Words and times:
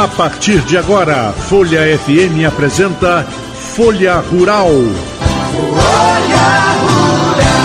A 0.00 0.08
partir 0.08 0.60
de 0.62 0.78
agora, 0.78 1.30
Folha 1.30 1.80
FM 1.98 2.46
apresenta 2.48 3.22
Folha 3.22 4.14
Rural. 4.14 4.70
Folha 4.70 6.46
Rural. 6.80 7.60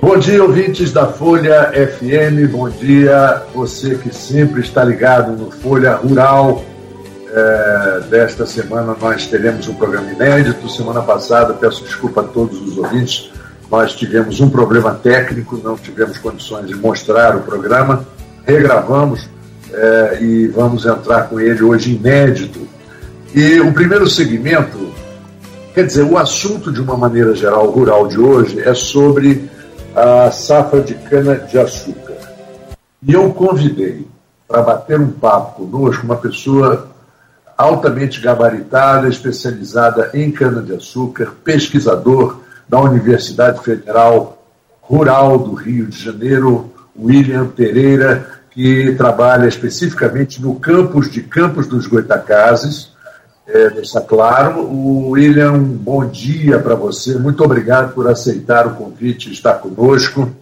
Bom 0.00 0.18
dia, 0.18 0.40
ouvintes 0.40 0.92
da 0.92 1.08
Folha 1.08 1.72
FM. 1.72 2.48
Bom 2.52 2.70
dia, 2.70 3.42
você 3.52 3.96
que 3.96 4.14
sempre 4.14 4.60
está 4.60 4.84
ligado 4.84 5.32
no 5.32 5.50
Folha 5.50 5.96
Rural. 5.96 6.64
É, 7.28 8.02
desta 8.08 8.46
semana 8.46 8.94
nós 9.00 9.26
teremos 9.26 9.66
um 9.66 9.74
programa 9.74 10.12
inédito. 10.12 10.68
Semana 10.68 11.02
passada, 11.02 11.52
peço 11.54 11.82
desculpa 11.82 12.20
a 12.20 12.24
todos 12.24 12.62
os 12.62 12.78
ouvintes, 12.78 13.32
nós 13.70 13.94
tivemos 13.94 14.40
um 14.40 14.48
problema 14.48 14.94
técnico, 14.94 15.60
não 15.62 15.76
tivemos 15.76 16.18
condições 16.18 16.66
de 16.66 16.74
mostrar 16.74 17.36
o 17.36 17.40
programa, 17.40 18.06
regravamos 18.46 19.28
é, 19.72 20.18
e 20.20 20.48
vamos 20.48 20.86
entrar 20.86 21.28
com 21.28 21.40
ele 21.40 21.62
hoje 21.62 21.94
inédito. 21.94 22.68
E 23.34 23.60
o 23.60 23.72
primeiro 23.72 24.08
segmento, 24.08 24.92
quer 25.74 25.86
dizer, 25.86 26.02
o 26.02 26.16
assunto 26.16 26.70
de 26.70 26.80
uma 26.80 26.96
maneira 26.96 27.34
geral 27.34 27.68
rural 27.70 28.06
de 28.06 28.18
hoje 28.18 28.60
é 28.60 28.74
sobre 28.74 29.50
a 29.94 30.30
safra 30.30 30.80
de 30.80 30.94
cana-de-açúcar. 30.94 32.14
E 33.02 33.12
eu 33.12 33.30
convidei 33.32 34.06
para 34.46 34.62
bater 34.62 35.00
um 35.00 35.10
papo 35.10 35.66
conosco 35.66 36.04
uma 36.04 36.16
pessoa 36.16 36.88
altamente 37.56 38.20
gabaritada, 38.20 39.08
especializada 39.08 40.10
em 40.14 40.30
cana-de-açúcar, 40.30 41.32
pesquisador 41.42 42.43
da 42.68 42.80
Universidade 42.80 43.62
Federal 43.62 44.42
Rural 44.80 45.38
do 45.38 45.54
Rio 45.54 45.86
de 45.86 46.02
Janeiro, 46.02 46.72
William 46.98 47.46
Pereira, 47.46 48.28
que 48.50 48.94
trabalha 48.96 49.48
especificamente 49.48 50.40
no 50.40 50.56
campus 50.56 51.10
de 51.10 51.22
Campos 51.22 51.66
dos 51.66 51.86
Goitacazes, 51.86 52.94
é, 53.46 53.70
deixa 53.70 54.00
claro. 54.00 54.60
O 54.60 55.10
William, 55.10 55.58
bom 55.58 56.06
dia 56.06 56.58
para 56.58 56.74
você, 56.74 57.18
muito 57.18 57.44
obrigado 57.44 57.92
por 57.92 58.08
aceitar 58.08 58.66
o 58.66 58.74
convite 58.74 59.28
e 59.28 59.32
estar 59.32 59.54
conosco. 59.54 60.32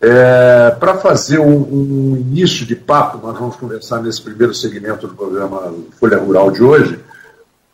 É, 0.00 0.70
para 0.80 0.94
fazer 0.94 1.38
um, 1.38 1.60
um, 1.60 2.16
início 2.16 2.66
de 2.66 2.74
papo, 2.74 3.24
nós 3.24 3.38
vamos 3.38 3.56
conversar 3.56 4.02
nesse 4.02 4.20
primeiro 4.20 4.52
segmento 4.52 5.06
do 5.06 5.14
programa 5.14 5.72
Folha 5.98 6.18
Rural 6.18 6.50
de 6.50 6.62
hoje. 6.62 6.98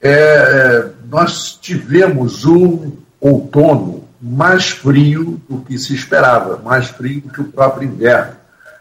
É, 0.00 0.12
é 0.12 0.90
nós 1.10 1.58
tivemos 1.60 2.44
um 2.44 2.92
outono 3.20 4.08
mais 4.20 4.70
frio 4.70 5.40
do 5.48 5.58
que 5.60 5.78
se 5.78 5.94
esperava, 5.94 6.56
mais 6.56 6.88
frio 6.88 7.20
do 7.20 7.28
que 7.30 7.40
o 7.40 7.44
próprio 7.44 7.88
inverno. 7.88 8.32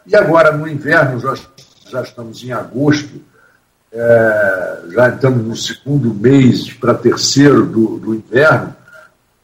E 0.06 0.16
agora, 0.16 0.52
no 0.52 0.68
inverno, 0.68 1.20
já, 1.20 1.36
já 1.90 2.02
estamos 2.02 2.44
em 2.44 2.52
agosto, 2.52 3.22
é, 3.92 4.80
já 4.94 5.10
estamos 5.10 5.46
no 5.46 5.56
segundo 5.56 6.14
mês 6.14 6.74
para 6.74 6.94
terceiro 6.94 7.66
do, 7.66 8.00
do 8.00 8.16
inverno, 8.16 8.76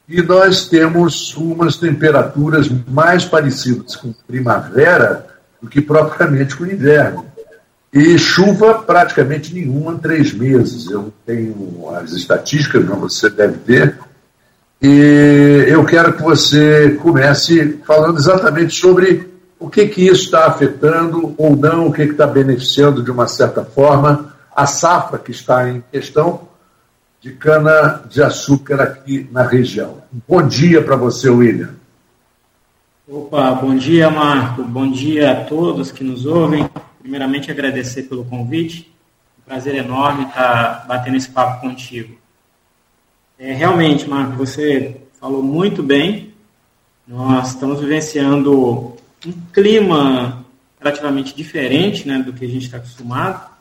e 0.08 0.22
nós 0.22 0.68
temos 0.68 1.36
umas 1.36 1.78
temperaturas 1.78 2.70
mais 2.88 3.24
parecidas 3.24 3.96
com 3.96 4.14
primavera 4.28 5.28
do 5.62 5.70
que 5.70 5.82
propriamente 5.82 6.56
com 6.56 6.66
inverno. 6.66 7.26
E 7.92 8.18
chuva 8.18 8.80
praticamente 8.80 9.54
nenhuma 9.54 9.94
em 9.94 9.98
três 9.98 10.34
meses. 10.34 10.90
Eu 10.90 11.14
tenho 11.26 11.90
as 11.96 12.12
estatísticas, 12.12 12.84
você 12.86 13.30
deve 13.30 13.60
ter, 13.60 13.98
e 14.84 15.64
eu 15.70 15.86
quero 15.86 16.12
que 16.12 16.22
você 16.22 16.92
comece 17.02 17.80
falando 17.88 18.17
exatamente 18.17 18.76
sobre 18.76 19.31
o 19.58 19.70
que, 19.70 19.88
que 19.88 20.02
isso 20.02 20.25
está 20.25 20.45
afetando 20.48 21.34
ou 21.38 21.56
não, 21.56 21.88
o 21.88 21.94
que 21.94 22.02
está 22.02 22.28
beneficiando 22.28 23.02
de 23.02 23.09
uma 23.09 23.25
certa 23.25 23.63
forma 23.63 24.35
a 24.53 24.66
safra 24.66 25.18
que 25.18 25.31
está 25.31 25.69
em 25.69 25.81
questão 25.90 26.50
de 27.22 27.31
cana-de-açúcar 27.31 28.81
aqui 28.81 29.25
na 29.31 29.44
região. 29.44 30.03
Bom 30.28 30.46
dia 30.46 30.84
para 30.84 30.97
você, 30.97 31.29
William. 31.29 31.75
Opa, 33.08 33.52
bom 33.53 33.75
dia, 33.75 34.09
Marco. 34.09 34.63
Bom 34.63 34.91
dia 34.91 35.31
a 35.31 35.44
todos 35.46 35.94
que 35.94 36.03
nos 36.03 36.25
ouvem. 36.25 36.69
Primeiramente, 37.00 37.50
agradecer 37.50 38.03
pelo 38.03 38.25
convite. 38.25 38.94
Um 39.40 39.50
prazer 39.50 39.75
enorme 39.75 40.25
estar 40.25 40.85
batendo 40.85 41.16
esse 41.16 41.29
papo 41.29 41.62
contigo. 41.62 42.22
É, 43.38 43.52
realmente, 43.54 44.08
Marco, 44.08 44.36
você 44.38 44.98
falou 45.20 45.42
muito 45.42 45.82
bem. 45.82 46.34
Nós 47.08 47.50
estamos 47.50 47.80
vivenciando 47.80 48.96
um 49.26 49.32
clima 49.52 50.46
relativamente 50.80 51.36
diferente 51.36 52.08
né, 52.08 52.20
do 52.20 52.34
que 52.34 52.46
a 52.46 52.48
gente 52.48 52.66
está 52.66 52.78
acostumado. 52.78 53.52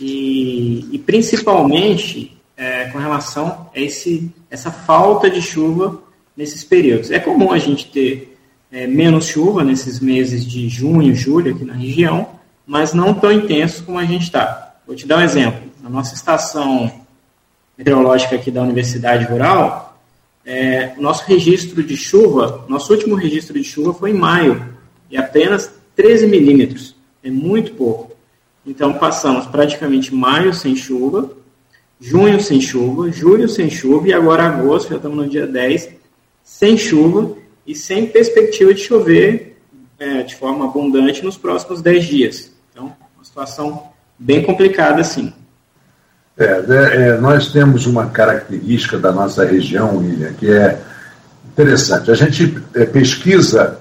E, 0.00 0.88
e 0.92 0.98
principalmente 0.98 2.36
é, 2.56 2.86
com 2.86 2.98
relação 2.98 3.70
a 3.74 3.80
esse, 3.80 4.32
essa 4.50 4.70
falta 4.70 5.28
de 5.28 5.42
chuva 5.42 6.02
nesses 6.36 6.64
períodos. 6.64 7.10
É 7.10 7.18
comum 7.18 7.52
a 7.52 7.58
gente 7.58 7.86
ter 7.90 8.38
é, 8.70 8.86
menos 8.86 9.26
chuva 9.26 9.62
nesses 9.62 10.00
meses 10.00 10.44
de 10.44 10.68
junho, 10.68 11.14
julho 11.14 11.54
aqui 11.54 11.64
na 11.64 11.74
região, 11.74 12.28
mas 12.66 12.92
não 12.92 13.14
tão 13.14 13.30
intenso 13.30 13.84
como 13.84 13.98
a 13.98 14.04
gente 14.04 14.22
está. 14.22 14.76
Vou 14.86 14.96
te 14.96 15.06
dar 15.06 15.18
um 15.18 15.22
exemplo. 15.22 15.62
Na 15.82 15.90
nossa 15.90 16.14
estação 16.14 17.05
meteorológica 17.76 18.36
aqui 18.36 18.50
da 18.50 18.62
Universidade 18.62 19.24
Rural, 19.24 19.98
é, 20.44 20.94
nosso 20.96 21.24
registro 21.26 21.82
de 21.82 21.96
chuva, 21.96 22.64
nosso 22.68 22.92
último 22.92 23.16
registro 23.16 23.54
de 23.54 23.64
chuva 23.64 23.92
foi 23.92 24.10
em 24.10 24.14
maio, 24.14 24.74
e 25.10 25.16
apenas 25.16 25.72
13 25.94 26.26
milímetros, 26.26 26.94
é 27.22 27.30
muito 27.30 27.72
pouco. 27.72 28.12
Então 28.64 28.94
passamos 28.94 29.46
praticamente 29.46 30.14
maio 30.14 30.54
sem 30.54 30.76
chuva, 30.76 31.30
junho 32.00 32.40
sem 32.40 32.60
chuva, 32.60 33.10
julho 33.10 33.48
sem 33.48 33.70
chuva, 33.70 34.08
e 34.08 34.12
agora 34.12 34.44
agosto, 34.44 34.90
já 34.90 34.96
estamos 34.96 35.16
no 35.16 35.28
dia 35.28 35.46
10, 35.46 35.90
sem 36.42 36.78
chuva 36.78 37.36
e 37.66 37.74
sem 37.74 38.06
perspectiva 38.06 38.72
de 38.72 38.80
chover 38.80 39.56
é, 39.98 40.22
de 40.22 40.34
forma 40.36 40.64
abundante 40.64 41.24
nos 41.24 41.36
próximos 41.36 41.82
10 41.82 42.04
dias. 42.04 42.52
Então, 42.70 42.94
uma 43.16 43.24
situação 43.24 43.90
bem 44.18 44.42
complicada, 44.42 45.02
sim. 45.02 45.32
É, 46.38 46.60
né, 46.62 47.08
é, 47.08 47.18
nós 47.18 47.48
temos 47.48 47.86
uma 47.86 48.06
característica 48.06 48.98
da 48.98 49.10
nossa 49.10 49.44
região, 49.44 49.96
William, 49.96 50.32
que 50.34 50.52
é 50.52 50.78
interessante. 51.50 52.10
A 52.10 52.14
gente 52.14 52.62
é, 52.74 52.84
pesquisa, 52.84 53.78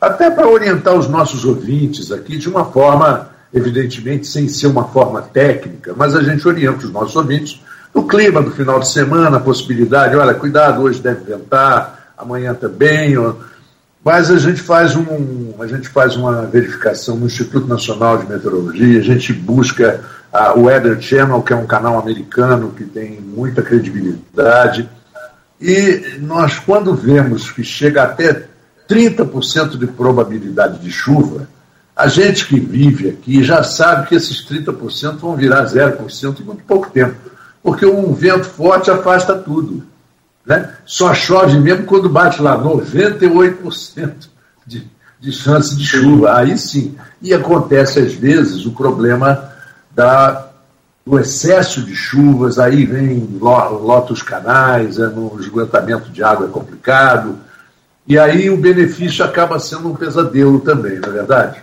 até 0.00 0.28
para 0.28 0.48
orientar 0.48 0.94
os 0.94 1.08
nossos 1.08 1.44
ouvintes 1.44 2.10
aqui, 2.10 2.36
de 2.36 2.48
uma 2.48 2.64
forma, 2.64 3.28
evidentemente, 3.54 4.26
sem 4.26 4.48
ser 4.48 4.66
uma 4.66 4.88
forma 4.88 5.22
técnica, 5.22 5.94
mas 5.96 6.16
a 6.16 6.22
gente 6.22 6.46
orienta 6.46 6.86
os 6.86 6.92
nossos 6.92 7.14
ouvintes 7.14 7.60
no 7.94 8.06
clima 8.08 8.42
do 8.42 8.50
final 8.50 8.80
de 8.80 8.88
semana, 8.88 9.36
a 9.36 9.40
possibilidade, 9.40 10.16
olha, 10.16 10.34
cuidado, 10.34 10.82
hoje 10.82 11.00
deve 11.00 11.22
ventar, 11.22 12.14
amanhã 12.18 12.52
também. 12.52 13.14
Mas 14.04 14.28
a 14.28 14.38
gente 14.38 14.60
faz 14.60 14.96
um, 14.96 15.54
a 15.60 15.66
gente 15.68 15.88
faz 15.88 16.16
uma 16.16 16.42
verificação 16.46 17.16
no 17.16 17.26
Instituto 17.26 17.68
Nacional 17.68 18.18
de 18.18 18.28
Meteorologia, 18.28 18.98
a 18.98 19.04
gente 19.04 19.32
busca 19.32 20.00
o 20.56 20.62
Weather 20.62 21.00
Channel, 21.00 21.42
que 21.42 21.52
é 21.52 21.56
um 21.56 21.66
canal 21.66 21.98
americano 21.98 22.72
que 22.74 22.84
tem 22.84 23.20
muita 23.20 23.62
credibilidade. 23.62 24.88
E 25.60 26.18
nós, 26.20 26.58
quando 26.58 26.94
vemos 26.94 27.50
que 27.50 27.62
chega 27.62 28.02
até 28.02 28.46
30% 28.88 29.76
de 29.76 29.86
probabilidade 29.86 30.78
de 30.78 30.90
chuva, 30.90 31.46
a 31.94 32.08
gente 32.08 32.46
que 32.46 32.58
vive 32.58 33.10
aqui 33.10 33.44
já 33.44 33.62
sabe 33.62 34.08
que 34.08 34.14
esses 34.14 34.44
30% 34.46 35.18
vão 35.18 35.36
virar 35.36 35.64
0% 35.66 36.40
em 36.40 36.42
muito 36.42 36.64
pouco 36.64 36.90
tempo, 36.90 37.14
porque 37.62 37.84
um 37.84 38.14
vento 38.14 38.44
forte 38.44 38.90
afasta 38.90 39.34
tudo. 39.34 39.84
Né? 40.44 40.74
Só 40.84 41.14
chove 41.14 41.58
mesmo 41.58 41.84
quando 41.84 42.08
bate 42.08 42.42
lá 42.42 42.58
98% 42.58 44.28
de, 44.66 44.90
de 45.20 45.32
chance 45.32 45.76
de 45.76 45.84
chuva. 45.84 46.36
Aí 46.36 46.56
sim. 46.58 46.96
E 47.20 47.32
acontece 47.32 48.00
às 48.00 48.14
vezes 48.14 48.66
o 48.66 48.72
problema 48.72 49.51
da, 49.94 50.48
do 51.04 51.18
excesso 51.18 51.82
de 51.82 51.94
chuvas, 51.94 52.58
aí 52.58 52.84
vem 52.84 53.26
lota 53.40 54.12
os 54.12 54.22
canais, 54.22 54.98
é, 54.98 55.06
no 55.06 55.38
esgotamento 55.40 56.10
de 56.10 56.22
água 56.22 56.46
é 56.46 56.50
complicado, 56.50 57.38
e 58.06 58.18
aí 58.18 58.50
o 58.50 58.56
benefício 58.56 59.24
acaba 59.24 59.58
sendo 59.58 59.90
um 59.90 59.96
pesadelo 59.96 60.60
também, 60.60 60.98
não 60.98 61.08
é 61.08 61.12
verdade? 61.12 61.62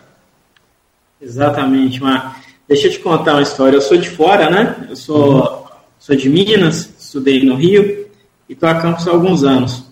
Exatamente, 1.22 2.02
mas 2.02 2.36
deixa 2.68 2.88
eu 2.88 2.92
te 2.92 3.00
contar 3.00 3.34
uma 3.34 3.42
história. 3.42 3.76
Eu 3.76 3.81
sou 3.81 3.98
de 3.98 4.10
fora, 4.10 4.50
né? 4.50 4.88
Eu 4.90 4.96
sou, 4.96 5.36
uhum. 5.36 5.64
sou 6.00 6.16
de 6.16 6.30
Minas, 6.30 6.90
estudei 6.98 7.44
no 7.44 7.56
Rio 7.56 8.08
e 8.48 8.54
estou 8.54 8.70
a 8.70 8.76
campus 8.76 9.08
há 9.08 9.12
alguns 9.12 9.44
anos. 9.44 9.84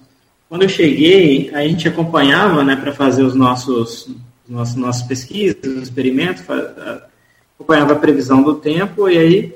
Quando 0.48 0.64
eu 0.64 0.70
cheguei, 0.70 1.52
a 1.54 1.68
gente 1.68 1.88
acompanhava 1.88 2.64
né, 2.64 2.78
para 2.78 2.94
fazer 2.94 3.24
os 3.24 3.36
nossos, 3.36 4.10
nossos, 4.48 4.76
nossas 4.76 5.02
pesquisas, 5.04 5.84
experimentos, 5.84 6.42
acompanhava 7.58 7.94
a 7.94 7.98
previsão 7.98 8.44
do 8.44 8.56
tempo 8.56 9.10
e 9.10 9.18
aí 9.18 9.56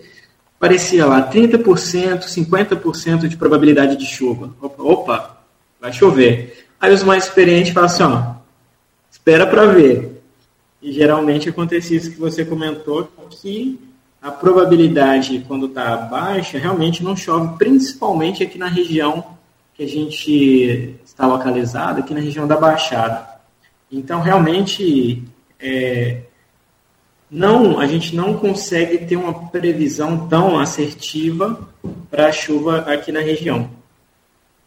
parecia 0.59 1.05
lá 1.05 1.31
30%, 1.31 2.23
50% 2.23 3.27
de 3.27 3.37
probabilidade 3.37 3.95
de 3.95 4.05
chuva. 4.05 4.53
Opa, 4.61 4.83
opa, 4.83 5.37
vai 5.79 5.93
chover. 5.93 6.67
Aí 6.79 6.93
os 6.93 7.03
mais 7.03 7.25
experientes 7.25 7.73
falam 7.73 7.89
assim, 7.89 8.03
ó, 8.03 8.33
espera 9.09 9.45
para 9.45 9.67
ver. 9.67 10.21
E 10.81 10.91
geralmente 10.91 11.47
acontece 11.47 11.95
isso 11.95 12.11
que 12.11 12.19
você 12.19 12.43
comentou, 12.43 13.07
que 13.29 13.79
a 14.21 14.31
probabilidade 14.31 15.43
quando 15.47 15.67
está 15.67 15.95
baixa 15.97 16.57
realmente 16.57 17.03
não 17.03 17.15
chove, 17.15 17.57
principalmente 17.57 18.43
aqui 18.43 18.57
na 18.57 18.67
região 18.67 19.37
que 19.73 19.83
a 19.83 19.87
gente 19.87 20.95
está 21.03 21.25
localizado, 21.25 21.99
aqui 21.99 22.13
na 22.13 22.19
região 22.19 22.47
da 22.47 22.57
Baixada. 22.57 23.27
Então 23.91 24.21
realmente 24.21 25.23
é, 25.59 26.21
não, 27.31 27.79
a 27.79 27.87
gente 27.87 28.13
não 28.13 28.33
consegue 28.33 29.05
ter 29.05 29.15
uma 29.15 29.47
previsão 29.47 30.27
tão 30.27 30.59
assertiva 30.59 31.65
para 32.09 32.27
a 32.27 32.31
chuva 32.31 32.79
aqui 32.79 33.09
na 33.09 33.21
região. 33.21 33.69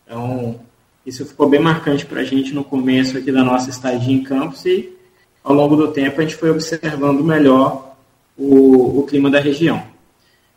Então, 0.07 0.59
isso 1.05 1.27
ficou 1.27 1.47
bem 1.47 1.61
marcante 1.61 2.07
para 2.07 2.23
a 2.23 2.25
gente 2.25 2.55
no 2.55 2.65
começo 2.65 3.19
aqui 3.19 3.31
da 3.31 3.45
nossa 3.45 3.69
estadia 3.69 4.15
em 4.15 4.23
campus 4.23 4.65
e 4.65 4.97
ao 5.43 5.53
longo 5.53 5.77
do 5.77 5.89
tempo 5.89 6.19
a 6.19 6.25
gente 6.25 6.37
foi 6.37 6.51
observando 6.51 7.23
melhor 7.23 7.95
o, 8.35 9.01
o 9.01 9.03
clima 9.07 9.31
da 9.31 9.41
região. 9.41 9.83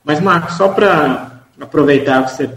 Mas, 0.02 0.22
Marcos, 0.22 0.56
só 0.56 0.70
para 0.70 1.44
aproveitar 1.60 2.24
que 2.24 2.32
você 2.32 2.50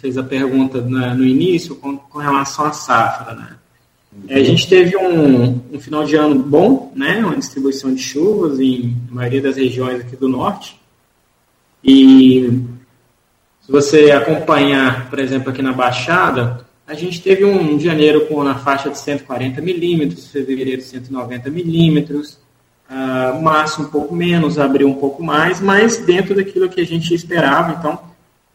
fez 0.00 0.18
a 0.18 0.24
pergunta 0.24 0.80
no 0.80 1.24
início 1.24 1.76
com, 1.76 1.96
com 1.96 2.18
relação 2.18 2.64
à 2.64 2.72
safra, 2.72 3.34
né? 3.34 3.56
É, 4.28 4.40
a 4.40 4.44
gente 4.44 4.68
teve 4.68 4.96
um, 4.96 5.62
um, 5.72 5.80
final 5.80 6.04
de 6.04 6.16
ano 6.16 6.34
bom, 6.34 6.92
né? 6.94 7.18
Uma 7.18 7.36
distribuição 7.36 7.94
de 7.94 8.02
chuvas 8.02 8.58
em 8.58 8.96
maioria 9.10 9.40
das 9.40 9.56
regiões 9.56 10.00
aqui 10.00 10.16
do 10.16 10.28
norte. 10.28 10.80
E 11.84 12.60
se 13.60 13.70
você 13.70 14.10
acompanhar, 14.10 15.08
por 15.08 15.18
exemplo, 15.18 15.50
aqui 15.50 15.62
na 15.62 15.72
Baixada, 15.72 16.66
a 16.86 16.94
gente 16.94 17.20
teve 17.20 17.44
um 17.44 17.78
janeiro 17.78 18.26
com 18.26 18.42
na 18.42 18.56
faixa 18.56 18.90
de 18.90 18.98
140 18.98 19.60
milímetros, 19.60 20.28
fevereiro 20.30 20.82
190 20.82 21.50
milímetros, 21.50 22.38
uh, 22.90 23.40
março 23.42 23.82
um 23.82 23.86
pouco 23.86 24.14
menos, 24.14 24.58
abril 24.58 24.88
um 24.88 24.94
pouco 24.94 25.22
mais, 25.22 25.60
mas 25.60 25.98
dentro 25.98 26.34
daquilo 26.34 26.68
que 26.68 26.80
a 26.80 26.86
gente 26.86 27.14
esperava. 27.14 27.76
Então, 27.78 27.98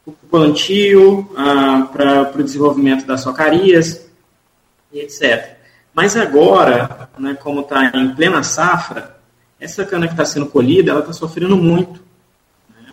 o 0.04 0.12
plantio, 0.30 1.20
uh, 1.32 1.86
para 1.88 2.32
o 2.34 2.42
desenvolvimento 2.42 3.06
das 3.06 3.20
socarias 3.20 4.11
e 4.92 5.00
etc. 5.00 5.56
Mas 5.94 6.16
agora, 6.16 7.08
né, 7.18 7.36
como 7.40 7.60
está 7.60 7.90
em 7.94 8.14
plena 8.14 8.42
safra, 8.42 9.16
essa 9.60 9.84
cana 9.84 10.06
que 10.06 10.14
está 10.14 10.24
sendo 10.24 10.46
colhida, 10.46 10.90
ela 10.90 11.00
está 11.00 11.12
sofrendo 11.12 11.56
muito 11.56 12.02
né, 12.68 12.92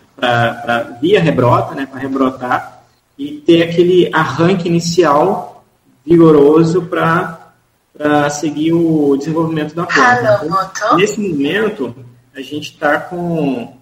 para 0.62 0.84
via 1.02 1.22
rebrota, 1.22 1.74
né, 1.74 1.86
para 1.86 2.00
rebrotar, 2.00 2.84
e 3.18 3.34
ter 3.40 3.64
aquele 3.64 4.10
arranque 4.14 4.68
inicial 4.68 5.66
vigoroso 6.06 6.84
para 6.84 8.30
seguir 8.30 8.74
o 8.74 9.16
desenvolvimento 9.18 9.76
da 9.76 9.86
planta. 9.86 10.42
Então, 10.46 10.98
nesse 10.98 11.20
momento, 11.20 11.96
a 12.36 12.42
gente 12.42 12.72
está 12.72 13.00
com, 13.00 13.76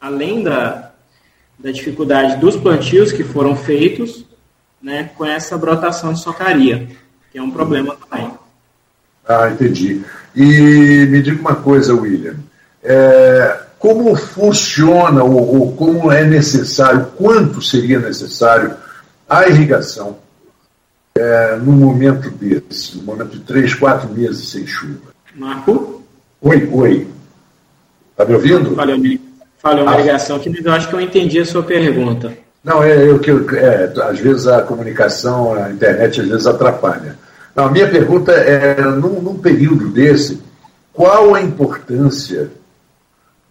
além 0.00 0.42
da, 0.42 0.92
da 1.58 1.70
dificuldade 1.70 2.36
dos 2.36 2.56
plantios 2.56 3.12
que 3.12 3.24
foram 3.24 3.56
feitos, 3.56 4.24
né, 4.82 5.10
com 5.16 5.24
essa 5.24 5.56
brotação 5.56 6.12
de 6.12 6.20
socaria, 6.20 6.88
que 7.36 7.38
é 7.38 7.42
um 7.42 7.50
problema 7.50 7.94
também. 8.08 8.30
Ah, 9.28 9.50
entendi. 9.50 10.02
E 10.34 11.06
me 11.10 11.20
diga 11.20 11.38
uma 11.38 11.54
coisa, 11.54 11.92
William. 11.94 12.36
É, 12.82 13.58
como 13.78 14.16
funciona 14.16 15.22
ou, 15.22 15.60
ou, 15.60 15.72
como 15.72 16.10
é 16.10 16.24
necessário, 16.24 17.08
quanto 17.14 17.60
seria 17.60 17.98
necessário 17.98 18.74
a 19.28 19.46
irrigação 19.48 20.16
é, 21.14 21.56
no 21.56 21.72
momento 21.72 22.30
desse, 22.30 22.96
no 22.96 23.02
momento 23.02 23.32
de 23.32 23.40
três, 23.40 23.74
quatro 23.74 24.08
meses 24.08 24.48
sem 24.48 24.66
chuva. 24.66 25.12
Marco? 25.34 26.02
Oi, 26.40 26.70
oi. 26.72 27.06
Está 28.12 28.24
me 28.24 28.34
ouvindo? 28.34 28.74
Falhou, 28.74 28.98
falhou 29.58 29.86
a 29.86 29.92
ah. 29.92 29.96
ligação 29.98 30.36
aqui, 30.36 30.48
mas 30.48 30.64
eu 30.64 30.72
acho 30.72 30.88
que 30.88 30.94
eu 30.94 31.00
entendi 31.02 31.38
a 31.40 31.44
sua 31.44 31.62
pergunta. 31.62 32.32
Não, 32.64 32.82
é, 32.82 32.96
eu, 32.96 33.20
é, 33.56 33.92
às 34.08 34.18
vezes 34.20 34.46
a 34.46 34.62
comunicação, 34.62 35.52
a 35.52 35.70
internet 35.70 36.22
às 36.22 36.28
vezes 36.28 36.46
atrapalha. 36.46 37.25
A 37.56 37.70
minha 37.70 37.88
pergunta 37.88 38.32
é, 38.32 38.82
num, 38.82 39.22
num 39.22 39.38
período 39.38 39.88
desse, 39.88 40.42
qual 40.92 41.34
a 41.34 41.40
importância 41.40 42.50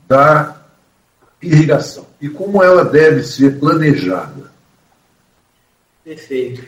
da 0.08 0.62
irrigação 1.42 2.06
e 2.22 2.30
como 2.30 2.62
ela 2.62 2.86
deve 2.86 3.24
ser 3.24 3.60
planejada. 3.60 4.52
Perfeito. 6.04 6.64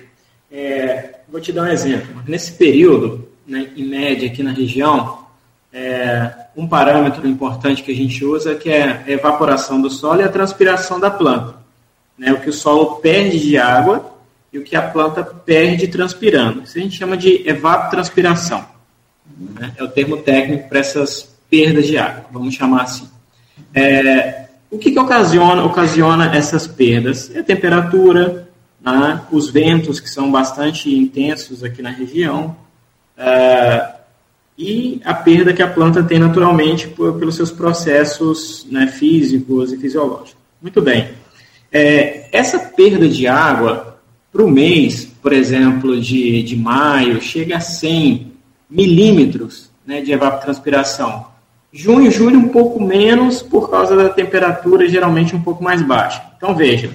É, 0.52 1.20
vou 1.30 1.40
te 1.40 1.54
dar 1.54 1.64
um 1.64 1.68
exemplo. 1.68 2.24
Nesse 2.28 2.54
período, 2.54 3.30
né, 3.46 3.70
em 3.76 3.86
média 3.86 4.28
aqui 4.28 4.42
na 4.42 4.52
região, 4.52 5.20
é, 5.72 6.34
um 6.56 6.68
parâmetro 6.68 7.28
importante 7.28 7.84
que 7.84 7.92
a 7.92 7.96
gente 7.96 8.26
usa 8.26 8.56
que 8.56 8.70
é 8.70 9.04
a 9.06 9.12
evaporação 9.12 9.80
do 9.80 9.92
solo 9.92 10.22
e 10.22 10.24
a 10.24 10.30
transpiração 10.30 11.00
da 11.00 11.12
planta. 11.12 11.56
Né, 12.18 12.34
o 12.34 12.42
que 12.42 12.50
o 12.50 12.54
solo 12.54 12.96
perde 12.96 13.40
de 13.40 13.60
água 13.60 14.17
e 14.52 14.58
o 14.58 14.64
que 14.64 14.76
a 14.76 14.82
planta 14.82 15.24
perde 15.24 15.88
transpirando. 15.88 16.64
Isso 16.64 16.78
a 16.78 16.82
gente 16.82 16.98
chama 16.98 17.18
de 17.18 17.48
evapotranspiração. 17.48 18.66
Né, 19.38 19.74
é 19.78 19.84
o 19.84 19.88
termo 19.88 20.18
técnico 20.18 20.70
para 20.70 20.80
essas 20.80 21.36
perdas 21.50 21.86
de 21.88 21.98
água, 21.98 22.26
vamos 22.32 22.56
chamar 22.56 22.84
assim. 22.84 23.10
É, 23.74 24.48
o 24.70 24.78
que, 24.78 24.92
que 24.92 25.00
ocasiona, 25.00 25.64
ocasiona 25.64 26.36
essas 26.36 26.68
perdas? 26.68 27.34
É 27.34 27.40
a 27.40 27.44
temperatura, 27.44 28.50
né, 28.82 29.22
os 29.32 29.50
ventos, 29.50 30.00
que 30.00 30.10
são 30.10 30.32
bastante 30.32 30.94
intensos 30.94 31.64
aqui 31.64 31.82
na 31.82 31.90
região, 31.90 32.56
é, 33.18 33.94
e 34.58 35.00
a 35.06 35.14
perda 35.14 35.54
que 35.54 35.62
a 35.62 35.68
planta 35.68 36.04
tem 36.04 36.18
naturalmente 36.20 36.88
por, 36.88 37.20
pelos 37.20 37.36
seus 37.36 37.52
processos 37.52 38.66
né, 38.70 38.88
físicos 38.88 39.72
e 39.72 39.78
fisiológicos. 39.78 40.36
Muito 40.62 40.82
bem. 40.82 41.10
É, 41.72 42.28
essa 42.32 42.58
perda 42.58 43.08
de 43.08 43.28
água 43.28 43.97
para 44.38 44.46
o 44.46 44.52
mês, 44.52 45.04
por 45.04 45.34
exemplo, 45.34 46.00
de, 46.00 46.44
de 46.44 46.56
maio, 46.56 47.20
chega 47.20 47.58
a 47.58 47.60
100 47.60 48.34
milímetros 48.70 49.72
né, 49.84 50.00
de 50.00 50.12
evapotranspiração. 50.12 51.26
Junho 51.74 52.08
e 52.08 52.12
julho 52.12 52.38
um 52.38 52.50
pouco 52.50 52.80
menos 52.80 53.42
por 53.42 53.68
causa 53.68 53.96
da 53.96 54.10
temperatura 54.10 54.88
geralmente 54.88 55.36
um 55.36 55.42
pouco 55.42 55.64
mais 55.64 55.82
baixa. 55.82 56.22
Então 56.38 56.56
veja, 56.56 56.92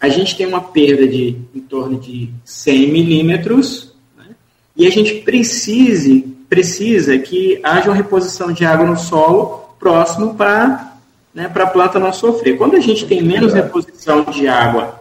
a 0.00 0.08
gente 0.08 0.36
tem 0.36 0.46
uma 0.48 0.62
perda 0.62 1.06
de 1.06 1.36
em 1.54 1.60
torno 1.60 1.96
de 1.96 2.28
100 2.44 2.90
milímetros 2.90 3.94
né, 4.18 4.34
e 4.76 4.84
a 4.84 4.90
gente 4.90 5.14
precise, 5.20 6.22
precisa 6.48 7.16
que 7.18 7.60
haja 7.62 7.88
uma 7.88 7.94
reposição 7.94 8.50
de 8.50 8.64
água 8.64 8.84
no 8.84 8.96
solo 8.96 9.76
próximo 9.78 10.34
para 10.34 10.92
né, 11.32 11.48
a 11.54 11.66
planta 11.68 12.00
não 12.00 12.12
sofrer. 12.12 12.58
Quando 12.58 12.74
a 12.74 12.80
gente 12.80 13.06
tem 13.06 13.22
menos 13.22 13.54
reposição 13.54 14.24
de 14.24 14.48
água 14.48 14.99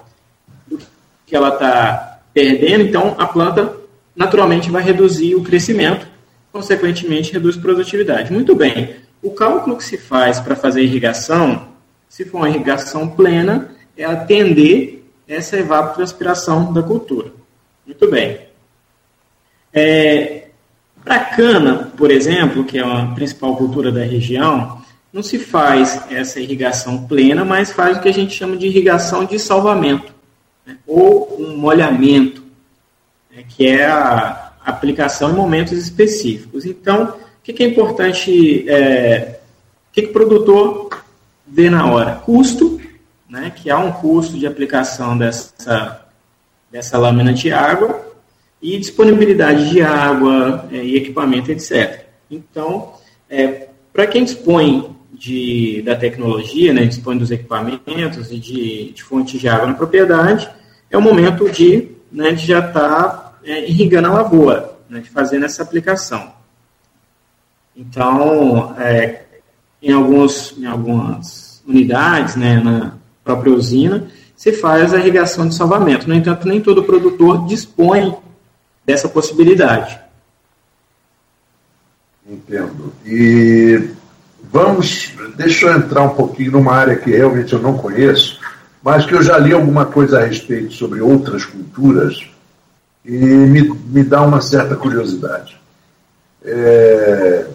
que 1.29 1.35
ela 1.35 1.49
está 1.49 2.19
perdendo, 2.33 2.83
então 2.83 3.15
a 3.19 3.27
planta 3.27 3.73
naturalmente 4.15 4.71
vai 4.71 4.81
reduzir 4.81 5.35
o 5.35 5.43
crescimento, 5.43 6.07
consequentemente 6.51 7.31
reduz 7.31 7.55
produtividade. 7.55 8.33
Muito 8.33 8.55
bem. 8.55 8.95
O 9.21 9.31
cálculo 9.31 9.77
que 9.77 9.83
se 9.83 9.97
faz 9.97 10.39
para 10.39 10.55
fazer 10.55 10.81
irrigação, 10.81 11.67
se 12.07 12.25
for 12.25 12.39
uma 12.39 12.49
irrigação 12.49 13.07
plena, 13.07 13.69
é 13.95 14.05
atender 14.05 15.07
essa 15.27 15.57
evapotranspiração 15.57 16.73
da 16.73 16.81
cultura. 16.81 17.31
Muito 17.85 18.09
bem. 18.09 18.39
É, 19.71 20.47
para 21.03 21.19
cana, 21.25 21.91
por 21.95 22.09
exemplo, 22.09 22.63
que 22.63 22.79
é 22.79 22.83
a 22.83 23.05
principal 23.13 23.55
cultura 23.55 23.91
da 23.91 24.01
região, 24.01 24.81
não 25.13 25.21
se 25.21 25.37
faz 25.37 26.01
essa 26.09 26.39
irrigação 26.39 27.05
plena, 27.05 27.45
mas 27.45 27.71
faz 27.71 27.97
o 27.97 28.01
que 28.01 28.09
a 28.09 28.13
gente 28.13 28.33
chama 28.33 28.57
de 28.57 28.67
irrigação 28.67 29.25
de 29.25 29.37
salvamento, 29.37 30.13
né, 30.69 30.77
ou 30.85 31.41
um 31.41 31.57
molhamento, 31.57 32.43
né, 33.35 33.43
que 33.49 33.67
é 33.67 33.85
a 33.85 34.53
aplicação 34.63 35.31
em 35.31 35.35
momentos 35.35 35.73
específicos. 35.73 36.63
Então, 36.65 37.15
que, 37.43 37.53
que 37.53 37.63
é 37.63 37.67
importante, 37.67 38.69
é, 38.69 39.39
o 39.89 39.93
que, 39.93 40.03
que 40.03 40.09
o 40.09 40.13
produtor 40.13 41.03
vê 41.47 41.69
na 41.69 41.91
hora? 41.91 42.15
Custo, 42.15 42.79
né, 43.27 43.51
que 43.55 43.69
há 43.69 43.79
um 43.79 43.91
custo 43.91 44.37
de 44.37 44.45
aplicação 44.45 45.17
dessa, 45.17 46.05
dessa 46.71 46.97
lâmina 46.97 47.33
de 47.33 47.51
água 47.51 48.07
e 48.61 48.77
disponibilidade 48.77 49.69
de 49.69 49.81
água 49.81 50.67
é, 50.71 50.77
e 50.77 50.95
equipamento, 50.95 51.51
etc. 51.51 52.05
Então, 52.29 52.93
é, 53.27 53.69
para 53.91 54.05
quem 54.05 54.23
dispõe 54.23 54.95
de, 55.11 55.81
da 55.81 55.95
tecnologia, 55.95 56.71
né, 56.73 56.85
dispõe 56.85 57.17
dos 57.17 57.31
equipamentos 57.31 58.31
e 58.31 58.37
de, 58.37 58.91
de 58.91 59.03
fontes 59.03 59.39
de 59.39 59.47
água 59.49 59.67
na 59.67 59.73
propriedade, 59.73 60.49
é 60.89 60.97
o 60.97 61.01
momento 61.01 61.49
de, 61.49 61.89
né, 62.11 62.31
de 62.31 62.45
já 62.45 62.59
estar 62.59 62.71
tá, 62.71 63.33
é, 63.43 63.69
irrigando 63.69 64.07
a 64.07 64.13
lavoura, 64.13 64.71
né, 64.89 64.99
de 64.99 65.09
fazer 65.09 65.41
essa 65.43 65.63
aplicação. 65.63 66.31
Então, 67.75 68.75
é, 68.77 69.23
em, 69.81 69.93
alguns, 69.93 70.57
em 70.57 70.65
algumas 70.65 71.63
unidades, 71.67 72.35
né, 72.35 72.59
na 72.61 72.93
própria 73.23 73.53
usina, 73.53 74.07
se 74.35 74.53
faz 74.53 74.93
a 74.93 74.99
irrigação 74.99 75.47
de 75.47 75.55
salvamento. 75.55 76.07
No 76.07 76.15
entanto, 76.15 76.47
nem 76.47 76.61
todo 76.61 76.83
produtor 76.83 77.45
dispõe 77.45 78.15
dessa 78.85 79.07
possibilidade. 79.07 79.99
Entendo. 82.27 82.93
E 83.05 83.91
vamos, 84.51 85.13
deixa 85.35 85.67
eu 85.67 85.77
entrar 85.77 86.03
um 86.03 86.15
pouquinho 86.15 86.53
numa 86.53 86.73
área 86.73 86.95
que 86.95 87.11
realmente 87.11 87.53
eu 87.53 87.59
não 87.59 87.77
conheço, 87.77 88.38
mas 88.89 89.05
que 89.05 89.13
eu 89.13 89.21
já 89.21 89.37
li 89.37 89.53
alguma 89.53 89.85
coisa 89.85 90.17
a 90.17 90.25
respeito 90.25 90.73
sobre 90.73 90.99
outras 90.99 91.45
culturas 91.45 92.27
e 93.05 93.11
me, 93.11 93.61
me 93.61 94.03
dá 94.03 94.23
uma 94.23 94.41
certa 94.41 94.75
curiosidade. 94.75 95.61
É, 96.43 97.45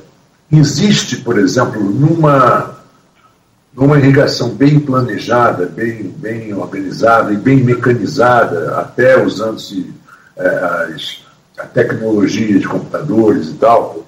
existe, 0.52 1.16
por 1.16 1.36
exemplo, 1.36 1.82
numa, 1.82 2.76
numa 3.74 3.98
irrigação 3.98 4.50
bem 4.50 4.78
planejada, 4.78 5.66
bem, 5.66 6.04
bem 6.04 6.54
organizada 6.54 7.32
e 7.32 7.36
bem 7.36 7.64
mecanizada, 7.64 8.78
até 8.78 9.20
usando-se 9.20 9.92
é, 10.36 10.48
as, 10.94 11.24
a 11.58 11.64
tecnologia 11.64 12.60
de 12.60 12.68
computadores 12.68 13.48
e 13.48 13.54
tal, 13.54 14.06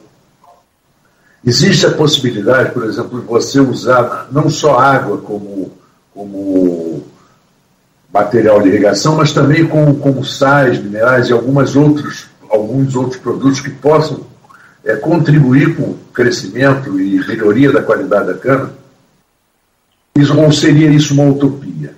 existe 1.44 1.86
a 1.86 1.90
possibilidade, 1.90 2.70
por 2.70 2.84
exemplo, 2.84 3.20
de 3.20 3.26
você 3.26 3.58
usar 3.58 4.28
não 4.30 4.48
só 4.48 4.78
água 4.78 5.18
como, 5.18 5.72
como 6.14 6.95
material 8.16 8.62
de 8.62 8.68
irrigação, 8.68 9.16
mas 9.16 9.32
também 9.32 9.66
com, 9.66 9.94
com 9.94 10.24
sais, 10.24 10.82
minerais 10.82 11.28
e 11.28 11.32
algumas 11.32 11.76
outros, 11.76 12.26
alguns 12.48 12.96
outros 12.96 13.20
produtos 13.20 13.60
que 13.60 13.70
possam 13.70 14.26
é, 14.84 14.96
contribuir 14.96 15.76
com 15.76 15.82
o 15.82 15.98
crescimento 16.14 16.98
e 16.98 17.18
melhoria 17.26 17.70
da 17.70 17.82
qualidade 17.82 18.28
da 18.28 18.34
cana? 18.34 18.72
Isso, 20.16 20.38
ou 20.38 20.50
seria 20.50 20.90
isso 20.90 21.12
uma 21.12 21.24
utopia? 21.24 21.94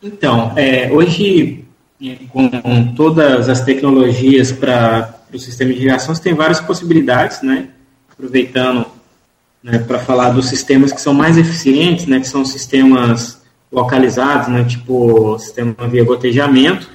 Então, 0.00 0.52
é, 0.56 0.88
hoje, 0.92 1.64
com 2.30 2.94
todas 2.94 3.48
as 3.48 3.62
tecnologias 3.62 4.52
para 4.52 5.18
o 5.32 5.38
sistema 5.38 5.72
de 5.72 5.78
irrigação, 5.78 6.14
você 6.14 6.22
tem 6.22 6.34
várias 6.34 6.60
possibilidades, 6.60 7.42
né? 7.42 7.70
Aproveitando 8.12 8.86
né, 9.62 9.78
para 9.78 9.98
falar 9.98 10.30
dos 10.30 10.46
sistemas 10.46 10.92
que 10.92 11.00
são 11.00 11.12
mais 11.12 11.36
eficientes, 11.36 12.06
né, 12.06 12.20
que 12.20 12.28
são 12.28 12.44
sistemas 12.44 13.44
localizados, 13.70 14.48
né, 14.48 14.64
tipo 14.64 15.38
sistema 15.38 15.74
via 15.88 16.04
gotejamento, 16.04 16.88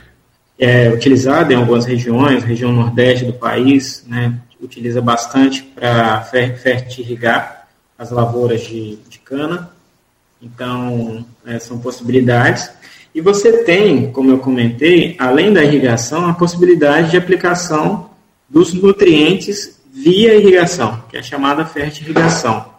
é 0.58 0.90
utilizado 0.90 1.51
em 1.51 1.56
algumas 1.56 1.86
regiões, 1.86 2.44
região 2.44 2.72
nordeste 2.72 3.25
do 3.25 3.34
país, 3.34 4.06
né, 4.08 4.40
utiliza 4.62 5.01
bastante 5.01 5.63
para 5.63 6.22
fertirrigar 6.22 7.68
as 7.98 8.12
lavouras 8.12 8.62
de, 8.62 8.98
de 9.10 9.20
cana. 9.20 9.72
Então, 10.42 11.25
é, 11.46 11.60
são 11.60 11.80
possibilidades. 11.80 12.70
E 13.13 13.22
você 13.22 13.63
tem, 13.63 14.12
como 14.12 14.32
eu 14.32 14.40
comentei, 14.40 15.16
além 15.20 15.54
da 15.54 15.63
irrigação, 15.63 16.28
a 16.28 16.34
possibilidade 16.34 17.12
de 17.12 17.18
aplicação 17.18 18.10
dos 18.50 18.74
nutrientes 18.74 19.80
via 19.94 20.36
irrigação, 20.36 21.04
que 21.10 21.18
é 21.18 21.20
a 21.20 21.24
chamada 21.24 21.66
fertirrigação. 21.66 22.72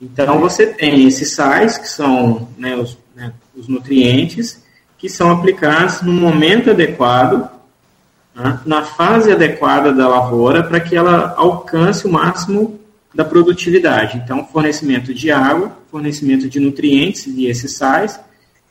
Então, 0.00 0.40
você 0.40 0.66
tem 0.66 1.06
esses 1.06 1.34
sais, 1.34 1.78
que 1.78 1.88
são 1.88 2.48
né, 2.58 2.76
os 2.76 2.98
os 3.56 3.68
nutrientes, 3.68 4.62
que 4.98 5.08
são 5.08 5.30
aplicados 5.30 6.02
no 6.02 6.12
momento 6.12 6.70
adequado, 6.70 7.48
né, 8.34 8.60
na 8.64 8.82
fase 8.82 9.30
adequada 9.30 9.92
da 9.92 10.08
lavoura, 10.08 10.62
para 10.62 10.80
que 10.80 10.96
ela 10.96 11.34
alcance 11.36 12.06
o 12.06 12.12
máximo 12.12 12.80
da 13.14 13.24
produtividade. 13.24 14.18
Então, 14.18 14.46
fornecimento 14.46 15.14
de 15.14 15.30
água, 15.30 15.76
fornecimento 15.90 16.48
de 16.48 16.58
nutrientes 16.58 17.26
via 17.26 17.50
esses 17.50 17.76
sais, 17.76 18.18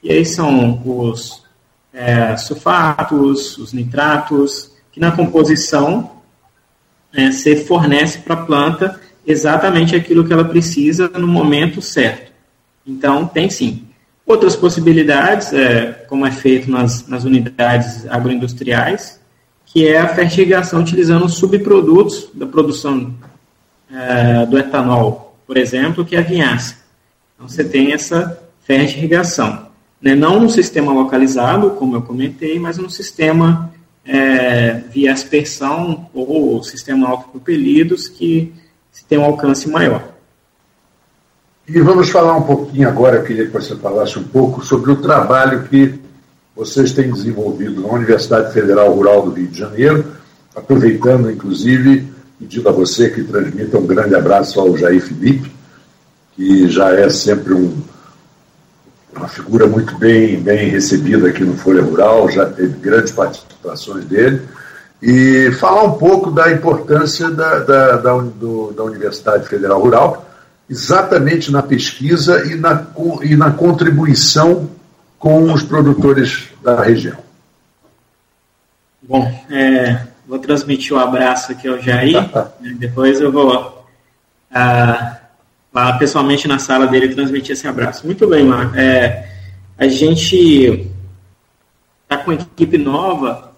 e 0.02 0.12
aí 0.12 0.26
são 0.26 0.82
os 0.86 1.44
é, 1.94 2.36
sulfatos, 2.36 3.58
os 3.58 3.72
nitratos, 3.72 4.72
que 4.92 5.00
na 5.00 5.12
composição 5.12 6.12
é, 7.14 7.32
você 7.32 7.56
fornece 7.56 8.20
para 8.20 8.34
a 8.34 8.46
planta 8.46 9.00
exatamente 9.26 9.96
aquilo 9.96 10.26
que 10.26 10.34
ela 10.34 10.44
precisa 10.44 11.08
no 11.08 11.28
momento 11.28 11.82
certo. 11.82 12.32
Então, 12.86 13.26
tem 13.26 13.50
sim. 13.50 13.88
Outras 14.26 14.56
possibilidades, 14.56 15.52
é, 15.52 16.06
como 16.08 16.26
é 16.26 16.32
feito 16.32 16.72
nas, 16.72 17.08
nas 17.08 17.26
unidades 17.26 18.08
agroindustriais, 18.08 19.20
que 19.66 19.88
é 19.88 20.00
a 20.00 20.08
fertigação 20.08 20.82
utilizando 20.82 21.28
subprodutos 21.28 22.30
da 22.34 22.46
produção 22.46 23.14
é, 23.92 24.46
do 24.46 24.58
etanol, 24.58 25.36
por 25.46 25.58
exemplo, 25.58 26.06
que 26.06 26.16
é 26.16 26.20
a 26.20 26.24
vinhaça. 26.24 26.78
Então, 27.36 27.48
você 27.48 27.64
tem 27.64 27.92
essa 27.92 28.40
fertirrigação. 28.64 29.68
Né? 30.02 30.16
Não 30.16 30.40
no 30.40 30.50
sistema 30.50 30.94
localizado, 30.94 31.72
como 31.72 31.96
eu 31.96 32.02
comentei, 32.02 32.60
mas 32.60 32.78
no 32.78 32.90
sistema 32.90 33.74
é, 34.06 34.82
via 34.90 35.12
aspersão 35.12 36.10
ou 36.14 36.64
sistema 36.64 37.10
autopropelidos, 37.10 38.08
que 38.08 38.54
tem 39.08 39.18
um 39.18 39.26
alcance 39.26 39.70
maior. 39.70 40.13
E 41.66 41.80
vamos 41.80 42.10
falar 42.10 42.36
um 42.36 42.42
pouquinho 42.42 42.90
agora, 42.90 43.18
eu 43.18 43.24
queria 43.24 43.46
que 43.46 43.54
você 43.54 43.74
falasse 43.78 44.20
um 44.20 44.24
pouco 44.24 44.66
sobre 44.66 44.92
o 44.92 44.98
trabalho 44.98 45.64
que 45.64 45.98
vocês 46.54 46.92
têm 46.92 47.10
desenvolvido 47.10 47.82
na 47.82 47.88
Universidade 47.88 48.54
Federal 48.54 48.94
Rural 48.94 49.22
do 49.22 49.32
Rio 49.32 49.48
de 49.48 49.60
Janeiro, 49.60 50.06
aproveitando, 50.54 51.32
inclusive, 51.32 52.12
pedindo 52.38 52.68
a 52.68 52.72
você 52.74 53.10
que 53.10 53.24
transmita 53.24 53.78
um 53.78 53.88
grande 53.88 54.14
abraço 54.14 54.60
ao 54.60 54.76
Jair 54.76 55.02
Felipe, 55.02 55.50
que 56.36 56.68
já 56.68 56.92
é 56.92 57.10
sempre 57.10 57.54
um, 57.54 57.82
uma 59.16 59.30
figura 59.30 59.66
muito 59.66 59.98
bem, 59.98 60.42
bem 60.42 60.68
recebida 60.70 61.30
aqui 61.30 61.46
no 61.46 61.56
Folha 61.56 61.82
Rural, 61.82 62.30
já 62.30 62.46
teve 62.46 62.78
grandes 62.80 63.14
participações 63.14 64.04
dele, 64.04 64.42
e 65.02 65.50
falar 65.54 65.84
um 65.84 65.94
pouco 65.94 66.30
da 66.30 66.52
importância 66.52 67.32
da, 67.32 67.60
da, 67.60 67.96
da, 67.96 68.18
do, 68.18 68.74
da 68.74 68.84
Universidade 68.84 69.48
Federal 69.48 69.82
Rural, 69.82 70.33
exatamente 70.74 71.52
na 71.52 71.62
pesquisa 71.62 72.44
e 72.52 72.56
na, 72.56 72.88
e 73.22 73.36
na 73.36 73.52
contribuição 73.52 74.70
com 75.20 75.54
os 75.54 75.62
produtores 75.62 76.50
da 76.64 76.82
região. 76.82 77.18
Bom, 79.02 79.24
é, 79.52 80.08
vou 80.28 80.40
transmitir 80.40 80.94
o 80.94 80.96
um 80.98 81.00
abraço 81.00 81.52
aqui 81.52 81.68
ao 81.68 81.80
Jair, 81.80 82.20
né, 82.60 82.76
depois 82.78 83.22
eu 83.22 83.32
vou 83.32 83.86
ah, 84.52 85.20
lá 85.72 85.98
pessoalmente 85.98 86.48
na 86.48 86.58
sala 86.58 86.88
dele 86.88 87.14
transmitir 87.14 87.52
esse 87.52 87.68
abraço. 87.68 88.06
Muito 88.06 88.28
bem, 88.28 88.44
Marco. 88.44 88.76
É, 88.76 89.30
a 89.78 89.88
gente 89.88 90.90
está 92.04 92.18
com 92.18 92.32
uma 92.32 92.42
equipe 92.42 92.78
nova 92.78 93.54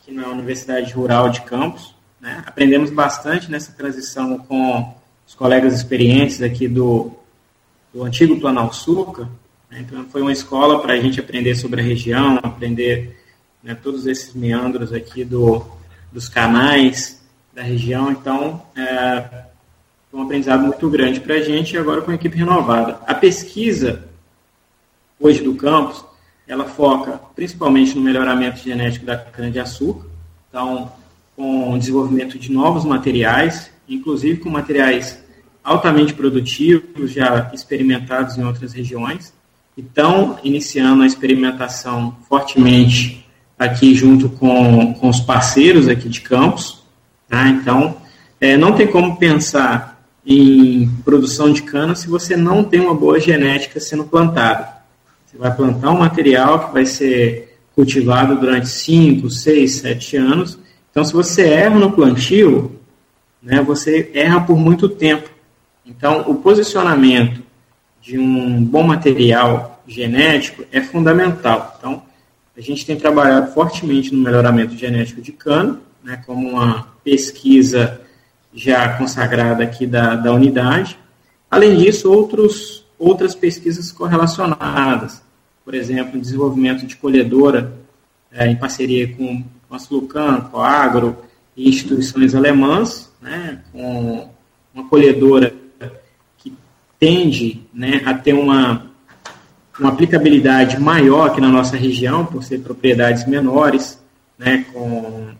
aqui 0.00 0.12
na 0.12 0.28
Universidade 0.28 0.92
Rural 0.92 1.28
de 1.28 1.40
Campos. 1.40 1.94
Né? 2.20 2.42
Aprendemos 2.46 2.90
bastante 2.90 3.50
nessa 3.50 3.72
transição 3.72 4.38
com 4.38 4.94
os 5.26 5.34
colegas 5.34 5.74
experientes 5.74 6.40
aqui 6.40 6.68
do, 6.68 7.12
do 7.92 8.04
antigo 8.04 8.38
Planalto 8.38 8.76
Suca. 8.76 9.28
Né? 9.70 9.80
Então, 9.80 10.06
foi 10.10 10.22
uma 10.22 10.32
escola 10.32 10.80
para 10.80 10.94
a 10.94 11.00
gente 11.00 11.18
aprender 11.18 11.54
sobre 11.56 11.80
a 11.80 11.84
região, 11.84 12.38
aprender 12.42 13.18
né, 13.62 13.74
todos 13.74 14.06
esses 14.06 14.34
meandros 14.34 14.92
aqui 14.92 15.24
do, 15.24 15.64
dos 16.12 16.28
canais 16.28 17.22
da 17.52 17.62
região. 17.62 18.10
Então, 18.10 18.62
é, 18.76 19.46
foi 20.10 20.20
um 20.20 20.22
aprendizado 20.22 20.62
muito 20.62 20.88
grande 20.88 21.20
para 21.20 21.34
a 21.34 21.42
gente 21.42 21.74
e 21.74 21.78
agora 21.78 22.02
com 22.02 22.10
a 22.10 22.14
equipe 22.14 22.36
renovada. 22.36 23.00
A 23.06 23.14
pesquisa, 23.14 24.04
hoje 25.18 25.42
do 25.42 25.54
campus, 25.56 26.04
ela 26.46 26.64
foca 26.64 27.20
principalmente 27.34 27.94
no 27.96 28.00
melhoramento 28.00 28.58
genético 28.58 29.04
da 29.04 29.16
cana-de-açúcar, 29.16 30.06
então, 30.48 30.92
com 31.34 31.72
o 31.72 31.78
desenvolvimento 31.78 32.38
de 32.38 32.50
novos 32.50 32.84
materiais, 32.84 33.70
inclusive 33.88 34.40
com 34.40 34.50
materiais 34.50 35.22
altamente 35.62 36.14
produtivos, 36.14 37.10
já 37.10 37.50
experimentados 37.52 38.38
em 38.38 38.44
outras 38.44 38.72
regiões, 38.72 39.32
e 39.76 39.80
estão 39.80 40.38
iniciando 40.42 41.02
a 41.02 41.06
experimentação 41.06 42.16
fortemente 42.28 43.26
aqui 43.58 43.94
junto 43.94 44.28
com, 44.28 44.94
com 44.94 45.08
os 45.08 45.20
parceiros 45.20 45.88
aqui 45.88 46.08
de 46.08 46.20
campus. 46.20 46.82
Tá? 47.28 47.48
Então, 47.48 47.96
é, 48.40 48.56
não 48.56 48.72
tem 48.72 48.86
como 48.86 49.16
pensar 49.16 49.96
em 50.24 50.88
produção 51.04 51.52
de 51.52 51.62
cana 51.62 51.94
se 51.94 52.08
você 52.08 52.36
não 52.36 52.64
tem 52.64 52.80
uma 52.80 52.94
boa 52.94 53.18
genética 53.20 53.80
sendo 53.80 54.04
plantada. 54.04 54.76
Você 55.24 55.36
vai 55.36 55.54
plantar 55.54 55.90
um 55.90 55.98
material 55.98 56.66
que 56.66 56.72
vai 56.72 56.86
ser 56.86 57.58
cultivado 57.74 58.38
durante 58.38 58.68
5, 58.68 59.28
6, 59.28 59.72
7 59.72 60.16
anos. 60.16 60.58
Então, 60.90 61.04
se 61.04 61.12
você 61.12 61.48
erra 61.48 61.78
no 61.78 61.92
plantio, 61.92 62.80
né, 63.46 63.62
você 63.62 64.10
erra 64.12 64.40
por 64.40 64.58
muito 64.58 64.88
tempo. 64.88 65.30
Então, 65.86 66.22
o 66.28 66.34
posicionamento 66.34 67.40
de 68.02 68.18
um 68.18 68.60
bom 68.64 68.82
material 68.82 69.80
genético 69.86 70.64
é 70.72 70.80
fundamental. 70.80 71.76
Então, 71.78 72.02
a 72.56 72.60
gente 72.60 72.84
tem 72.84 72.96
trabalhado 72.96 73.52
fortemente 73.52 74.12
no 74.12 74.20
melhoramento 74.20 74.76
genético 74.76 75.22
de 75.22 75.30
cano, 75.30 75.80
né, 76.02 76.20
como 76.26 76.48
uma 76.48 76.88
pesquisa 77.04 78.00
já 78.52 78.98
consagrada 78.98 79.62
aqui 79.62 79.86
da, 79.86 80.16
da 80.16 80.32
unidade. 80.32 80.98
Além 81.48 81.76
disso, 81.76 82.10
outros, 82.10 82.84
outras 82.98 83.32
pesquisas 83.32 83.92
correlacionadas, 83.92 85.22
por 85.64 85.72
exemplo, 85.72 86.20
desenvolvimento 86.20 86.84
de 86.84 86.96
colhedora 86.96 87.72
é, 88.32 88.48
em 88.48 88.56
parceria 88.56 89.14
com 89.14 89.44
a 89.70 89.76
Slucan, 89.76 90.40
com 90.50 90.58
a 90.58 90.68
Agro 90.68 91.16
e 91.56 91.68
instituições 91.68 92.34
alemãs, 92.34 93.06
né, 93.26 93.58
com 93.72 94.28
uma 94.72 94.88
colhedora 94.88 95.52
que 96.38 96.56
tende 96.98 97.60
né, 97.74 98.00
a 98.06 98.14
ter 98.14 98.32
uma, 98.32 98.86
uma 99.78 99.88
aplicabilidade 99.88 100.78
maior 100.78 101.26
aqui 101.26 101.40
na 101.40 101.48
nossa 101.48 101.76
região, 101.76 102.24
por 102.24 102.44
ser 102.44 102.60
propriedades 102.60 103.26
menores, 103.26 104.00
né, 104.38 104.64
com, 104.72 105.30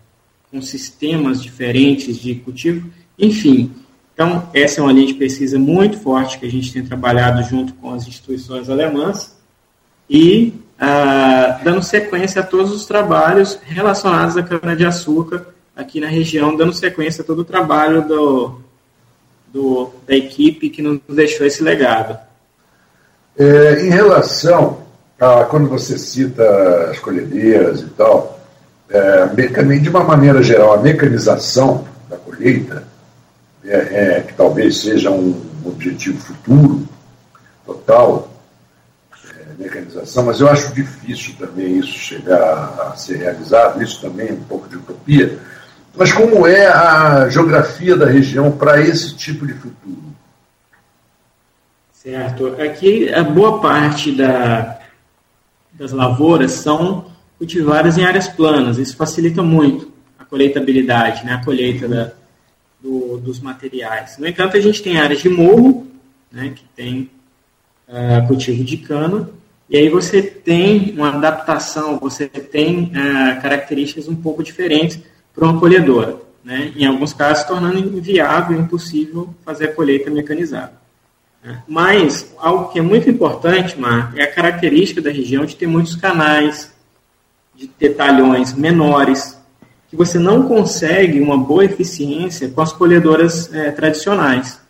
com 0.50 0.61
sistemas 0.61 1.40
diferentes 1.40 2.19
de 2.19 2.35
cultivo, 2.35 2.90
enfim. 3.16 3.73
Então, 4.12 4.49
essa 4.52 4.81
é 4.81 4.83
uma 4.83 4.93
linha 4.93 5.07
de 5.07 5.14
pesquisa 5.14 5.59
muito 5.59 5.99
forte 5.99 6.38
que 6.38 6.47
a 6.47 6.50
gente 6.50 6.73
tem 6.73 6.85
trabalhado 6.85 7.43
junto 7.45 7.73
com 7.75 7.93
as 7.93 8.07
instituições 8.09 8.69
alemãs 8.69 9.37
e 10.11 10.55
ah, 10.78 11.61
dando 11.62 11.83
sequência 11.83 12.40
a 12.40 12.45
todos 12.45 12.73
os 12.73 12.87
trabalhos 12.87 13.59
relacionados 13.64 14.37
à 14.37 14.43
cana-de-açúcar 14.43 15.55
aqui 15.76 16.00
na 16.00 16.09
região, 16.09 16.56
dando 16.56 16.73
sequência 16.73 17.23
a 17.23 17.25
todo 17.25 17.40
o 17.40 17.45
trabalho 17.45 18.02
do, 18.02 18.61
do, 19.52 19.90
da 20.06 20.16
equipe 20.16 20.71
que 20.71 20.80
nos 20.80 21.00
deixou 21.06 21.47
esse 21.47 21.62
legado. 21.62 22.18
É, 23.38 23.83
em 23.83 23.90
relação 23.90 24.87
a 25.21 25.45
quando 25.45 25.68
você 25.68 25.99
cita 25.99 26.90
as 26.90 26.99
colhedeiras 26.99 27.80
e 27.80 27.88
tal, 27.88 28.40
é, 28.88 29.26
de 29.78 29.88
uma 29.90 30.02
maneira 30.02 30.42
geral, 30.42 30.73
a 30.73 30.78
mecanização 30.78 31.87
da 32.09 32.16
colheita, 32.16 32.85
é, 33.64 33.76
é, 33.76 34.21
que 34.21 34.33
talvez 34.35 34.78
seja 34.78 35.11
um 35.11 35.42
objetivo 35.64 36.18
futuro 36.21 36.88
total, 37.66 38.30
é, 39.35 39.62
mecanização, 39.62 40.25
mas 40.25 40.40
eu 40.40 40.49
acho 40.49 40.73
difícil 40.73 41.35
também 41.38 41.78
isso 41.78 41.99
chegar 41.99 42.92
a 42.92 42.97
ser 42.97 43.16
realizado, 43.16 43.83
isso 43.83 44.00
também 44.00 44.28
é 44.28 44.33
um 44.33 44.45
pouco 44.45 44.68
de 44.68 44.76
utopia. 44.76 45.38
Mas 45.97 46.12
como 46.12 46.47
é 46.47 46.67
a 46.67 47.29
geografia 47.31 47.97
da 47.97 48.07
região 48.07 48.53
para 48.53 48.81
esse 48.83 49.17
tipo 49.17 49.47
de 49.47 49.55
futuro? 49.55 50.15
Certo. 51.91 52.49
Aqui, 52.61 53.12
a 53.12 53.25
boa 53.25 53.61
parte 53.61 54.12
da, 54.12 54.79
das 55.73 55.93
lavouras 55.93 56.53
são 56.53 57.07
cultivadas 57.38 57.97
em 57.97 58.05
áreas 58.05 58.29
planas. 58.29 58.76
Isso 58.76 58.95
facilita 58.95 59.43
muito 59.43 59.91
a 60.19 60.25
colheitabilidade, 60.25 61.25
né, 61.25 61.33
a 61.33 61.45
colheita 61.45 61.88
da, 61.88 62.12
do, 62.81 63.17
dos 63.17 63.41
materiais. 63.41 64.19
No 64.19 64.26
entanto, 64.26 64.57
a 64.57 64.61
gente 64.61 64.83
tem 64.83 65.00
áreas 65.00 65.21
de 65.21 65.31
morro, 65.31 65.87
né, 66.31 66.53
que 66.55 66.65
tem 66.76 67.11
uh, 67.88 68.26
cultivo 68.26 68.62
de 68.62 68.76
cana, 68.76 69.31
e 69.69 69.76
aí 69.76 69.88
você 69.88 70.23
tem 70.23 70.95
uma 70.97 71.15
adaptação, 71.15 71.99
você 71.99 72.29
tem 72.29 72.85
uh, 72.85 73.41
características 73.43 74.09
um 74.09 74.15
pouco 74.15 74.43
diferentes 74.43 75.00
para 75.37 75.47
uma 75.47 75.61
colhedora. 75.61 76.16
Né? 76.43 76.73
Em 76.75 76.87
alguns 76.87 77.12
casos, 77.12 77.45
tornando 77.45 77.78
inviável, 77.78 78.59
impossível 78.59 79.35
fazer 79.45 79.66
a 79.66 79.73
colheita 79.75 80.11
mecanizada. 80.11 80.73
Né? 81.45 81.62
Mas 81.69 82.35
algo 82.38 82.73
que 82.73 82.78
é 82.78 82.83
muito 82.83 83.11
importante, 83.11 83.78
Mar, 83.78 84.12
é 84.16 84.23
a 84.23 84.33
característica 84.33 85.02
da 85.02 85.11
região 85.11 85.45
de 85.45 85.55
ter 85.55 85.66
muitos 85.66 85.95
canais, 85.95 86.73
de 87.55 87.66
ter 87.66 87.90
talhões 87.90 88.55
menores, 88.55 89.37
que 89.88 89.97
você 89.97 90.19
não 90.19 90.49
consegue 90.49 91.21
uma 91.21 91.37
boa 91.37 91.64
eficiência 91.64 92.49
com 92.49 92.61
as 92.61 92.73
colhedoras 92.73 93.52
é, 93.52 93.71
tradicionais. 93.71 94.61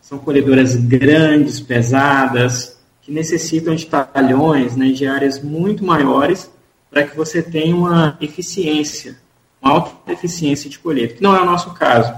São 0.00 0.18
colhedoras 0.18 0.74
grandes, 0.74 1.60
pesadas, 1.60 2.80
que 3.02 3.12
necessitam 3.12 3.74
de 3.74 3.86
talhões, 3.86 4.76
né, 4.76 4.90
de 4.90 5.06
áreas 5.06 5.42
muito 5.42 5.84
maiores, 5.84 6.50
para 6.90 7.04
que 7.04 7.16
você 7.16 7.42
tenha 7.42 7.74
uma 7.74 8.16
eficiência 8.20 9.16
alta 9.62 10.12
eficiência 10.12 10.68
de 10.68 10.78
colheita, 10.78 11.14
que 11.14 11.22
não 11.22 11.36
é 11.36 11.40
o 11.40 11.46
nosso 11.46 11.72
caso, 11.72 12.12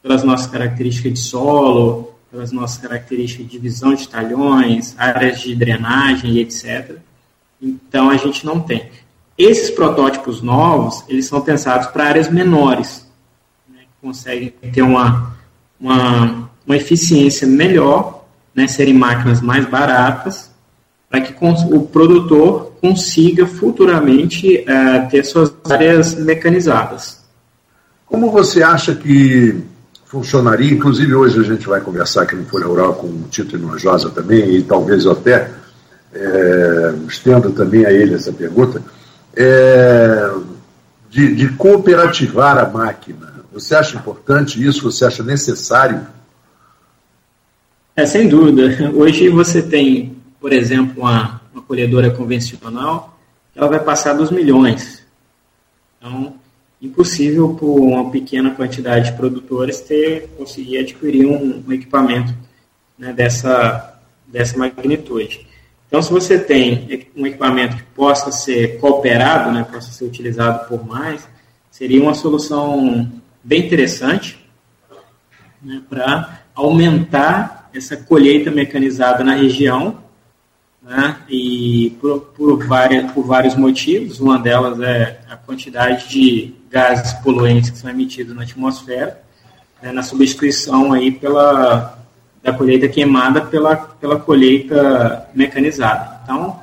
pelas 0.00 0.22
nossas 0.22 0.46
características 0.46 1.12
de 1.12 1.18
solo, 1.18 2.14
pelas 2.30 2.52
nossas 2.52 2.78
características 2.78 3.46
de 3.46 3.52
divisão 3.52 3.94
de 3.94 4.08
talhões, 4.08 4.94
áreas 4.96 5.40
de 5.40 5.54
drenagem 5.54 6.30
e 6.30 6.40
etc. 6.40 6.96
Então 7.60 8.08
a 8.08 8.16
gente 8.16 8.46
não 8.46 8.60
tem. 8.60 8.88
Esses 9.36 9.70
protótipos 9.70 10.40
novos, 10.40 11.02
eles 11.08 11.26
são 11.26 11.40
pensados 11.40 11.88
para 11.88 12.04
áreas 12.04 12.30
menores, 12.30 13.06
né, 13.68 13.80
que 13.80 14.06
conseguem 14.06 14.50
ter 14.72 14.82
uma, 14.82 15.34
uma, 15.80 16.50
uma 16.64 16.76
eficiência 16.76 17.46
melhor, 17.46 18.24
né, 18.54 18.68
serem 18.68 18.94
máquinas 18.94 19.40
mais 19.40 19.66
baratas, 19.66 20.50
para 21.08 21.20
que 21.20 21.34
o 21.42 21.82
produtor 21.86 22.69
consiga 22.80 23.46
futuramente 23.46 24.64
uh, 24.64 25.10
ter 25.10 25.24
suas 25.24 25.52
áreas 25.68 26.14
mecanizadas. 26.14 27.20
Como 28.06 28.30
você 28.30 28.62
acha 28.62 28.94
que 28.94 29.62
funcionaria? 30.06 30.72
Inclusive, 30.72 31.14
hoje 31.14 31.38
a 31.38 31.42
gente 31.42 31.68
vai 31.68 31.80
conversar 31.80 32.22
aqui 32.22 32.34
no 32.34 32.46
Folha 32.46 32.66
Rural 32.66 32.94
com 32.94 33.06
o 33.06 33.26
Tito 33.30 33.56
Inojosa 33.56 34.10
também, 34.10 34.56
e 34.56 34.62
talvez 34.62 35.04
eu 35.04 35.12
até 35.12 35.50
é, 36.12 36.94
estenda 37.06 37.50
também 37.50 37.84
a 37.84 37.92
ele 37.92 38.14
essa 38.14 38.32
pergunta, 38.32 38.82
é, 39.36 40.30
de, 41.08 41.34
de 41.34 41.48
cooperativar 41.50 42.58
a 42.58 42.68
máquina. 42.68 43.30
Você 43.52 43.74
acha 43.74 43.96
importante 43.96 44.64
isso? 44.64 44.90
Você 44.90 45.04
acha 45.04 45.22
necessário? 45.22 46.06
É, 47.94 48.06
sem 48.06 48.28
dúvida. 48.28 48.90
Hoje 48.94 49.28
você 49.28 49.60
tem, 49.60 50.16
por 50.40 50.52
exemplo, 50.52 51.02
uma 51.02 51.39
colhedora 51.70 52.10
convencional, 52.10 53.16
ela 53.54 53.68
vai 53.68 53.78
passar 53.78 54.14
dos 54.14 54.28
milhões. 54.28 55.06
Então, 55.96 56.34
impossível 56.82 57.54
por 57.54 57.78
uma 57.78 58.10
pequena 58.10 58.50
quantidade 58.50 59.12
de 59.12 59.16
produtores 59.16 59.80
ter 59.80 60.30
conseguir 60.36 60.78
adquirir 60.78 61.26
um, 61.26 61.62
um 61.64 61.72
equipamento 61.72 62.34
né, 62.98 63.12
dessa, 63.12 64.00
dessa 64.26 64.58
magnitude. 64.58 65.46
Então, 65.86 66.02
se 66.02 66.10
você 66.10 66.40
tem 66.40 67.08
um 67.16 67.24
equipamento 67.24 67.76
que 67.76 67.84
possa 67.94 68.32
ser 68.32 68.80
cooperado, 68.80 69.52
né, 69.52 69.62
possa 69.62 69.92
ser 69.92 70.06
utilizado 70.06 70.66
por 70.66 70.84
mais, 70.84 71.28
seria 71.70 72.02
uma 72.02 72.14
solução 72.14 73.08
bem 73.44 73.64
interessante 73.64 74.44
né, 75.62 75.80
para 75.88 76.40
aumentar 76.52 77.70
essa 77.72 77.96
colheita 77.96 78.50
mecanizada 78.50 79.22
na 79.22 79.36
região 79.36 80.09
né? 80.82 81.16
e 81.28 81.96
por, 82.00 82.20
por, 82.36 82.66
várias, 82.66 83.10
por 83.12 83.24
vários 83.24 83.54
motivos. 83.54 84.20
Uma 84.20 84.38
delas 84.38 84.80
é 84.80 85.20
a 85.28 85.36
quantidade 85.36 86.08
de 86.08 86.54
gases 86.70 87.12
poluentes 87.14 87.70
que 87.70 87.78
são 87.78 87.90
emitidos 87.90 88.34
na 88.34 88.42
atmosfera, 88.42 89.20
né? 89.82 89.92
na 89.92 90.02
substituição 90.02 90.92
aí 90.92 91.10
pela, 91.10 91.98
da 92.42 92.52
colheita 92.52 92.88
queimada 92.88 93.42
pela, 93.42 93.76
pela 93.76 94.18
colheita 94.18 95.28
mecanizada. 95.34 96.20
Então, 96.22 96.60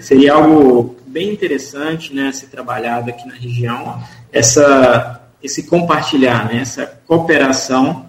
seria 0.00 0.34
algo 0.34 0.96
bem 1.06 1.32
interessante 1.32 2.14
né, 2.14 2.30
ser 2.32 2.46
trabalhado 2.46 3.10
aqui 3.10 3.26
na 3.26 3.34
região, 3.34 4.00
essa, 4.32 5.20
esse 5.42 5.64
compartilhar, 5.64 6.46
né, 6.46 6.60
essa 6.60 6.86
cooperação, 7.06 8.06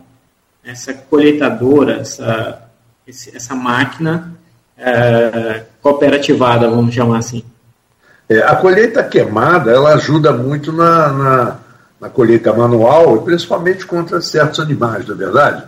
essa 0.63 0.93
colheitadora, 0.93 2.01
essa, 2.01 2.69
esse, 3.07 3.35
essa 3.35 3.55
máquina 3.55 4.37
é, 4.81 5.63
cooperativada, 5.81 6.67
vamos 6.69 6.93
chamar 6.93 7.19
assim. 7.19 7.43
É, 8.27 8.39
a 8.39 8.55
colheita 8.55 9.03
queimada 9.03 9.71
ela 9.71 9.93
ajuda 9.93 10.31
muito 10.31 10.71
na, 10.71 11.09
na, 11.09 11.59
na 11.99 12.09
colheita 12.09 12.51
manual, 12.51 13.21
principalmente 13.21 13.85
contra 13.85 14.21
certos 14.21 14.59
animais, 14.59 15.05
não 15.05 15.15
é 15.15 15.17
verdade? 15.17 15.63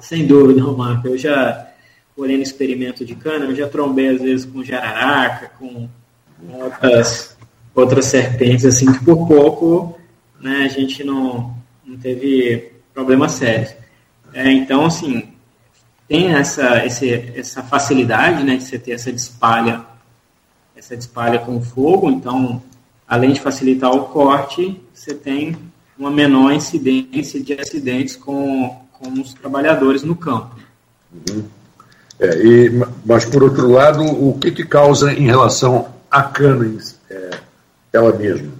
Sem 0.00 0.26
dúvida, 0.26 0.62
Romarco. 0.62 1.08
Eu 1.08 1.16
já 1.18 1.68
olhei 2.16 2.36
no 2.36 2.42
experimento 2.42 3.04
de 3.04 3.14
cana, 3.14 3.46
eu 3.46 3.54
já 3.54 3.68
trombei 3.68 4.08
às 4.08 4.20
vezes 4.20 4.44
com 4.44 4.62
jararaca, 4.62 5.50
com, 5.58 5.88
com 6.38 6.62
outras, 6.62 7.36
outras 7.74 8.04
serpentes, 8.06 8.64
assim, 8.64 8.92
que 8.92 9.04
por 9.04 9.26
pouco 9.26 9.98
né, 10.40 10.64
a 10.64 10.68
gente 10.68 11.02
não, 11.02 11.54
não 11.84 11.96
teve 11.96 12.72
problemas 12.92 13.32
sérios. 13.32 13.72
É, 14.34 14.50
então, 14.52 14.84
assim, 14.84 15.28
tem 16.08 16.32
essa, 16.32 16.84
esse, 16.86 17.12
essa 17.36 17.62
facilidade 17.62 18.42
né, 18.42 18.56
de 18.56 18.64
você 18.64 18.78
ter 18.78 18.92
essa 18.92 19.12
despalha, 19.12 19.82
essa 20.74 20.96
despalha 20.96 21.38
com 21.38 21.60
fogo, 21.60 22.08
então, 22.08 22.62
além 23.06 23.32
de 23.32 23.40
facilitar 23.40 23.90
o 23.92 24.06
corte, 24.06 24.80
você 24.94 25.14
tem 25.14 25.56
uma 25.98 26.10
menor 26.10 26.52
incidência 26.52 27.42
de 27.42 27.52
acidentes 27.52 28.16
com, 28.16 28.74
com 28.92 29.12
os 29.20 29.34
trabalhadores 29.34 30.02
no 30.02 30.16
campo. 30.16 30.56
Uhum. 31.12 31.44
É, 32.20 32.36
e, 32.42 32.70
mas, 33.04 33.24
por 33.24 33.42
outro 33.42 33.68
lado, 33.68 34.02
o 34.02 34.38
que, 34.38 34.50
que 34.50 34.64
causa 34.64 35.12
em 35.12 35.26
relação 35.26 35.88
à 36.10 36.22
cana 36.22 36.78
é, 37.10 37.30
ela 37.92 38.12
mesma? 38.16 38.50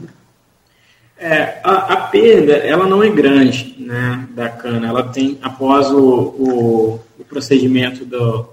É, 1.17 1.61
a, 1.65 1.93
a, 1.93 1.97
perda, 1.97 2.53
ela 2.53 2.87
não 2.87 3.03
é 3.03 3.11
grande, 3.11 3.75
né, 3.79 4.29
da 4.31 4.49
cana. 4.49 4.87
Ela 4.87 5.03
tem, 5.03 5.39
após 5.43 5.91
o, 5.91 5.99
o, 5.99 6.95
o 6.95 7.01
procedimento 7.29 8.05
do, 8.05 8.49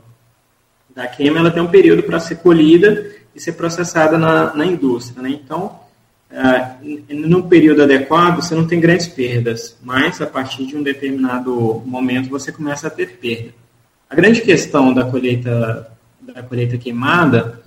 da 0.96 1.08
queima, 1.08 1.40
ela 1.40 1.52
tem 1.52 1.62
um 1.62 1.68
período 1.68 2.04
para 2.04 2.20
ser 2.20 2.36
colhida 2.36 3.12
e 3.36 3.40
ser 3.40 3.54
processada 3.54 4.18
na, 4.18 4.54
na 4.54 4.66
indústria, 4.66 5.22
né. 5.22 5.30
Então, 5.30 5.80
no 7.10 7.44
período 7.44 7.84
adequado 7.84 8.38
você 8.38 8.56
não 8.56 8.68
tem 8.68 8.80
grandes 8.80 9.08
perdas, 9.08 9.78
mas 9.82 10.22
a 10.22 10.26
partir 10.26 10.66
de 10.66 10.76
um 10.76 10.84
determinado 10.84 11.82
momento 11.86 12.30
você 12.30 12.52
começa 12.52 12.88
a 12.88 12.90
ter 12.90 13.18
perda. 13.18 13.54
A 14.10 14.16
grande 14.16 14.42
questão 14.42 14.94
da 14.94 15.06
colheita, 15.06 15.92
da 16.22 16.44
colheita 16.44 16.78
queimada 16.78 17.62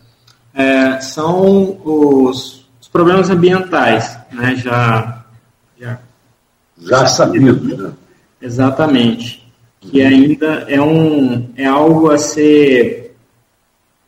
é, 0.54 1.00
são 1.00 1.80
os, 1.84 2.68
os, 2.80 2.88
problemas 2.88 3.30
ambientais, 3.30 4.18
né? 4.32 4.54
já, 4.56 5.24
já, 5.80 5.98
já 6.78 7.06
sabidos. 7.06 7.78
Né? 7.78 7.92
Exatamente. 8.40 9.37
Que 9.80 10.02
ainda 10.02 10.66
é, 10.68 10.80
um, 10.80 11.50
é 11.56 11.64
algo 11.64 12.10
a 12.10 12.18
ser, 12.18 13.14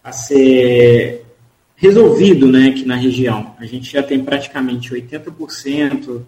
a 0.03 0.13
ser 0.13 1.25
resolvido 1.77 2.47
né, 2.49 2.69
aqui 2.69 2.85
na 2.85 2.97
região. 2.97 3.55
A 3.59 3.65
gente 3.65 3.93
já 3.93 4.03
tem 4.03 4.23
praticamente 4.23 4.91
80%, 4.91 6.23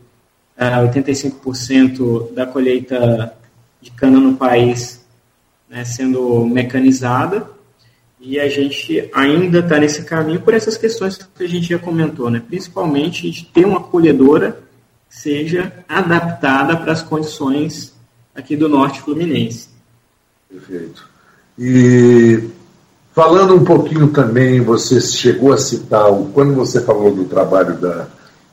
85% 0.58 2.32
da 2.32 2.46
colheita 2.46 3.36
de 3.80 3.90
cana 3.90 4.20
no 4.20 4.36
país 4.36 5.04
né, 5.68 5.84
sendo 5.84 6.46
mecanizada 6.46 7.50
e 8.24 8.38
a 8.38 8.48
gente 8.48 9.10
ainda 9.12 9.58
está 9.58 9.80
nesse 9.80 10.04
caminho 10.04 10.40
por 10.40 10.54
essas 10.54 10.76
questões 10.76 11.16
que 11.16 11.42
a 11.42 11.48
gente 11.48 11.70
já 11.70 11.78
comentou, 11.78 12.30
né? 12.30 12.40
principalmente 12.46 13.28
de 13.28 13.44
ter 13.46 13.66
uma 13.66 13.80
colhedora 13.80 14.62
que 15.10 15.16
seja 15.16 15.72
adaptada 15.88 16.76
para 16.76 16.92
as 16.92 17.02
condições 17.02 17.92
aqui 18.34 18.56
do 18.56 18.68
norte 18.68 19.00
fluminense. 19.00 19.68
Perfeito. 20.48 21.08
E 21.58 22.50
Falando 23.14 23.54
um 23.54 23.64
pouquinho 23.64 24.08
também, 24.08 24.62
você 24.62 24.98
chegou 24.98 25.52
a 25.52 25.58
citar, 25.58 26.10
quando 26.32 26.54
você 26.54 26.80
falou 26.80 27.14
do 27.14 27.24
trabalho 27.24 27.74
da 27.76 28.06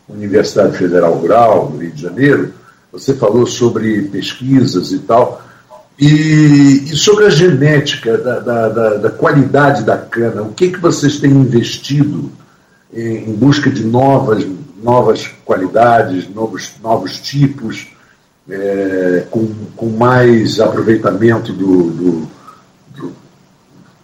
Universidade 0.10 0.78
Federal 0.78 1.14
Rural, 1.14 1.70
do 1.70 1.78
Rio 1.78 1.92
de 1.92 2.02
Janeiro, 2.02 2.54
você 2.92 3.14
falou 3.14 3.48
sobre 3.48 4.02
pesquisas 4.10 4.92
e 4.92 5.00
tal, 5.00 5.42
e, 5.98 6.84
e 6.92 6.96
sobre 6.98 7.26
a 7.26 7.30
genética 7.30 8.18
da, 8.18 8.40
da, 8.40 8.70
da, 8.70 8.90
da, 8.96 9.10
qualidade 9.10 9.84
da 9.84 9.98
cana, 9.98 10.42
o 10.42 10.54
que, 10.54 10.72
que 10.72 10.80
vocês 10.80 11.20
têm 11.20 11.32
investido 11.32 12.30
em, 12.94 13.30
em 13.30 13.34
busca 13.34 13.70
de 13.70 13.86
novas, 13.86 14.46
novas 14.84 15.30
qualidades, 15.46 16.28
novos, 16.36 16.72
novos 16.84 17.18
tipos, 17.18 17.88
é, 18.50 19.26
com, 19.30 19.48
com 19.76 19.86
mais 19.88 20.60
aproveitamento 20.60 21.54
do, 21.54 21.92
do 21.92 22.30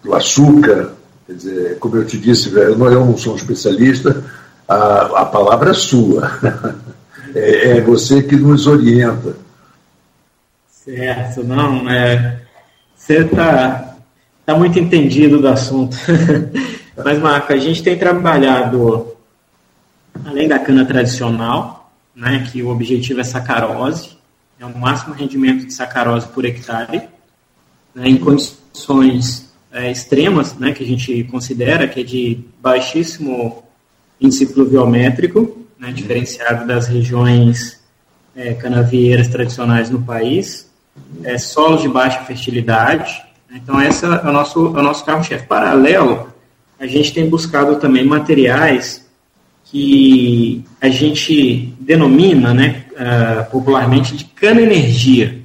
do 0.05 0.13
açúcar, 0.13 0.93
quer 1.25 1.34
dizer, 1.34 1.79
como 1.79 1.97
eu 1.97 2.05
te 2.05 2.17
disse, 2.17 2.53
eu 2.53 2.77
não, 2.77 2.86
eu 2.91 3.03
não 3.03 3.17
sou 3.17 3.34
um 3.34 3.36
especialista, 3.36 4.23
a, 4.67 5.21
a 5.21 5.25
palavra 5.25 5.71
é 5.71 5.73
sua. 5.73 6.31
É, 7.38 7.79
é, 7.79 7.81
você 7.81 8.23
que 8.23 8.34
nos 8.38 8.65
orienta. 8.65 9.36
Certo, 10.69 11.43
não, 11.43 11.89
é, 11.89 12.39
você 12.95 13.25
está 13.25 13.97
tá 14.45 14.55
muito 14.55 14.79
entendido 14.79 15.41
do 15.41 15.47
assunto. 15.49 15.97
Mas, 17.03 17.19
Marco, 17.19 17.51
a 17.51 17.58
gente 17.58 17.84
tem 17.84 17.97
trabalhado, 17.97 19.17
além 20.23 20.47
da 20.47 20.60
cana 20.60 20.86
tradicional, 20.86 21.91
né, 22.15 22.47
que 22.49 22.63
o 22.63 22.69
objetivo 22.69 23.19
é 23.19 23.25
sacarose, 23.25 24.12
é 24.60 24.65
o 24.65 24.78
máximo 24.78 25.13
rendimento 25.13 25.65
de 25.65 25.74
sacarose 25.74 26.28
por 26.28 26.46
hectare, 26.46 27.04
né, 27.94 28.08
em 28.08 28.18
condições 28.18 29.54
é, 29.72 29.91
extremas, 29.91 30.56
né, 30.56 30.72
que 30.72 30.84
a 30.84 30.88
gente 30.88 31.24
considera, 31.26 31.88
que 31.88 32.00
é 32.00 32.04
de 32.04 32.39
baixíssimo 32.62 33.63
índice 34.20 34.46
pluviométrico, 34.48 35.65
né, 35.78 35.91
diferenciado 35.91 36.65
das 36.65 36.88
regiões 36.88 37.84
é, 38.36 38.54
canavieiras 38.54 39.28
tradicionais 39.28 39.89
no 39.89 40.02
país, 40.02 40.72
é, 41.24 41.38
solos 41.38 41.82
de 41.82 41.89
baixa 41.89 42.22
fertilidade. 42.22 43.24
Então, 43.54 43.82
esse 43.82 44.06
é 44.06 44.10
o 44.10 44.32
nosso, 44.32 44.68
é 44.68 44.80
o 44.80 44.84
nosso 44.84 45.06
carro-chefe. 45.06 45.46
Paralelo, 45.48 46.34
a 46.80 46.88
gente 46.88 47.13
tem 47.13 47.30
buscado 47.30 47.78
também 47.78 48.06
materiais 48.06 49.06
que 49.65 50.63
a 50.80 50.89
gente 50.89 51.74
denomina 51.80 52.54
né, 52.54 52.85
uh, 52.95 53.49
popularmente 53.51 54.15
de 54.15 54.25
cana-energia. 54.25 55.39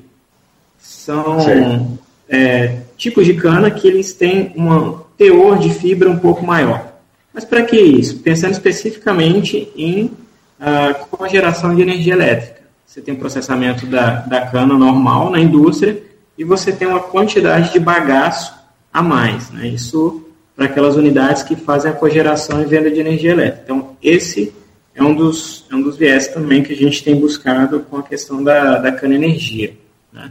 São 0.79 1.99
é, 2.29 2.79
tipos 2.97 3.27
de 3.27 3.35
cana 3.35 3.71
que 3.71 3.87
eles 3.87 4.13
têm 4.13 4.53
um 4.57 4.99
teor 5.17 5.59
de 5.59 5.71
fibra 5.75 6.09
um 6.09 6.19
pouco 6.19 6.45
maior. 6.45 6.93
Mas 7.33 7.45
para 7.45 7.63
que 7.63 7.77
isso? 7.77 8.19
Pensando 8.21 8.53
especificamente 8.53 9.71
em 9.77 10.05
uh, 10.05 11.07
cogeração 11.11 11.75
de 11.75 11.83
energia 11.83 12.15
elétrica. 12.15 12.61
Você 12.87 13.01
tem 13.01 13.15
o 13.15 13.19
processamento 13.19 13.87
da, 13.87 14.17
da 14.21 14.47
cana 14.47 14.75
normal 14.75 15.31
na 15.31 15.39
indústria 15.39 16.03
e 16.37 16.45
você 16.45 16.73
tem 16.73 16.89
uma 16.89 17.01
quantidade 17.01 17.73
de 17.73 17.79
bagaço 17.79 18.53
a 18.93 19.03
mais. 19.03 19.51
Né? 19.51 19.69
Isso 19.69 20.27
para 20.57 20.67
aquelas 20.67 20.97
unidades 20.97 21.43
que 21.43 21.57
fazem 21.57 21.91
a 21.91 21.95
cogeração 21.95 22.61
e 22.61 22.65
venda 22.65 22.91
de 22.91 23.01
energia 23.01 23.31
elétrica. 23.31 23.63
Então, 23.65 23.97
esse 24.03 24.53
é 24.95 25.03
um 25.03 25.15
dos, 25.15 25.65
é 25.71 25.75
um 25.75 25.83
dos 25.83 25.97
viés 25.97 26.29
também 26.29 26.63
que 26.63 26.73
a 26.73 26.77
gente 26.77 27.03
tem 27.03 27.19
buscado 27.19 27.81
com 27.81 27.99
a 27.99 28.03
questão 28.03 28.43
da, 28.43 28.79
da 28.79 28.93
cana 28.93 29.15
energia. 29.15 29.75
Né? 30.13 30.31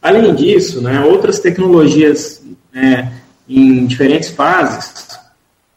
Além 0.00 0.34
disso, 0.34 0.80
né, 0.80 1.00
outras 1.00 1.40
tecnologias 1.40 2.42
né, 2.72 3.12
em 3.48 3.86
diferentes 3.86 4.30
fases, 4.30 5.18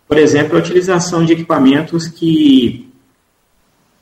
por 0.07 0.17
exemplo, 0.17 0.57
a 0.57 0.59
utilização 0.59 1.25
de 1.25 1.33
equipamentos 1.33 2.07
que, 2.07 2.89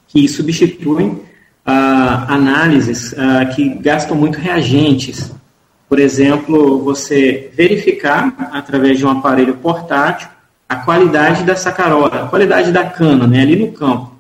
que 0.08 0.28
substituem 0.28 1.22
ah, 1.66 2.34
análises 2.34 3.14
ah, 3.18 3.46
que 3.46 3.70
gastam 3.76 4.18
muito 4.18 4.40
reagentes. 4.40 5.32
Por 5.88 6.00
exemplo, 6.00 6.84
você 6.84 7.52
verificar, 7.54 8.50
através 8.52 8.98
de 8.98 9.06
um 9.06 9.10
aparelho 9.10 9.58
portátil, 9.58 10.30
a 10.68 10.76
qualidade 10.76 11.44
da 11.44 11.56
sacarosa, 11.56 12.24
a 12.24 12.28
qualidade 12.28 12.72
da 12.72 12.86
cana, 12.86 13.26
né, 13.26 13.42
ali 13.42 13.56
no 13.56 13.72
campo. 13.72 14.19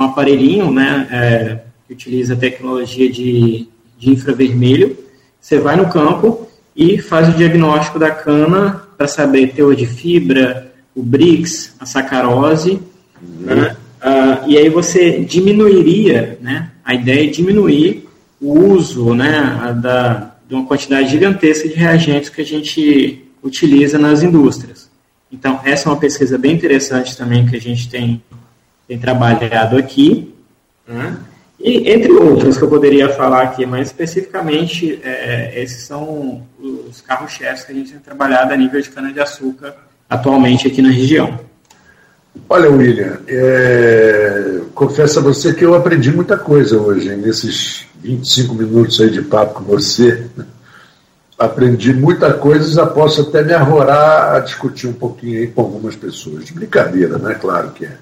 Né? 0.00 0.06
Um 0.06 0.10
aparelhinho 0.10 0.70
né, 0.70 1.06
é, 1.10 1.58
que 1.86 1.92
utiliza 1.92 2.34
tecnologia 2.34 3.10
de, 3.10 3.68
de 3.98 4.10
infravermelho, 4.10 4.96
você 5.40 5.58
vai 5.58 5.76
no 5.76 5.88
campo 5.88 6.48
e 6.74 6.98
faz 6.98 7.28
o 7.28 7.32
diagnóstico 7.32 7.98
da 7.98 8.10
cana 8.10 8.82
para 8.96 9.06
saber 9.06 9.52
teor 9.52 9.74
de 9.74 9.86
fibra, 9.86 10.72
o 10.94 11.02
BRICS, 11.02 11.74
a 11.78 11.86
sacarose, 11.86 12.80
uhum. 13.22 13.54
né? 13.54 13.76
uh, 14.02 14.48
e 14.48 14.58
aí 14.58 14.68
você 14.68 15.20
diminuiria, 15.20 16.38
né? 16.40 16.70
A 16.84 16.94
ideia 16.94 17.24
é 17.24 17.30
diminuir 17.30 18.08
o 18.40 18.58
uso, 18.58 19.14
né, 19.14 19.78
da, 19.80 20.34
de 20.48 20.54
uma 20.54 20.64
quantidade 20.64 21.10
gigantesca 21.10 21.68
de 21.68 21.74
reagentes 21.74 22.30
que 22.30 22.40
a 22.40 22.44
gente 22.44 23.24
utiliza 23.42 23.98
nas 23.98 24.22
indústrias. 24.22 24.88
Então, 25.30 25.60
essa 25.62 25.88
é 25.88 25.92
uma 25.92 25.98
pesquisa 25.98 26.36
bem 26.36 26.52
interessante 26.52 27.16
também 27.16 27.46
que 27.46 27.54
a 27.54 27.60
gente 27.60 27.88
tem, 27.88 28.22
tem 28.90 28.98
trabalhado 28.98 29.76
aqui. 29.76 30.34
Né? 30.86 31.16
E 31.60 31.92
entre 31.92 32.10
outros 32.10 32.58
que 32.58 32.64
eu 32.64 32.68
poderia 32.68 33.08
falar 33.10 33.42
aqui, 33.42 33.64
mas 33.64 33.86
especificamente 33.86 35.00
é, 35.04 35.52
é 35.54 35.62
esses 35.62 35.86
são 35.86 36.42
os 36.58 37.00
carros-chefes 37.00 37.62
que 37.62 37.70
a 37.70 37.74
gente 37.74 37.92
tem 37.92 38.00
trabalhado 38.00 38.52
a 38.52 38.56
nível 38.56 38.80
de 38.80 38.90
cana-de-açúcar 38.90 39.76
atualmente 40.08 40.66
aqui 40.66 40.82
na 40.82 40.90
região. 40.90 41.38
Olha, 42.48 42.68
William, 42.68 43.20
é, 43.28 44.60
confesso 44.74 45.20
a 45.20 45.22
você 45.22 45.54
que 45.54 45.64
eu 45.64 45.76
aprendi 45.76 46.10
muita 46.10 46.36
coisa 46.36 46.80
hoje, 46.80 47.14
nesses 47.14 47.86
25 48.00 48.54
minutos 48.54 49.00
aí 49.00 49.10
de 49.10 49.22
papo 49.22 49.54
com 49.54 49.64
você. 49.64 50.26
Aprendi 51.38 51.94
muita 51.94 52.34
coisa 52.34 52.68
e 52.68 52.74
já 52.74 52.86
posso 52.86 53.22
até 53.22 53.44
me 53.44 53.52
arrorar 53.52 54.34
a 54.34 54.40
discutir 54.40 54.88
um 54.88 54.92
pouquinho 54.92 55.38
aí 55.38 55.46
com 55.46 55.60
algumas 55.60 55.94
pessoas. 55.94 56.44
De 56.44 56.52
brincadeira, 56.52 57.18
né? 57.18 57.34
Claro 57.34 57.70
que 57.70 57.84
é. 57.84 57.96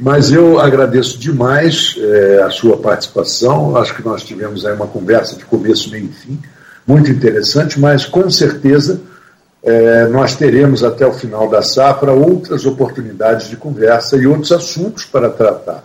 Mas 0.00 0.30
eu 0.30 0.58
agradeço 0.58 1.18
demais 1.18 1.94
é, 1.98 2.42
a 2.42 2.50
sua 2.50 2.76
participação. 2.76 3.76
Acho 3.76 3.94
que 3.94 4.04
nós 4.04 4.22
tivemos 4.22 4.66
aí 4.66 4.74
uma 4.74 4.86
conversa 4.86 5.36
de 5.36 5.44
começo, 5.44 5.90
meio 5.90 6.06
e 6.06 6.12
fim, 6.12 6.38
muito 6.86 7.10
interessante, 7.10 7.78
mas 7.78 8.04
com 8.04 8.30
certeza 8.30 9.00
é, 9.62 10.06
nós 10.06 10.36
teremos 10.36 10.84
até 10.84 11.06
o 11.06 11.12
final 11.12 11.48
da 11.48 11.62
safra 11.62 12.12
outras 12.12 12.64
oportunidades 12.64 13.48
de 13.48 13.56
conversa 13.56 14.16
e 14.16 14.26
outros 14.26 14.52
assuntos 14.52 15.04
para 15.04 15.30
tratar. 15.30 15.84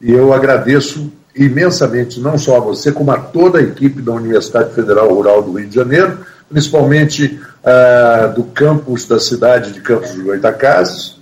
E 0.00 0.12
eu 0.12 0.32
agradeço 0.32 1.12
imensamente, 1.34 2.20
não 2.20 2.36
só 2.36 2.56
a 2.56 2.60
você, 2.60 2.90
como 2.92 3.10
a 3.10 3.18
toda 3.18 3.58
a 3.58 3.62
equipe 3.62 4.02
da 4.02 4.12
Universidade 4.12 4.74
Federal 4.74 5.12
Rural 5.12 5.42
do 5.42 5.52
Rio 5.52 5.68
de 5.68 5.74
Janeiro, 5.74 6.18
principalmente 6.48 7.40
uh, 7.62 8.34
do 8.34 8.44
campus 8.44 9.06
da 9.06 9.20
cidade 9.20 9.72
de 9.72 9.80
Campos 9.80 10.10
dos 10.10 10.24
Goitacazes, 10.24 11.17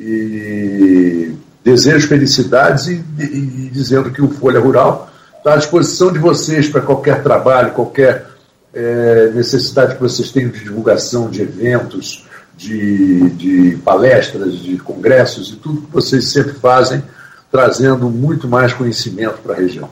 e 0.00 1.36
desejo 1.62 2.08
felicidades 2.08 2.86
e, 2.86 3.04
e, 3.18 3.66
e 3.66 3.70
dizendo 3.70 4.10
que 4.10 4.22
o 4.22 4.30
Folha 4.30 4.58
Rural 4.58 5.10
está 5.36 5.54
à 5.54 5.56
disposição 5.56 6.10
de 6.10 6.18
vocês 6.18 6.68
para 6.68 6.80
qualquer 6.80 7.22
trabalho, 7.22 7.72
qualquer 7.72 8.26
é, 8.72 9.30
necessidade 9.34 9.94
que 9.96 10.00
vocês 10.00 10.30
tenham 10.30 10.50
de 10.50 10.60
divulgação 10.60 11.28
de 11.28 11.42
eventos, 11.42 12.26
de, 12.56 13.30
de 13.30 13.76
palestras, 13.84 14.58
de 14.58 14.78
congressos 14.78 15.50
e 15.52 15.56
tudo 15.56 15.82
que 15.82 15.92
vocês 15.92 16.30
sempre 16.32 16.54
fazem, 16.54 17.02
trazendo 17.50 18.08
muito 18.08 18.48
mais 18.48 18.72
conhecimento 18.72 19.38
para 19.42 19.54
a 19.54 19.56
região. 19.56 19.90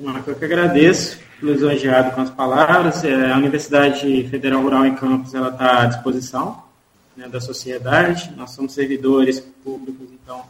Marco, 0.00 0.30
eu 0.30 0.34
que 0.34 0.44
agradeço, 0.44 1.18
lisonjeado 1.42 2.12
com 2.12 2.20
as 2.20 2.30
palavras. 2.30 3.04
É, 3.04 3.32
a 3.32 3.36
Universidade 3.36 4.28
Federal 4.28 4.62
Rural 4.62 4.86
em 4.86 4.94
Campos 4.94 5.34
está 5.34 5.82
à 5.82 5.86
disposição 5.86 6.71
né, 7.16 7.28
da 7.28 7.40
sociedade. 7.40 8.32
Nós 8.36 8.50
somos 8.50 8.72
servidores 8.72 9.40
públicos, 9.40 10.08
então 10.12 10.42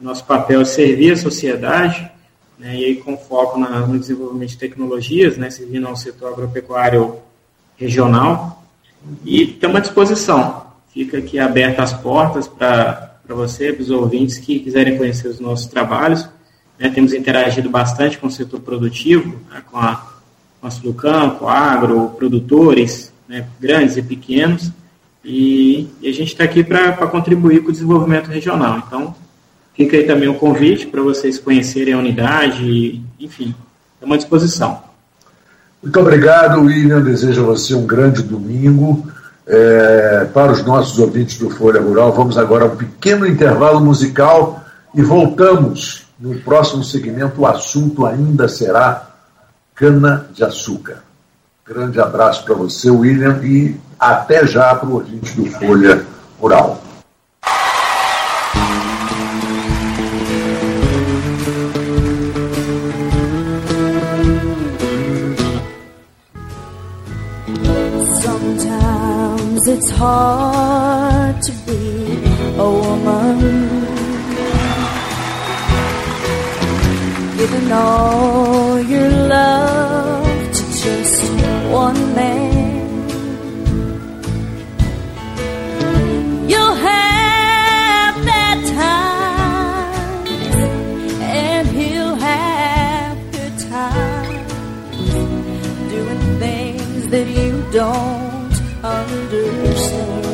nosso 0.00 0.24
papel 0.24 0.60
é 0.60 0.64
servir 0.64 1.12
a 1.12 1.16
sociedade, 1.16 2.10
né, 2.58 2.76
e 2.76 2.84
aí 2.84 2.96
com 2.96 3.16
foco 3.16 3.58
na, 3.58 3.80
no 3.86 3.98
desenvolvimento 3.98 4.50
de 4.50 4.58
tecnologias, 4.58 5.36
né, 5.36 5.50
servindo 5.50 5.86
ao 5.86 5.96
setor 5.96 6.32
agropecuário 6.32 7.18
regional. 7.76 8.64
E 9.24 9.42
estamos 9.42 9.76
à 9.76 9.80
disposição. 9.80 10.66
Fica 10.92 11.18
aqui 11.18 11.38
aberta 11.38 11.82
as 11.82 11.92
portas 11.92 12.46
para 12.46 13.18
você, 13.28 13.72
para 13.72 13.82
os 13.82 13.90
ouvintes 13.90 14.38
que 14.38 14.60
quiserem 14.60 14.96
conhecer 14.96 15.28
os 15.28 15.40
nossos 15.40 15.66
trabalhos. 15.66 16.28
Né, 16.78 16.88
temos 16.90 17.12
interagido 17.12 17.70
bastante 17.70 18.18
com 18.18 18.26
o 18.26 18.30
setor 18.30 18.60
produtivo, 18.60 19.40
né, 19.50 19.62
com, 19.70 19.78
a, 19.78 20.06
com 20.60 20.66
a 20.66 21.50
a 21.50 21.72
Agro, 21.72 22.10
produtores, 22.10 23.12
né, 23.28 23.46
grandes 23.60 23.96
e 23.96 24.02
pequenos, 24.02 24.70
e, 25.24 25.88
e 26.02 26.08
a 26.08 26.12
gente 26.12 26.28
está 26.28 26.44
aqui 26.44 26.62
para 26.62 26.92
contribuir 27.06 27.62
com 27.62 27.70
o 27.70 27.72
desenvolvimento 27.72 28.28
regional. 28.28 28.82
Então, 28.86 29.14
fica 29.74 29.96
aí 29.96 30.04
também 30.04 30.28
o 30.28 30.34
convite 30.34 30.86
para 30.86 31.02
vocês 31.02 31.38
conhecerem 31.38 31.94
a 31.94 31.98
unidade, 31.98 33.00
enfim, 33.18 33.54
estamos 33.94 34.14
à 34.14 34.18
disposição. 34.18 34.82
Muito 35.82 36.00
obrigado, 36.00 36.62
William. 36.62 37.02
Desejo 37.02 37.42
a 37.42 37.46
você 37.46 37.74
um 37.74 37.86
grande 37.86 38.22
domingo. 38.22 39.06
É, 39.46 40.26
para 40.32 40.52
os 40.52 40.64
nossos 40.64 40.98
ouvintes 40.98 41.38
do 41.38 41.50
Folha 41.50 41.78
Rural, 41.78 42.10
vamos 42.12 42.38
agora 42.38 42.64
a 42.64 42.68
um 42.68 42.76
pequeno 42.76 43.26
intervalo 43.26 43.78
musical 43.78 44.64
e 44.94 45.02
voltamos 45.02 46.06
no 46.18 46.38
próximo 46.40 46.82
segmento. 46.82 47.42
O 47.42 47.46
assunto 47.46 48.06
ainda 48.06 48.48
será 48.48 49.10
cana-de-açúcar. 49.74 51.04
Grande 51.66 52.00
abraço 52.00 52.44
para 52.44 52.54
você, 52.54 52.90
William, 52.90 53.40
e 53.42 53.76
até 54.10 54.46
já 54.46 54.74
para 54.74 54.88
o 54.88 54.94
ouvinte 54.94 55.32
do 55.34 55.46
Folha 55.46 56.04
Rural. 56.40 56.80
It's 69.66 69.90
hard 69.90 71.42
to 71.42 71.52
be 71.66 71.82
a 72.58 72.70
woman. 72.70 73.38
Giving 77.36 77.72
all 77.72 78.80
your 78.80 79.10
love 79.10 80.52
to 80.52 80.62
just 80.80 81.22
one 81.72 82.14
man. 82.14 82.53
Don't 97.74 98.54
understand. 98.84 100.24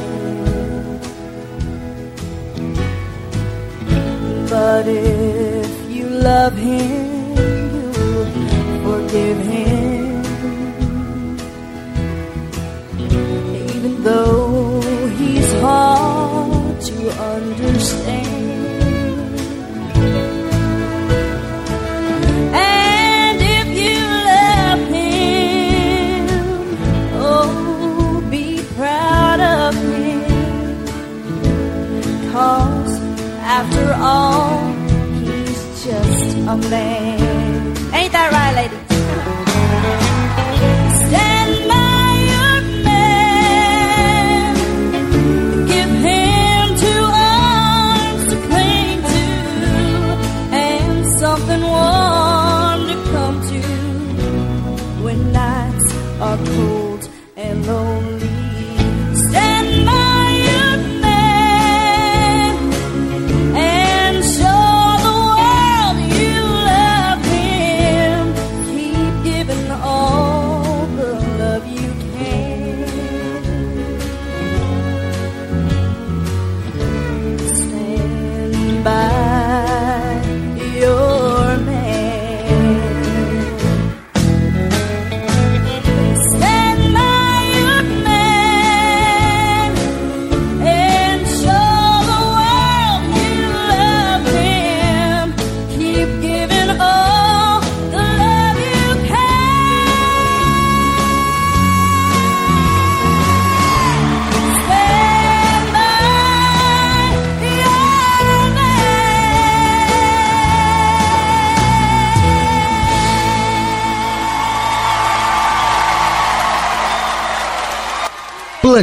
But 4.50 4.86
if 4.86 5.90
you 5.90 6.06
love 6.10 6.54
him, 6.54 7.09
all, 34.10 34.58
he's 35.22 35.84
just 35.84 36.36
a 36.52 36.56
man. 36.70 37.09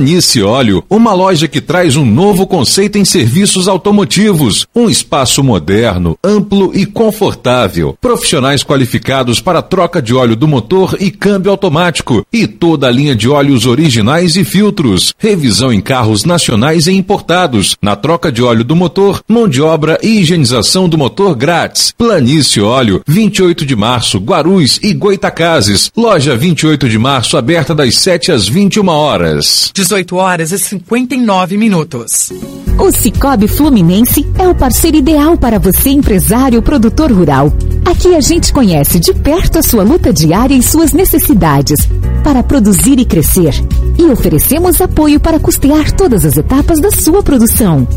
Planície 0.08 0.42
Óleo, 0.42 0.86
uma 0.90 1.14
loja 1.14 1.50
que 1.50 1.60
traz 1.60 1.98
um 1.98 2.06
novo 2.06 2.48
conceito 2.48 2.98
em 2.98 3.04
serviços 3.04 3.68
automotivos, 3.68 4.66
um 4.74 4.90
espaço 4.90 5.44
moderno, 5.44 6.18
amplo 6.24 6.72
e 6.74 6.86
confortável, 6.86 7.94
profissionais 8.00 8.64
qualificados 8.64 9.42
para 9.42 9.62
troca 9.62 10.02
de 10.02 10.16
óleo 10.16 10.38
do 10.38 10.48
motor 10.48 10.96
e 10.98 11.12
câmbio 11.12 11.52
automático. 11.52 12.26
E 12.32 12.48
toda 12.48 12.88
a 12.88 12.92
linha 12.92 13.14
de 13.14 13.28
óleos 13.28 13.66
originais 13.66 14.38
e 14.38 14.46
filtros, 14.46 15.14
revisão 15.18 15.74
em 15.74 15.82
carros 15.82 16.24
nacionais 16.24 16.88
e 16.88 16.94
importados, 16.94 17.76
na 17.82 17.98
troca 17.98 18.32
de 18.32 18.42
óleo 18.42 18.64
do 18.64 18.78
motor, 18.78 19.20
mão 19.28 19.46
de 19.46 19.62
obra 19.62 20.00
e 20.02 20.22
higienização 20.22 20.88
do 20.88 20.98
motor 20.98 21.36
grátis. 21.36 21.94
Planície 21.98 22.62
Óleo, 22.62 23.02
28 23.06 23.66
de 23.66 23.76
março, 23.76 24.20
Guarus 24.20 24.80
e 24.82 24.94
Goitacazes, 24.94 25.92
loja 25.98 26.34
28 26.34 26.88
de 26.88 26.98
março 26.98 27.36
aberta 27.36 27.76
das 27.76 27.96
7 27.96 28.32
às 28.32 28.48
21 28.48 28.88
horas. 28.88 29.70
18 29.74 29.97
horas 30.16 30.52
e 30.52 30.60
59 30.60 31.58
minutos. 31.58 32.32
O 32.80 32.92
Cicobi 32.92 33.48
Fluminense 33.48 34.28
é 34.38 34.48
o 34.48 34.54
parceiro 34.54 34.98
ideal 34.98 35.36
para 35.36 35.58
você, 35.58 35.90
empresário 35.90 36.62
produtor 36.62 37.12
rural. 37.12 37.52
Aqui 37.84 38.16
a 38.16 38.22
gente 38.22 38.54
conhece 38.54 39.00
de 39.00 39.14
perto 39.14 39.58
a 39.58 39.64
sua 39.64 39.84
luta 39.84 40.14
diária 40.14 40.54
e 40.54 40.62
suas 40.62 40.94
necessidades 40.94 41.90
para 42.24 42.44
produzir 42.44 43.00
e 43.00 43.06
crescer. 43.06 43.54
E 43.98 44.04
oferecemos 44.06 44.80
apoio 44.80 45.20
para 45.20 45.40
custear 45.40 45.92
todas 45.92 46.24
as 46.24 46.38
etapas 46.38 46.80
da 46.80 46.92
sua 46.92 47.24
produção. 47.24 47.88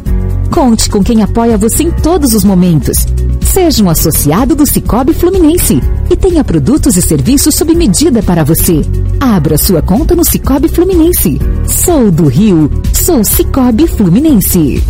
Conte 0.51 0.91
com 0.91 1.03
quem 1.03 1.23
apoia 1.23 1.57
você 1.57 1.85
em 1.85 1.91
todos 1.91 2.35
os 2.35 2.43
momentos. 2.43 3.07
Seja 3.41 3.85
um 3.85 3.89
associado 3.89 4.55
do 4.55 4.67
Cicobi 4.67 5.15
Fluminense 5.15 5.81
e 6.11 6.17
tenha 6.17 6.43
produtos 6.43 6.97
e 6.97 7.03
serviços 7.03 7.55
sob 7.55 7.75
medida 7.75 8.23
para 8.23 8.45
você. 8.45 8.83
Abra 9.21 9.57
sua 9.57 9.81
conta 9.81 10.15
no 10.15 10.25
Cicobi 10.25 10.69
Fluminense. 10.69 11.41
Sou 11.67 12.11
do 12.11 12.27
Rio, 12.27 12.71
sou 12.93 13.23
Cicobi 13.23 13.87
Fluminense. 13.87 14.83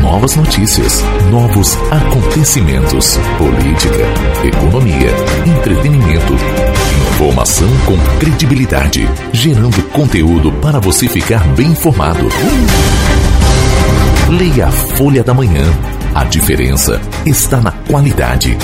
Novas 0.00 0.36
notícias, 0.36 1.02
novos 1.30 1.76
acontecimentos, 1.90 3.18
política, 3.36 3.98
economia, 4.44 5.10
entretenimento, 5.44 6.32
informação 7.16 7.66
com 7.86 7.96
credibilidade, 8.18 9.08
gerando 9.32 9.82
conteúdo 9.84 10.52
para 10.60 10.78
você 10.78 11.08
ficar 11.08 11.42
bem 11.54 11.68
informado. 11.68 12.28
Leia 14.28 14.66
a 14.66 14.70
Folha 14.70 15.24
da 15.24 15.32
Manhã. 15.32 15.64
A 16.14 16.24
diferença 16.24 17.00
está 17.24 17.58
na 17.58 17.72
qualidade. 17.72 18.54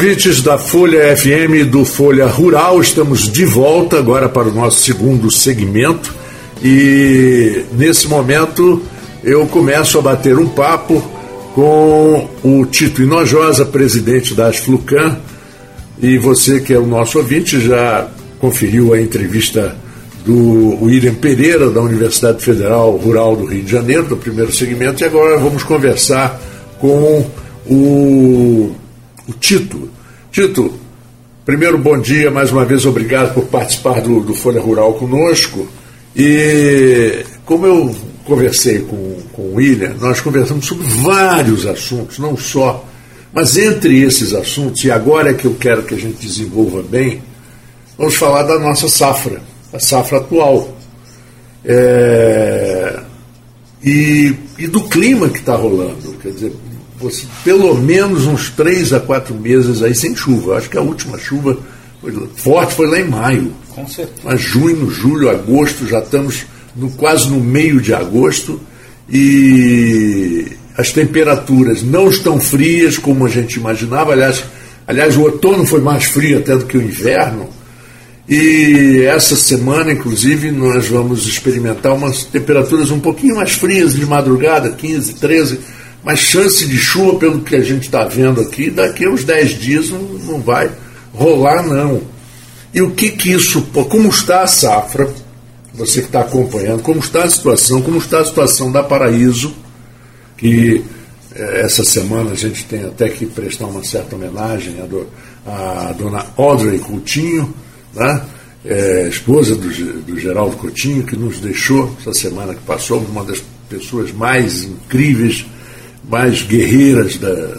Ouvintes 0.00 0.40
da 0.40 0.56
Folha 0.56 1.14
FM 1.14 1.68
do 1.70 1.84
Folha 1.84 2.26
Rural, 2.26 2.80
estamos 2.80 3.30
de 3.30 3.44
volta 3.44 3.98
agora 3.98 4.30
para 4.30 4.48
o 4.48 4.50
nosso 4.50 4.80
segundo 4.80 5.30
segmento. 5.30 6.14
E 6.64 7.66
nesse 7.76 8.08
momento 8.08 8.80
eu 9.22 9.46
começo 9.46 9.98
a 9.98 10.00
bater 10.00 10.38
um 10.38 10.48
papo 10.48 11.02
com 11.54 12.30
o 12.42 12.64
Tito 12.64 13.02
Inojosa, 13.02 13.66
presidente 13.66 14.32
da 14.32 14.46
Asflucan, 14.46 15.18
e 16.00 16.16
você 16.16 16.60
que 16.60 16.72
é 16.72 16.78
o 16.78 16.86
nosso 16.86 17.18
ouvinte 17.18 17.60
já 17.60 18.08
conferiu 18.38 18.94
a 18.94 19.00
entrevista 19.02 19.76
do 20.24 20.82
William 20.82 21.14
Pereira, 21.16 21.68
da 21.68 21.82
Universidade 21.82 22.42
Federal 22.42 22.96
Rural 22.96 23.36
do 23.36 23.44
Rio 23.44 23.64
de 23.64 23.70
Janeiro, 23.70 24.04
do 24.04 24.16
primeiro 24.16 24.50
segmento, 24.50 25.02
e 25.02 25.04
agora 25.04 25.36
vamos 25.36 25.62
conversar 25.62 26.40
com 26.78 27.26
o 27.66 28.74
o 29.30 29.34
Tito. 29.34 29.88
Tito, 30.32 30.74
primeiro 31.44 31.78
bom 31.78 31.98
dia, 31.98 32.30
mais 32.30 32.50
uma 32.50 32.64
vez 32.64 32.84
obrigado 32.84 33.32
por 33.32 33.44
participar 33.46 34.00
do, 34.00 34.20
do 34.20 34.34
Folha 34.34 34.60
Rural 34.60 34.94
conosco. 34.94 35.68
E 36.14 37.24
como 37.44 37.66
eu 37.66 37.94
conversei 38.24 38.80
com, 38.80 39.18
com 39.32 39.42
o 39.42 39.54
William, 39.54 39.94
nós 40.00 40.20
conversamos 40.20 40.66
sobre 40.66 40.86
vários 41.02 41.64
assuntos, 41.66 42.18
não 42.18 42.36
só, 42.36 42.84
mas 43.32 43.56
entre 43.56 44.02
esses 44.02 44.34
assuntos, 44.34 44.82
e 44.84 44.90
agora 44.90 45.30
é 45.30 45.34
que 45.34 45.44
eu 45.44 45.54
quero 45.54 45.84
que 45.84 45.94
a 45.94 45.98
gente 45.98 46.26
desenvolva 46.26 46.82
bem, 46.82 47.22
vamos 47.96 48.16
falar 48.16 48.42
da 48.42 48.58
nossa 48.58 48.88
safra, 48.88 49.40
a 49.72 49.78
safra 49.78 50.18
atual. 50.18 50.76
É, 51.64 53.00
e, 53.82 54.34
e 54.58 54.66
do 54.66 54.82
clima 54.88 55.28
que 55.28 55.38
está 55.38 55.54
rolando. 55.54 56.14
Quer 56.20 56.32
dizer, 56.32 56.52
você, 57.00 57.26
pelo 57.42 57.74
menos 57.74 58.26
uns 58.26 58.50
três 58.50 58.92
a 58.92 59.00
quatro 59.00 59.34
meses 59.34 59.82
aí 59.82 59.94
sem 59.94 60.14
chuva. 60.14 60.58
Acho 60.58 60.68
que 60.68 60.76
a 60.76 60.82
última 60.82 61.18
chuva 61.18 61.58
foi, 62.00 62.28
forte 62.36 62.74
foi 62.74 62.86
lá 62.86 63.00
em 63.00 63.08
maio. 63.08 63.52
Com 63.70 63.86
certeza. 63.86 64.20
Mas 64.22 64.40
junho, 64.40 64.90
julho, 64.90 65.30
agosto, 65.30 65.86
já 65.86 66.00
estamos 66.00 66.44
no, 66.76 66.90
quase 66.90 67.28
no 67.28 67.40
meio 67.40 67.80
de 67.80 67.94
agosto 67.94 68.60
e 69.08 70.46
as 70.76 70.92
temperaturas 70.92 71.82
não 71.82 72.08
estão 72.10 72.38
frias 72.38 72.98
como 72.98 73.24
a 73.24 73.28
gente 73.28 73.54
imaginava. 73.54 74.12
Aliás, 74.12 74.44
aliás, 74.86 75.16
o 75.16 75.22
outono 75.22 75.64
foi 75.64 75.80
mais 75.80 76.04
frio 76.04 76.38
até 76.38 76.54
do 76.54 76.66
que 76.66 76.76
o 76.76 76.82
inverno. 76.82 77.48
E 78.28 79.02
essa 79.08 79.34
semana, 79.34 79.90
inclusive, 79.90 80.52
nós 80.52 80.86
vamos 80.86 81.26
experimentar 81.26 81.94
umas 81.94 82.22
temperaturas 82.22 82.90
um 82.90 83.00
pouquinho 83.00 83.36
mais 83.36 83.52
frias 83.52 83.94
de 83.94 84.06
madrugada, 84.06 84.70
15, 84.70 85.14
13 85.14 85.58
mas 86.02 86.20
chance 86.20 86.66
de 86.66 86.78
chuva, 86.78 87.18
pelo 87.18 87.40
que 87.40 87.54
a 87.54 87.62
gente 87.62 87.84
está 87.84 88.04
vendo 88.04 88.40
aqui, 88.40 88.70
daqui 88.70 89.04
a 89.04 89.10
uns 89.10 89.24
10 89.24 89.58
dias 89.58 89.90
não, 89.90 90.00
não 90.00 90.40
vai 90.40 90.70
rolar, 91.12 91.62
não. 91.62 92.00
E 92.72 92.80
o 92.80 92.92
que 92.92 93.10
que 93.10 93.32
isso, 93.32 93.62
como 93.62 94.08
está 94.08 94.42
a 94.42 94.46
safra, 94.46 95.12
você 95.74 96.00
que 96.00 96.06
está 96.06 96.20
acompanhando, 96.20 96.82
como 96.82 97.00
está 97.00 97.24
a 97.24 97.30
situação, 97.30 97.82
como 97.82 97.98
está 97.98 98.20
a 98.20 98.24
situação 98.24 98.72
da 98.72 98.82
Paraíso, 98.82 99.54
que 100.36 100.82
eh, 101.34 101.60
essa 101.64 101.84
semana 101.84 102.30
a 102.30 102.34
gente 102.34 102.64
tem 102.64 102.84
até 102.84 103.08
que 103.08 103.26
prestar 103.26 103.66
uma 103.66 103.84
certa 103.84 104.16
homenagem 104.16 104.80
à, 104.80 104.86
do, 104.86 105.06
à 105.46 105.92
dona 105.96 106.26
Audrey 106.36 106.78
Coutinho, 106.78 107.52
né? 107.94 108.22
É, 108.62 109.08
esposa 109.08 109.54
do, 109.54 109.70
do 110.02 110.20
Geraldo 110.20 110.54
Coutinho, 110.56 111.02
que 111.02 111.16
nos 111.16 111.40
deixou 111.40 111.96
essa 111.98 112.12
semana 112.12 112.54
que 112.54 112.60
passou, 112.60 112.98
uma 112.98 113.24
das 113.24 113.42
pessoas 113.70 114.12
mais 114.12 114.64
incríveis 114.64 115.46
mais 116.10 116.42
guerreiras 116.42 117.16
da 117.16 117.56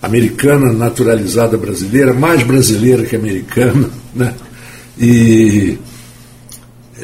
americana 0.00 0.72
naturalizada 0.72 1.58
brasileira, 1.58 2.14
mais 2.14 2.42
brasileira 2.42 3.04
que 3.04 3.14
americana, 3.14 3.90
né? 4.14 4.34
E 4.98 5.78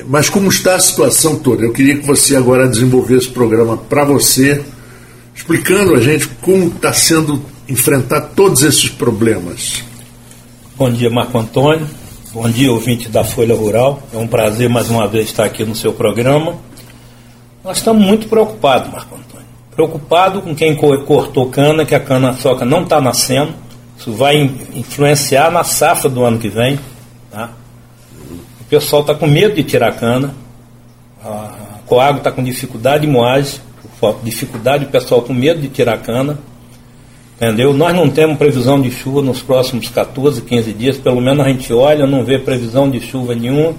mas 0.09 0.29
como 0.29 0.49
está 0.49 0.77
a 0.77 0.81
situação 0.81 1.37
toda? 1.37 1.65
Eu 1.65 1.73
queria 1.73 1.97
que 1.97 2.07
você 2.07 2.37
agora 2.37 2.69
desenvolvesse 2.69 3.29
o 3.29 3.33
programa 3.33 3.77
para 3.77 4.05
você, 4.05 4.63
explicando 5.35 5.95
a 5.95 6.01
gente 6.01 6.29
como 6.43 6.69
está 6.69 6.93
sendo 6.93 7.43
enfrentar 7.67 8.21
todos 8.21 8.63
esses 8.63 8.91
problemas. 8.91 9.83
Bom 10.77 10.91
dia, 10.91 11.09
Marco 11.09 11.39
Antônio. 11.39 11.89
Bom 12.33 12.49
dia, 12.49 12.71
ouvinte 12.71 13.09
da 13.09 13.25
Folha 13.25 13.55
Rural. 13.55 14.07
É 14.13 14.19
um 14.19 14.27
prazer 14.27 14.69
mais 14.69 14.91
uma 14.91 15.09
vez 15.09 15.27
estar 15.27 15.45
aqui 15.45 15.65
no 15.65 15.75
seu 15.75 15.95
programa. 15.95 16.57
Nós 17.65 17.79
estamos 17.79 18.07
muito 18.07 18.29
preocupados, 18.29 18.93
Marco 18.93 19.15
Antônio 19.15 19.26
preocupado 19.77 20.41
com 20.41 20.57
quem 20.57 20.75
cortou 20.75 21.51
cana, 21.51 21.85
que 21.85 21.95
a 21.95 22.01
cana-soca 22.01 22.65
não 22.65 22.83
está 22.83 22.99
nascendo. 22.99 23.53
Isso 23.99 24.11
vai 24.13 24.51
influenciar 24.75 25.51
na 25.51 25.63
safra 25.63 26.09
do 26.09 26.25
ano 26.25 26.39
que 26.39 26.49
vem. 26.49 26.81
Tá? 27.31 27.51
O 28.61 28.65
pessoal 28.65 29.03
está 29.03 29.15
com 29.15 29.27
medo 29.27 29.55
de 29.55 29.63
tirar 29.63 29.93
cana. 29.93 30.35
A 31.23 31.81
Coago 31.87 32.19
está 32.19 32.33
com 32.33 32.43
dificuldade 32.43 33.07
de 33.07 33.13
moagem, 33.13 33.61
dificuldade, 34.23 34.87
o 34.87 34.89
pessoal 34.89 35.23
com 35.23 35.35
medo 35.35 35.61
de 35.61 35.69
tirar 35.69 35.99
cana. 35.99 36.39
Entendeu? 37.37 37.75
Nós 37.75 37.95
não 37.95 38.09
temos 38.09 38.39
previsão 38.39 38.81
de 38.81 38.91
chuva 38.91 39.21
nos 39.21 39.43
próximos 39.43 39.91
14, 39.91 40.41
15 40.41 40.73
dias. 40.73 40.97
Pelo 40.97 41.21
menos 41.21 41.45
a 41.45 41.49
gente 41.49 41.71
olha, 41.71 42.07
não 42.07 42.25
vê 42.25 42.39
previsão 42.39 42.91
de 42.91 42.99
chuva 42.99 43.35
nenhuma. 43.35 43.75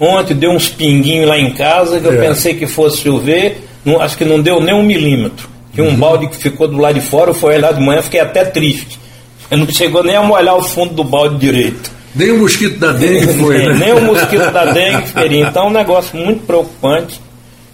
Ontem 0.00 0.34
deu 0.34 0.50
uns 0.50 0.68
pinguinhos 0.68 1.28
lá 1.28 1.38
em 1.38 1.52
casa 1.54 2.00
que 2.00 2.06
eu 2.06 2.12
é. 2.12 2.28
pensei 2.28 2.54
que 2.54 2.66
fosse 2.66 3.02
chover 3.02 3.67
não, 3.88 4.00
acho 4.00 4.16
que 4.16 4.24
não 4.24 4.40
deu 4.40 4.60
nem 4.60 4.74
um 4.74 4.82
milímetro. 4.82 5.48
Tinha 5.72 5.86
um 5.86 5.90
uhum. 5.90 5.96
balde 5.96 6.28
que 6.28 6.36
ficou 6.36 6.68
do 6.68 6.76
lado 6.76 6.94
de 6.94 7.00
fora, 7.00 7.30
eu 7.30 7.34
fui 7.34 7.56
lá 7.58 7.72
de 7.72 7.80
manhã, 7.80 8.02
fiquei 8.02 8.20
até 8.20 8.44
triste. 8.44 8.98
Não 9.50 9.66
chegou 9.68 10.02
nem 10.02 10.16
a 10.16 10.22
molhar 10.22 10.56
o 10.56 10.62
fundo 10.62 10.94
do 10.94 11.04
balde 11.04 11.36
direito. 11.36 11.90
Nem 12.14 12.32
o 12.32 12.38
mosquito 12.38 12.78
da 12.78 12.92
dengue 12.92 13.32
foi, 13.34 13.58
né? 13.58 13.74
nem 13.74 13.92
o 13.92 14.00
mosquito 14.02 14.50
da 14.50 14.64
dengue. 14.66 15.38
Então 15.38 15.64
é 15.64 15.66
um 15.68 15.72
negócio 15.72 16.18
muito 16.18 16.44
preocupante. 16.44 17.20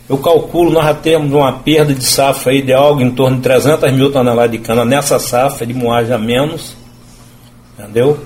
Eu 0.09 0.19
calculo, 0.19 0.71
nós 0.71 0.85
já 0.85 0.95
temos 0.95 1.33
uma 1.33 1.53
perda 1.53 1.95
de 1.95 2.05
safra 2.05 2.53
aí 2.53 2.61
de 2.61 2.73
algo 2.73 3.01
em 3.01 3.11
torno 3.11 3.39
de 3.39 3.43
300 3.43 3.91
mil 3.93 4.12
toneladas 4.12 4.51
de 4.51 4.59
cana 4.59 4.85
nessa 4.85 5.19
safra 5.19 5.67
de 5.67 5.73
moagem 5.73 6.15
a 6.15 6.19
menos. 6.19 6.77
Entendeu? 7.79 8.19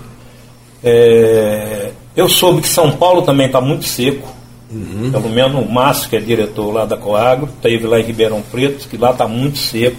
É, 0.83 1.91
Eu 2.17 2.29
soube 2.29 2.63
que 2.63 2.69
São 2.69 2.91
Paulo 2.93 3.23
também 3.23 3.47
está 3.47 3.61
muito 3.61 3.85
seco. 3.85 4.38
Uhum. 4.71 5.11
Pelo 5.11 5.31
menos 5.31 5.67
o 5.67 5.71
Márcio, 5.71 6.11
que 6.11 6.17
é 6.17 6.21
diretor 6.21 6.71
lá 6.73 6.85
da 6.85 6.97
Coagro, 6.97 7.49
esteve 7.55 7.87
lá 7.87 7.99
em 7.99 8.03
Ribeirão 8.03 8.43
Preto, 8.43 8.87
que 8.89 8.97
lá 8.97 9.13
está 9.13 9.27
muito 9.27 9.59
seco. 9.59 9.97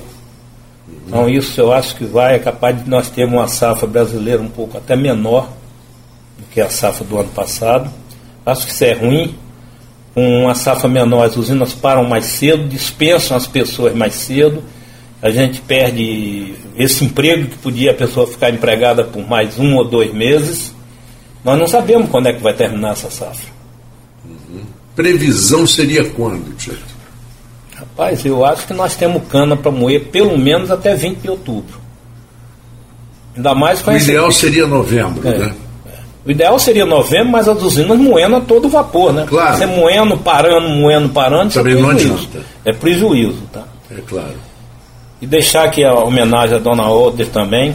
Uhum. 0.88 0.96
Então 1.08 1.30
isso 1.30 1.60
eu 1.60 1.74
acho 1.74 1.96
que 1.96 2.06
vai, 2.06 2.36
é 2.36 2.40
capaz 2.40 2.84
de 2.84 2.90
nós 2.90 3.10
termos 3.10 3.36
uma 3.36 3.48
safra 3.48 3.88
brasileira 3.88 4.42
um 4.42 4.50
pouco 4.50 4.78
até 4.78 4.96
menor 4.96 5.50
do 6.38 6.46
que 6.52 6.62
a 6.62 6.70
safra 6.70 7.04
do 7.04 7.18
ano 7.18 7.30
passado. 7.30 7.90
Acho 8.46 8.66
que 8.66 8.72
isso 8.72 8.84
é 8.84 8.94
ruim. 8.94 9.36
Com 10.14 10.44
uma 10.44 10.56
safra 10.56 10.88
menor, 10.88 11.24
as 11.26 11.38
usinas 11.38 11.74
param 11.74 12.04
mais 12.04 12.26
cedo, 12.26 12.68
dispensam 12.68 13.38
as 13.38 13.48
pessoas 13.48 13.96
mais 13.96 14.16
cedo. 14.16 14.64
A 15.22 15.30
gente 15.32 15.62
perde 15.62 16.54
esse 16.78 17.04
emprego 17.04 17.48
que 17.50 17.58
podia 17.58 17.92
a 17.92 17.94
pessoa 17.94 18.26
ficar 18.26 18.50
empregada 18.50 19.04
por 19.04 19.28
mais 19.28 19.60
um 19.60 19.76
ou 19.76 19.86
dois 19.86 20.14
meses. 20.14 20.74
Nós 21.44 21.58
não 21.58 21.68
sabemos 21.68 22.10
quando 22.10 22.28
é 22.28 22.34
que 22.34 22.42
vai 22.42 22.54
terminar 22.54 22.92
essa 22.92 23.10
safra. 23.10 23.59
Previsão 25.00 25.66
seria 25.66 26.04
quando, 26.04 26.54
Tito? 26.58 26.78
Rapaz, 27.74 28.26
eu 28.26 28.44
acho 28.44 28.68
que 28.68 28.74
nós 28.74 28.98
temos 28.98 29.22
cana 29.30 29.56
para 29.56 29.72
moer 29.72 30.08
pelo 30.08 30.38
menos 30.38 30.70
até 30.70 30.94
20 30.94 31.20
de 31.20 31.30
outubro. 31.30 31.80
Ainda 33.34 33.56
mais 33.56 33.82
com 33.82 33.92
O 33.92 33.96
ideal 33.98 34.30
seria 34.30 34.68
novembro, 34.68 35.26
é. 35.26 35.38
né? 35.38 35.56
O 36.26 36.30
ideal 36.30 36.60
seria 36.60 36.86
novembro, 36.86 37.30
mas 37.32 37.48
as 37.48 37.64
usinas 37.64 37.98
moendo 37.98 38.36
a 38.36 38.42
todo 38.42 38.68
vapor, 38.68 39.14
né? 39.14 39.26
Claro. 39.26 39.58
Você 39.58 39.66
moendo, 39.66 40.18
parando, 40.18 40.68
moendo, 40.68 41.08
parando, 41.08 41.54
Também 41.54 41.78
é 41.78 41.82
não 41.82 41.90
prejuízo. 41.92 42.14
adianta. 42.16 42.46
É 42.66 42.74
prejuízo, 42.74 43.42
tá? 43.54 43.64
É 43.90 44.02
claro. 44.06 44.36
E 45.22 45.26
deixar 45.26 45.64
aqui 45.64 45.82
a 45.86 45.94
homenagem 45.94 46.58
à 46.58 46.60
dona 46.60 46.90
Oder 46.90 47.26
também. 47.28 47.74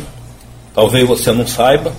Talvez 0.74 1.08
você 1.08 1.32
não 1.32 1.46
saiba. 1.46 1.90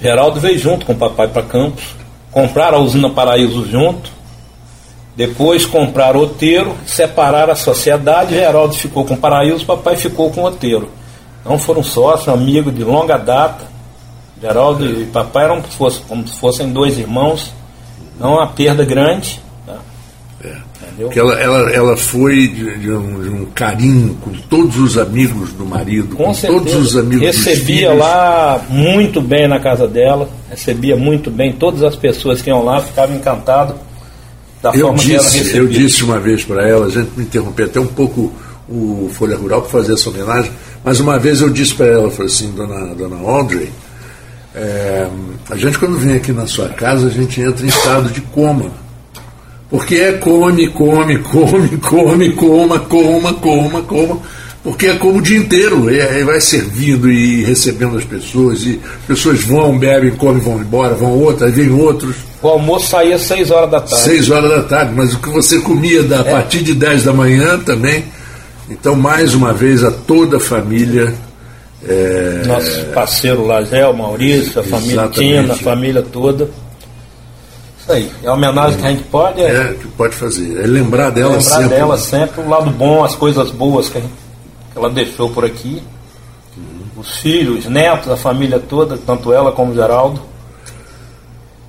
Geraldo 0.00 0.40
veio 0.40 0.58
junto 0.58 0.86
com 0.86 0.94
o 0.94 0.96
papai 0.96 1.28
para 1.28 1.42
Campos. 1.42 1.84
Compraram 2.30 2.78
a 2.78 2.80
usina 2.80 3.10
Paraíso 3.10 3.70
junto. 3.70 4.21
Depois 5.14 5.66
compraram 5.66 6.20
o 6.20 6.22
Oteiro, 6.24 6.74
separaram 6.86 7.52
a 7.52 7.56
sociedade. 7.56 8.34
Geraldo 8.34 8.74
ficou 8.74 9.04
com 9.04 9.14
o 9.14 9.16
Paraíso, 9.16 9.62
o 9.62 9.66
papai 9.66 9.96
ficou 9.96 10.30
com 10.30 10.42
o 10.42 10.46
Oteiro. 10.46 10.88
Então 11.40 11.58
foram 11.58 11.82
sócios, 11.82 12.28
amigos 12.28 12.74
de 12.74 12.82
longa 12.82 13.18
data. 13.18 13.64
Geraldo 14.40 14.84
e 14.84 15.04
papai 15.06 15.44
eram 15.44 15.62
como 16.08 16.26
se 16.26 16.38
fossem, 16.38 16.72
dois 16.72 16.98
irmãos. 16.98 17.52
Não 18.18 18.34
uma 18.34 18.46
perda 18.48 18.84
grande. 18.84 19.40
Tá? 19.66 19.76
É. 20.42 20.56
Porque 20.96 21.18
ela, 21.18 21.34
ela, 21.40 21.70
ela 21.70 21.96
foi 21.96 22.48
de, 22.48 22.78
de 22.78 22.90
um, 22.90 23.22
de 23.22 23.28
um 23.28 23.46
carinho 23.46 24.14
com 24.16 24.32
todos 24.48 24.76
os 24.78 24.98
amigos 24.98 25.52
do 25.52 25.64
marido, 25.64 26.16
com, 26.16 26.24
Com 26.24 26.32
todos 26.32 26.74
os 26.74 26.96
amigos 26.96 27.24
Recebia 27.24 27.92
lá 27.94 28.60
muito 28.68 29.20
bem 29.20 29.48
na 29.48 29.58
casa 29.58 29.86
dela, 29.86 30.28
recebia 30.50 30.96
muito 30.96 31.30
bem. 31.30 31.52
Todas 31.52 31.82
as 31.82 31.96
pessoas 31.96 32.42
que 32.42 32.50
iam 32.50 32.64
lá 32.64 32.80
ficavam 32.80 33.16
encantadas 33.16 33.76
da 34.62 34.70
Eu 34.70 34.86
forma 34.86 34.98
que 34.98 35.12
ela 35.12 35.24
disse, 35.24 35.38
recebia. 35.38 35.60
eu 35.60 35.66
disse 35.66 36.04
uma 36.04 36.20
vez 36.20 36.44
para 36.44 36.66
ela, 36.66 36.86
a 36.86 36.90
gente 36.90 37.10
me 37.16 37.24
interrompeu 37.24 37.66
até 37.66 37.80
um 37.80 37.86
pouco 37.86 38.32
o 38.68 39.10
Folha 39.12 39.36
Rural 39.36 39.62
para 39.62 39.70
fazer 39.70 39.94
essa 39.94 40.08
homenagem, 40.08 40.52
mas 40.84 41.00
uma 41.00 41.18
vez 41.18 41.40
eu 41.40 41.50
disse 41.50 41.74
para 41.74 41.86
ela, 41.86 42.10
falei 42.10 42.32
assim, 42.32 42.50
dona, 42.52 42.94
dona 42.94 43.16
Audrey, 43.16 43.70
é, 44.54 45.08
a 45.50 45.56
gente 45.56 45.78
quando 45.78 45.98
vem 45.98 46.14
aqui 46.14 46.32
na 46.32 46.46
sua 46.46 46.68
casa, 46.68 47.08
a 47.08 47.10
gente 47.10 47.40
entra 47.40 47.64
em 47.64 47.68
estado 47.68 48.10
de 48.10 48.20
coma. 48.20 48.70
Porque 49.68 49.94
é 49.96 50.12
come, 50.12 50.68
come, 50.68 51.18
come, 51.20 51.68
come, 51.78 52.32
coma, 52.34 52.78
coma, 52.78 53.32
coma, 53.32 53.82
coma. 53.82 54.20
Porque 54.62 54.86
é 54.86 54.94
como 54.94 55.18
o 55.18 55.22
dia 55.22 55.38
inteiro. 55.38 55.90
É, 55.90 56.20
é, 56.20 56.24
vai 56.24 56.40
servindo 56.40 57.10
e 57.10 57.42
recebendo 57.42 57.98
as 57.98 58.04
pessoas. 58.04 58.62
E 58.62 58.80
as 59.00 59.06
pessoas 59.06 59.42
vão, 59.42 59.76
bebem, 59.76 60.12
comem, 60.12 60.40
vão 60.40 60.60
embora, 60.60 60.94
vão 60.94 61.10
outras, 61.18 61.50
aí 61.50 61.64
vem 61.64 61.72
outros. 61.74 62.14
O 62.40 62.48
almoço 62.48 62.86
saía 62.88 63.16
às 63.16 63.22
6 63.22 63.50
horas 63.50 63.70
da 63.70 63.80
tarde. 63.80 64.04
Seis 64.04 64.30
horas 64.30 64.50
da 64.50 64.62
tarde, 64.62 64.92
mas 64.94 65.14
o 65.14 65.18
que 65.18 65.28
você 65.30 65.60
comia 65.60 66.02
da, 66.02 66.20
a 66.20 66.24
partir 66.24 66.62
de 66.62 66.74
10 66.74 67.04
da 67.04 67.12
manhã 67.12 67.58
também. 67.58 68.04
Então, 68.70 68.94
mais 68.94 69.34
uma 69.34 69.52
vez, 69.52 69.82
a 69.84 69.90
toda 69.90 70.36
a 70.36 70.40
família. 70.40 71.12
é, 71.86 72.42
Nosso 72.46 72.84
parceiro 72.86 73.44
Lagel, 73.46 73.92
Maurício, 73.92 74.60
a 74.60 74.64
família. 74.64 75.08
Tina, 75.08 75.54
a 75.54 75.56
família 75.56 76.02
toda. 76.02 76.48
Isso 77.80 77.92
aí. 77.92 78.08
É 78.22 78.28
a 78.28 78.34
homenagem 78.34 78.78
que 78.78 78.86
a 78.86 78.90
gente 78.90 79.02
pode 79.04 79.40
é, 79.40 79.44
é, 79.46 79.74
que 79.80 79.88
pode 79.88 80.14
fazer. 80.14 80.60
É 80.62 80.66
lembrar 80.66 81.10
dela 81.10 81.36
lembrar 81.36 81.42
sempre. 81.42 81.68
dela 81.68 81.98
sempre, 81.98 82.40
o 82.40 82.48
lado 82.48 82.70
bom, 82.70 83.04
as 83.04 83.14
coisas 83.16 83.50
boas 83.50 83.88
que, 83.88 83.98
a 83.98 84.00
gente- 84.00 84.21
ela 84.74 84.90
deixou 84.90 85.30
por 85.30 85.44
aqui. 85.44 85.82
Os 86.96 87.18
filhos, 87.18 87.60
os 87.60 87.66
netos, 87.66 88.10
a 88.10 88.16
família 88.16 88.58
toda, 88.60 88.96
tanto 88.98 89.32
ela 89.32 89.50
como 89.52 89.72
o 89.72 89.74
Geraldo. 89.74 90.20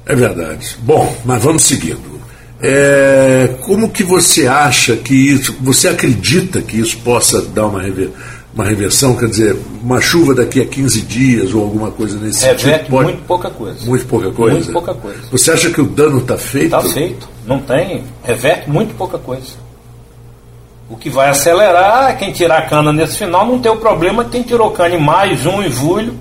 É 0.06 0.16
verdade. 0.16 0.76
Bom, 0.80 1.16
mas 1.24 1.42
vamos 1.42 1.64
seguindo. 1.64 2.14
É, 2.62 3.56
como 3.62 3.90
que 3.90 4.04
você 4.04 4.48
acha 4.48 4.96
que 4.98 5.14
isso, 5.14 5.56
você 5.62 5.88
acredita 5.90 6.62
que 6.62 6.78
isso 6.80 6.98
possa 7.00 7.42
dar 7.42 7.68
uma, 7.68 7.82
rever- 7.82 8.10
uma 8.54 8.64
reversão, 8.66 9.16
quer 9.16 9.28
dizer, 9.28 9.58
uma 9.82 10.00
chuva 10.02 10.34
daqui 10.36 10.62
a 10.62 10.66
15 10.66 11.02
dias 11.02 11.54
ou 11.54 11.62
alguma 11.64 11.92
coisa 11.92 12.18
nesse 12.20 12.42
Reverte 12.46 12.64
sentido? 12.64 12.90
Pode- 12.90 13.04
muito 13.06 13.24
pouca 13.26 13.50
coisa. 13.50 13.86
muito 13.86 14.06
pouca 14.06 14.32
coisa? 14.32 14.56
Muito 14.58 14.72
pouca 14.72 14.94
coisa. 14.94 15.20
Você 15.32 15.52
acha 15.52 15.70
que 15.72 15.82
o 15.82 15.86
dano 15.86 16.20
está 16.20 16.38
feito? 16.38 16.76
Está 16.76 16.82
feito. 16.90 17.28
Não 17.46 17.60
tem. 17.60 18.04
Reverte 18.24 18.70
muito 18.70 18.94
pouca 18.96 19.18
coisa. 19.18 19.63
O 20.94 20.96
que 20.96 21.10
vai 21.10 21.28
acelerar 21.28 22.12
é 22.12 22.14
quem 22.14 22.32
tirar 22.32 22.70
cana 22.70 22.94
nesse 22.94 23.18
final 23.18 23.48
não 23.48 23.58
ter 23.58 23.70
o 23.70 23.78
problema 23.78 24.24
de 24.24 24.30
quem 24.30 24.44
tirou 24.44 24.70
cana 24.70 24.94
em 24.94 25.00
maio, 25.00 25.36
junho 25.36 25.68
julho. 25.72 26.20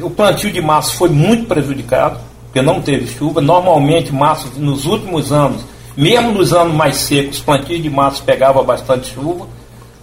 O 0.00 0.10
plantio 0.10 0.50
de 0.50 0.60
março 0.60 0.96
foi 0.96 1.08
muito 1.08 1.46
prejudicado, 1.46 2.18
porque 2.46 2.60
não 2.60 2.82
teve 2.82 3.06
chuva. 3.06 3.40
Normalmente, 3.40 4.12
março, 4.12 4.50
nos 4.56 4.86
últimos 4.86 5.32
anos, 5.32 5.62
mesmo 5.96 6.32
nos 6.32 6.52
anos 6.52 6.74
mais 6.74 6.96
secos, 6.96 7.38
plantio 7.38 7.80
de 7.80 7.88
março 7.88 8.24
pegava 8.24 8.60
bastante 8.60 9.14
chuva. 9.14 9.46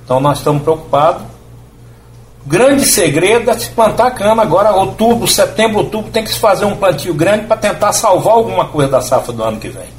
Então 0.05 0.21
nós 0.21 0.37
estamos 0.37 0.63
preocupados. 0.63 1.23
O 2.45 2.49
grande 2.49 2.85
segredo 2.85 3.51
é 3.51 3.53
se 3.53 3.69
plantar 3.69 4.11
cana 4.11 4.41
agora, 4.43 4.71
outubro, 4.71 5.27
setembro, 5.27 5.79
outubro, 5.79 6.09
tem 6.09 6.23
que 6.23 6.31
se 6.31 6.39
fazer 6.39 6.63
um 6.63 6.77
plantio 6.77 7.13
grande 7.13 7.47
para 7.47 7.57
tentar 7.57 7.91
salvar 7.91 8.35
alguma 8.35 8.63
coisa 8.63 8.91
da 8.91 9.01
safra 9.01 9.33
do 9.33 9.43
ano 9.43 9.59
que 9.59 9.67
vem. 9.67 9.89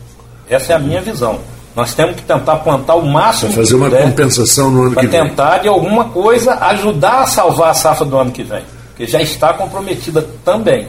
Essa 0.49 0.73
é 0.73 0.77
a 0.77 0.79
minha 0.79 1.03
visão. 1.03 1.39
Nós 1.75 1.93
temos 1.93 2.15
que 2.17 2.23
tentar 2.23 2.57
plantar 2.57 2.95
o 2.95 3.05
máximo 3.05 3.53
Para 3.53 3.63
fazer 3.63 3.75
uma 3.75 3.87
puder, 3.87 4.03
compensação 4.05 4.71
no 4.71 4.83
ano 4.85 4.93
para 4.95 5.01
que 5.03 5.09
vem. 5.09 5.21
tentar 5.29 5.59
de 5.59 5.69
alguma 5.69 6.05
coisa 6.05 6.55
ajudar 6.55 7.23
a 7.23 7.27
salvar 7.27 7.71
a 7.71 7.75
safra 7.75 8.05
do 8.07 8.17
ano 8.17 8.31
que 8.31 8.45
vem, 8.45 8.63
que 8.97 9.07
já 9.07 9.21
está 9.21 9.53
comprometida 9.53 10.25
também. 10.45 10.87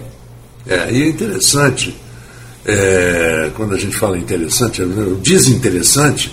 É, 0.67 0.91
e 0.91 1.03
é 1.03 1.07
interessante, 1.07 1.95
é, 2.65 3.49
quando 3.55 3.73
a 3.73 3.79
gente 3.79 3.95
fala 3.95 4.17
interessante, 4.17 4.81
o 4.83 5.15
desinteressante 5.15 6.31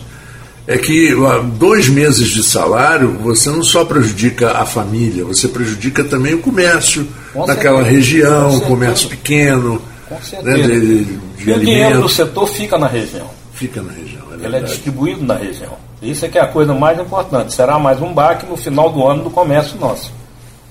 é 0.66 0.76
que 0.78 1.14
dois 1.58 1.88
meses 1.88 2.28
de 2.28 2.42
salário 2.42 3.10
você 3.22 3.50
não 3.50 3.62
só 3.62 3.84
prejudica 3.84 4.52
a 4.52 4.64
família, 4.66 5.24
você 5.24 5.48
prejudica 5.48 6.04
também 6.04 6.34
o 6.34 6.38
comércio 6.38 7.06
Com 7.32 7.46
daquela 7.46 7.78
certeza, 7.78 7.96
região, 7.96 8.50
com 8.50 8.56
o 8.56 8.60
comércio 8.68 9.08
pequeno, 9.08 9.82
Com 10.08 10.14
né, 10.14 10.20
certeza. 10.22 10.56
de, 10.68 10.80
de, 10.80 11.04
de 11.04 11.50
e 11.50 11.52
o 11.52 11.58
dinheiro 11.58 12.02
do 12.02 12.08
setor 12.08 12.46
fica 12.48 12.78
na 12.78 12.86
região. 12.86 13.28
Fica 13.54 13.82
na 13.82 13.92
região, 13.92 14.22
é 14.31 14.31
Ele 14.44 14.56
é 14.56 14.60
distribuído 14.60 15.22
na 15.24 15.34
região. 15.36 15.72
Isso 16.00 16.24
é 16.24 16.28
que 16.28 16.38
é 16.38 16.40
a 16.42 16.46
coisa 16.48 16.74
mais 16.74 16.98
importante. 16.98 17.52
Será 17.54 17.78
mais 17.78 18.00
um 18.00 18.12
baque 18.12 18.44
no 18.46 18.56
final 18.56 18.90
do 18.90 19.06
ano 19.06 19.24
do 19.24 19.30
comércio 19.30 19.78
nosso. 19.78 20.12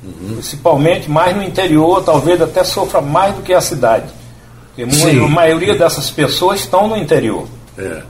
Uhum. 0.04 0.34
Principalmente 0.34 1.10
mais 1.10 1.36
no 1.36 1.44
interior, 1.44 2.04
talvez 2.04 2.42
até 2.42 2.64
sofra 2.64 3.00
mais 3.02 3.36
do 3.36 3.42
que 3.42 3.54
a 3.54 3.62
cidade. 3.62 4.06
Porque 4.76 4.92
Sim. 4.92 5.24
a 5.24 5.28
maioria 5.28 5.76
dessas 5.76 6.10
pessoas 6.10 6.62
estão 6.62 6.88
no 6.88 6.98
interior. 6.98 7.48
É. 7.78 8.02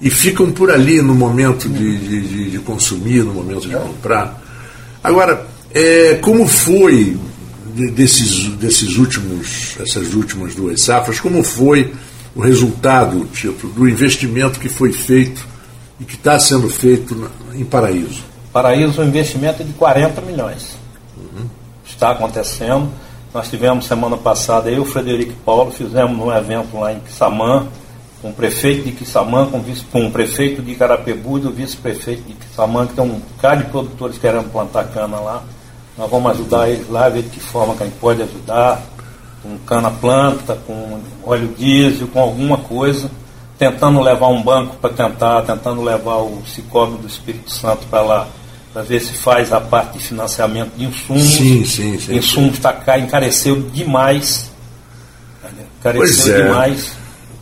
E 0.00 0.10
ficam 0.10 0.50
por 0.50 0.70
ali 0.70 1.00
no 1.00 1.14
momento 1.14 1.68
de, 1.68 1.98
de, 1.98 2.50
de- 2.50 2.58
consumir, 2.58 3.22
no 3.24 3.32
momento 3.32 3.66
de 3.68 3.74
comprar. 3.76 4.38
Agora, 5.02 5.46
é, 5.72 6.16
como 6.20 6.46
foi 6.46 7.16
de- 7.74 7.90
desses, 7.92 8.48
desses 8.56 8.96
últimos, 8.98 9.76
essas 9.80 10.12
últimas 10.14 10.54
duas 10.54 10.82
safras, 10.82 11.20
como 11.20 11.42
foi 11.42 11.94
o 12.36 12.40
resultado, 12.40 13.24
Tito, 13.32 13.66
do 13.68 13.88
investimento 13.88 14.60
que 14.60 14.68
foi 14.68 14.92
feito 14.92 15.46
e 15.98 16.04
que 16.04 16.16
está 16.16 16.38
sendo 16.38 16.68
feito 16.68 17.30
em 17.54 17.64
Paraíso? 17.64 18.22
Paraíso, 18.52 19.00
o 19.00 19.04
investimento 19.04 19.64
de 19.64 19.72
40 19.72 20.20
milhões. 20.20 20.76
Está 21.86 22.10
acontecendo. 22.10 22.90
Nós 23.32 23.48
tivemos 23.48 23.86
semana 23.86 24.18
passada, 24.18 24.68
eu 24.70 24.76
e 24.76 24.80
o 24.80 24.84
Frederico 24.84 25.32
Paulo, 25.46 25.70
fizemos 25.70 26.18
um 26.18 26.30
evento 26.30 26.78
lá 26.78 26.92
em 26.92 27.00
Quissamã, 27.00 27.66
com 28.20 28.28
o 28.28 28.34
prefeito 28.34 28.84
de 28.84 28.92
Quissamã, 28.92 29.46
com 29.46 29.58
o, 29.58 29.62
vice, 29.62 29.84
com 29.84 30.06
o 30.06 30.10
prefeito 30.10 30.60
de 30.60 30.74
Carapebu 30.74 31.38
e 31.38 31.46
o 31.46 31.50
vice-prefeito 31.50 32.22
de 32.22 32.34
Quissamã, 32.34 32.86
que 32.86 32.94
tem 32.94 33.04
um 33.04 33.18
bocado 33.18 33.64
de 33.64 33.70
produtores 33.70 34.18
querendo 34.18 34.52
plantar 34.52 34.84
cana 34.88 35.18
lá. 35.18 35.42
Nós 35.96 36.10
vamos 36.10 36.30
ajudar 36.32 36.68
eles 36.68 36.88
lá, 36.90 37.08
ver 37.08 37.22
de 37.22 37.30
que 37.30 37.40
forma 37.40 37.74
que 37.74 37.82
a 37.82 37.86
gente 37.86 37.98
pode 37.98 38.22
ajudar, 38.22 38.82
com 39.46 39.58
cana 39.58 39.90
planta, 39.90 40.58
com 40.66 41.00
óleo 41.22 41.54
diesel, 41.56 42.08
com 42.08 42.20
alguma 42.20 42.58
coisa, 42.58 43.10
tentando 43.58 44.00
levar 44.00 44.28
um 44.28 44.42
banco 44.42 44.76
para 44.76 44.90
tentar, 44.90 45.42
tentando 45.42 45.82
levar 45.82 46.16
o 46.16 46.42
Cicobi 46.46 46.98
do 46.98 47.06
Espírito 47.06 47.50
Santo 47.50 47.86
para 47.86 48.02
lá, 48.02 48.28
para 48.72 48.82
ver 48.82 49.00
se 49.00 49.12
faz 49.14 49.52
a 49.52 49.60
parte 49.60 49.98
de 49.98 50.04
financiamento 50.04 50.72
de 50.76 50.84
insumos. 50.84 51.22
Sim, 51.22 51.64
sim, 51.64 51.98
sim. 51.98 52.16
Insumos 52.16 52.54
está 52.54 52.72
cá, 52.72 52.98
encareceu 52.98 53.62
demais. 53.72 54.50
entendeu? 55.44 55.66
Pois 55.80 56.16
Careceu 56.16 56.36
é. 56.36 56.42
demais. 56.42 56.92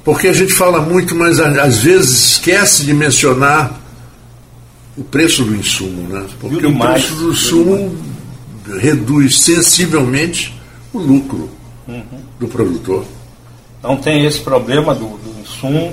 Porque 0.04 0.28
a 0.28 0.32
gente 0.34 0.52
fala 0.52 0.80
muito, 0.80 1.14
mas 1.14 1.40
às 1.40 1.78
vezes 1.78 2.32
esquece 2.32 2.84
de 2.84 2.92
mencionar 2.92 3.80
o 4.96 5.02
preço 5.02 5.42
do 5.42 5.56
insumo, 5.56 6.02
né? 6.08 6.26
Porque 6.38 6.56
o 6.56 6.60
demais, 6.60 7.06
preço 7.06 7.14
do 7.16 7.32
insumo 7.32 7.96
reduz 8.78 9.40
sensivelmente 9.40 10.54
o 10.92 10.98
lucro 10.98 11.50
Uhum. 11.86 12.02
do 12.40 12.48
produtor. 12.48 13.04
Então 13.78 13.96
tem 13.96 14.24
esse 14.24 14.40
problema 14.40 14.94
do, 14.94 15.06
do 15.18 15.40
insumo. 15.40 15.92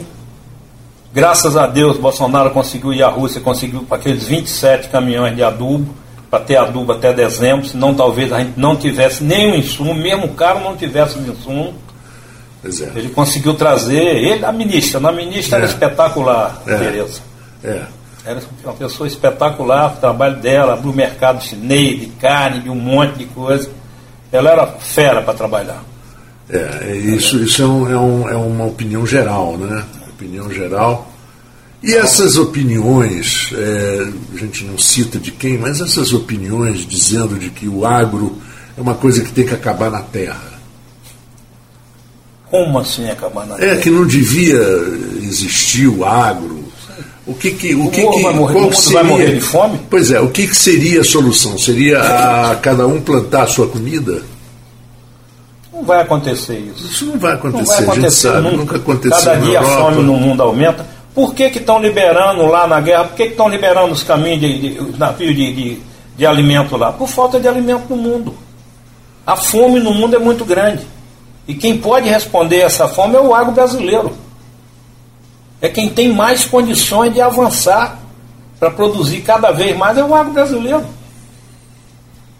Graças 1.13 1.57
a 1.57 1.67
Deus, 1.67 1.97
Bolsonaro 1.97 2.51
conseguiu 2.51 2.93
ir 2.93 3.03
à 3.03 3.09
Rússia, 3.09 3.41
conseguiu 3.41 3.83
para 3.83 3.97
aqueles 3.97 4.23
27 4.25 4.87
caminhões 4.87 5.35
de 5.35 5.43
adubo, 5.43 5.93
para 6.29 6.39
ter 6.39 6.55
adubo 6.55 6.93
até 6.93 7.11
dezembro, 7.13 7.65
senão 7.65 7.93
talvez 7.93 8.31
a 8.31 8.39
gente 8.39 8.57
não 8.57 8.77
tivesse 8.77 9.21
nenhum 9.21 9.55
insumo, 9.55 9.93
mesmo 9.93 10.27
o 10.27 10.33
cara 10.33 10.61
não 10.61 10.77
tivesse 10.77 11.17
o 11.17 11.21
insumo. 11.29 11.73
É. 12.63 12.69
Ele 12.97 13.09
conseguiu 13.09 13.55
trazer, 13.55 14.01
ele, 14.01 14.45
a 14.45 14.51
ministra, 14.53 14.99
na 15.01 15.11
ministra 15.11 15.57
era 15.57 15.65
É. 15.65 15.69
espetacular, 15.69 16.61
É. 16.65 16.77
Tereza. 16.77 17.19
É. 17.63 17.81
Era 18.23 18.39
uma 18.63 18.73
pessoa 18.73 19.07
espetacular, 19.07 19.95
o 19.95 19.99
trabalho 19.99 20.37
dela, 20.37 20.73
abriu 20.73 20.93
mercado 20.93 21.43
chinês, 21.43 21.99
de 21.99 22.05
carne, 22.05 22.61
de 22.61 22.69
um 22.69 22.75
monte 22.75 23.17
de 23.17 23.25
coisa. 23.25 23.69
Ela 24.31 24.51
era 24.51 24.67
fera 24.67 25.21
para 25.21 25.33
trabalhar. 25.33 25.83
É, 26.49 26.89
é 26.91 26.95
isso, 26.97 27.37
isso 27.43 27.61
é, 27.61 27.65
um- 27.65 27.89
é 27.91 27.97
um- 27.97 28.29
é 28.29 28.35
uma 28.35 28.65
opinião 28.65 29.05
geral, 29.05 29.57
né? 29.57 29.83
Opinião 30.09 30.51
geral. 30.51 31.09
E 31.83 31.95
essas 31.95 32.35
opiniões, 32.37 33.49
é, 33.53 34.07
a 34.33 34.37
gente 34.37 34.63
não 34.65 34.77
cita 34.77 35.17
de 35.17 35.31
quem, 35.31 35.57
mas 35.57 35.81
essas 35.81 36.13
opiniões 36.13 36.85
dizendo 36.85 37.39
de 37.39 37.49
que 37.49 37.67
o 37.67 37.85
agro 37.85 38.37
é 38.77 38.81
uma 38.81 38.93
coisa 38.95 39.21
que 39.23 39.31
tem 39.31 39.45
que 39.45 39.53
acabar 39.53 39.89
na 39.89 40.01
terra. 40.01 40.51
Como 42.49 42.77
assim 42.79 43.09
acabar 43.09 43.45
na 43.47 43.57
É 43.57 43.77
que 43.77 43.89
não 43.89 44.05
devia 44.05 44.61
existir 45.21 45.87
o 45.87 46.03
agro. 46.05 46.50
O 47.25 47.33
que 47.35 47.51
que 47.51 47.75
o 47.75 47.89
que, 47.91 48.05
que 48.05 48.23
vai 48.23 48.33
morrer- 48.33 48.53
qual 48.59 48.73
seria, 48.73 48.99
vai 49.03 49.11
morrer 49.11 49.33
de 49.35 49.41
fome? 49.41 49.79
Pois 49.89 50.11
é, 50.11 50.19
o 50.19 50.29
que, 50.29 50.47
que 50.47 50.55
seria 50.55 51.01
a 51.01 51.03
solução? 51.03 51.57
Seria 51.57 51.99
a 52.51 52.55
cada 52.55 52.87
um 52.87 52.99
plantar 52.99 53.43
a 53.43 53.47
sua 53.47 53.67
comida? 53.67 54.23
Não 55.73 55.83
vai 55.83 56.01
acontecer 56.01 56.57
isso. 56.59 56.85
Isso 56.87 57.05
não 57.05 57.17
vai 57.19 57.31
Não 57.31 57.39
acontecer, 57.39 57.65
vai 57.65 57.75
a 57.75 57.79
gente 57.81 57.89
acontecer 57.99 58.27
sabe, 58.29 58.41
nunca. 58.41 58.57
nunca 58.57 58.75
aconteceu 58.77 59.17
Cada 59.23 59.37
dia 59.39 59.59
a 59.59 59.63
fome 59.63 60.03
no 60.03 60.13
mundo 60.13 60.41
aumenta. 60.43 60.85
Por 61.13 61.33
que 61.35 61.49
que 61.49 61.59
estão 61.59 61.81
liberando 61.81 62.45
lá 62.47 62.67
na 62.67 62.79
guerra? 62.81 63.03
Por 63.05 63.15
que 63.15 63.25
que 63.25 63.31
estão 63.31 63.47
liberando 63.49 63.93
os 63.93 64.01
caminhos 64.03 64.39
de, 64.39 64.59
de 64.73 64.79
os 64.79 64.97
navios 64.97 65.35
de, 65.35 65.53
de, 65.53 65.79
de 66.17 66.25
alimento 66.25 66.75
lá? 66.77 66.91
Por 66.91 67.07
falta 67.07 67.39
de 67.39 67.47
alimento 67.47 67.83
no 67.89 67.97
mundo. 67.97 68.33
A 69.25 69.35
fome 69.35 69.79
no 69.79 69.93
mundo 69.93 70.15
é 70.15 70.19
muito 70.19 70.43
grande. 70.45 70.85
E 71.47 71.53
quem 71.53 71.77
pode 71.77 72.07
responder 72.09 72.57
essa 72.61 72.87
fome 72.87 73.15
é 73.15 73.19
o 73.19 73.33
agro 73.35 73.51
brasileiro. 73.51 74.11
É 75.61 75.69
quem 75.69 75.89
tem 75.89 76.11
mais 76.13 76.43
condições 76.45 77.13
de 77.13 77.21
avançar 77.21 77.99
para 78.59 78.71
produzir 78.71 79.21
cada 79.21 79.51
vez 79.51 79.77
mais 79.77 79.97
é 79.97 80.03
o 80.03 80.13
agro 80.15 80.33
brasileiro. 80.33 80.83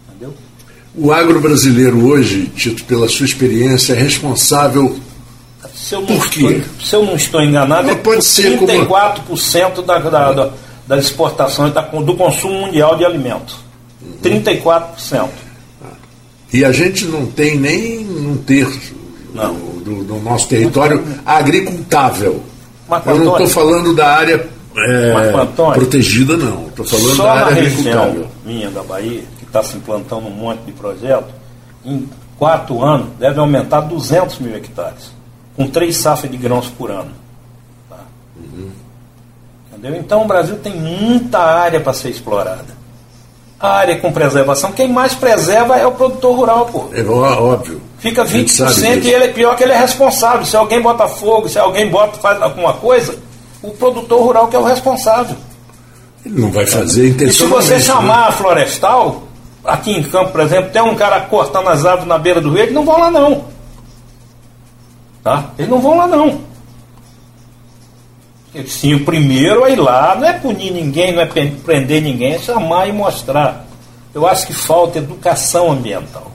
Entendeu? 0.10 0.34
O 0.96 1.12
agro 1.12 1.40
brasileiro 1.40 2.06
hoje, 2.06 2.48
Tito, 2.56 2.84
pela 2.86 3.08
sua 3.08 3.26
experiência, 3.26 3.94
é 3.94 3.98
responsável. 3.98 5.00
Se 5.74 5.96
eu 5.96 6.02
não, 6.02 6.08
Por 6.08 6.30
quê? 6.30 6.40
Estou, 6.46 6.86
se 6.86 6.96
eu 6.96 7.06
não 7.06 7.16
estou 7.16 7.42
enganado, 7.44 7.84
Não, 7.88 7.94
é 7.94 7.96
pode 7.96 8.18
por 8.18 8.24
ser 8.24 8.58
como- 8.58 8.68
34% 8.72 9.82
da, 9.86 10.00
da, 10.00 10.32
da, 10.34 10.50
das 10.88 11.06
exportações 11.06 11.74
da- 11.74 11.82
do 11.82 12.16
consumo 12.16 12.66
mundial 12.66 12.96
de 12.98 13.06
alimentos. 13.06 13.56
Uhum. 14.02 14.18
34%. 14.22 15.30
E 16.54 16.66
a 16.66 16.72
gente 16.72 17.06
não 17.06 17.26
tem 17.28 17.58
nem 17.58 18.00
um 18.00 18.36
terço 18.38 18.94
Não. 19.34 19.54
do- 19.56 20.04
do 20.04 20.16
nosso 20.20 20.48
território 20.50 21.04
agricultável. 21.26 22.44
Marco 22.92 23.10
Eu 23.10 23.20
não 23.20 23.32
estou 23.32 23.48
falando 23.48 23.96
da 23.96 24.06
área 24.06 24.50
é, 24.76 25.74
protegida, 25.74 26.36
não. 26.36 26.68
Estou 26.68 26.86
falando 26.86 27.16
só 27.16 27.24
da 27.24 27.32
área 27.46 27.54
região 27.54 28.04
agricultável. 28.04 28.28
minha 28.46 28.70
da 28.70 28.84
Bahia, 28.84 29.24
que 29.40 29.46
está 29.46 29.64
se 29.64 29.78
implantando 29.78 30.28
um 30.28 30.32
monte 30.32 30.60
de 30.64 30.74
projeto, 30.74 31.30
em 31.86 32.10
quatro 32.38 32.84
anos 32.84 33.08
deve 33.18 33.40
aumentar 33.40 33.80
200 33.80 34.40
mil 34.40 34.54
hectares, 34.58 35.14
com 35.56 35.68
três 35.68 35.96
safras 35.96 36.30
de 36.30 36.38
grãos 36.38 36.68
por 36.68 36.92
ano. 36.92 37.12
Tá? 37.90 38.00
Entendeu? 39.72 39.98
Então 39.98 40.24
o 40.24 40.28
Brasil 40.28 40.58
tem 40.58 40.76
muita 40.76 41.40
área 41.40 41.80
para 41.80 41.94
ser 41.94 42.10
explorada. 42.10 42.82
A 43.58 43.70
área 43.70 44.00
com 44.00 44.12
preservação, 44.12 44.74
quem 44.74 44.90
mais 44.90 45.14
preserva 45.14 45.78
é 45.78 45.88
o 45.88 45.94
produtor 45.94 46.36
rural, 46.36 46.66
pô. 46.66 46.90
É 46.92 47.02
óbvio. 47.04 47.82
Fica 48.02 48.24
A 48.24 48.26
gente 48.26 48.52
20% 48.52 48.56
sabe 48.74 49.08
e 49.08 49.14
ele 49.14 49.26
é 49.26 49.28
pior 49.28 49.56
que 49.56 49.64
ele 49.64 49.72
é 49.74 49.78
responsável. 49.78 50.44
Se 50.46 50.58
alguém 50.58 50.82
bota 50.82 51.08
fogo, 51.08 51.48
se 51.48 51.58
alguém 51.60 51.88
bota, 51.88 52.18
faz 52.20 52.42
alguma 52.42 52.74
coisa, 52.74 53.18
o 53.62 53.70
produtor 53.72 54.22
rural 54.24 54.48
que 54.48 54.56
é 54.56 54.60
o 54.60 54.64
responsável. 54.64 55.38
Ele 56.26 56.42
não 56.42 56.52
vai 56.52 56.66
fazer 56.66 57.16
E 57.22 57.32
se 57.32 57.46
você 57.46 57.76
né? 57.76 57.80
chamar 57.80 58.28
a 58.28 58.32
florestal, 58.32 59.24
aqui 59.64 59.92
em 59.92 60.02
campo, 60.04 60.32
por 60.32 60.42
exemplo, 60.42 60.72
tem 60.72 60.82
um 60.82 60.96
cara 60.96 61.22
cortando 61.22 61.68
as 61.70 61.86
árvores 61.86 62.08
na 62.08 62.18
beira 62.18 62.42
do 62.42 62.50
rio, 62.50 62.64
eles 62.64 62.74
não 62.74 62.84
vão 62.84 63.00
lá 63.00 63.12
não. 63.12 63.46
Tá? 65.24 65.52
Eles 65.58 65.70
não 65.70 65.80
vão 65.80 65.96
lá 65.98 66.08
não. 66.08 66.42
Sim, 68.68 68.96
o 68.96 69.06
primeiro 69.06 69.64
é 69.66 69.72
ir 69.74 69.78
lá, 69.80 70.16
não 70.16 70.28
é 70.28 70.34
punir 70.34 70.72
ninguém, 70.72 71.14
não 71.14 71.22
é 71.22 71.26
pre- 71.26 71.52
prender 71.64 72.02
ninguém, 72.02 72.34
é 72.34 72.40
chamar 72.40 72.88
e 72.88 72.92
mostrar. 72.92 73.66
Eu 74.14 74.28
acho 74.28 74.46
que 74.46 74.54
falta 74.54 74.98
educação 74.98 75.72
ambiental. 75.72 76.32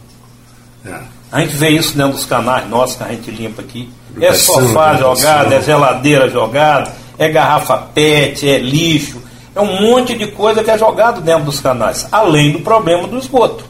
É. 0.85 0.99
A 1.31 1.41
gente 1.41 1.57
vê 1.57 1.71
isso 1.71 1.97
dentro 1.97 2.13
dos 2.13 2.25
canais 2.27 2.69
nossos 2.69 2.97
que 2.97 3.03
a 3.03 3.09
gente 3.09 3.31
limpa 3.31 3.63
aqui. 3.63 3.89
É 4.21 4.27
Educação, 4.29 4.55
sofá 4.69 4.95
educação. 4.95 5.17
jogado, 5.17 5.53
é 5.53 5.61
geladeira 5.63 6.29
jogada, 6.31 6.93
é 7.19 7.29
garrafa 7.29 7.77
PET, 7.79 8.49
é 8.49 8.59
lixo. 8.59 9.21
É 9.55 9.61
um 9.61 9.81
monte 9.81 10.17
de 10.17 10.27
coisa 10.29 10.63
que 10.63 10.71
é 10.71 10.79
jogado 10.79 11.21
dentro 11.21 11.45
dos 11.45 11.61
canais. 11.61 12.07
Além 12.13 12.53
do 12.53 12.61
problema 12.61 13.07
do 13.09 13.19
esgoto. 13.19 13.65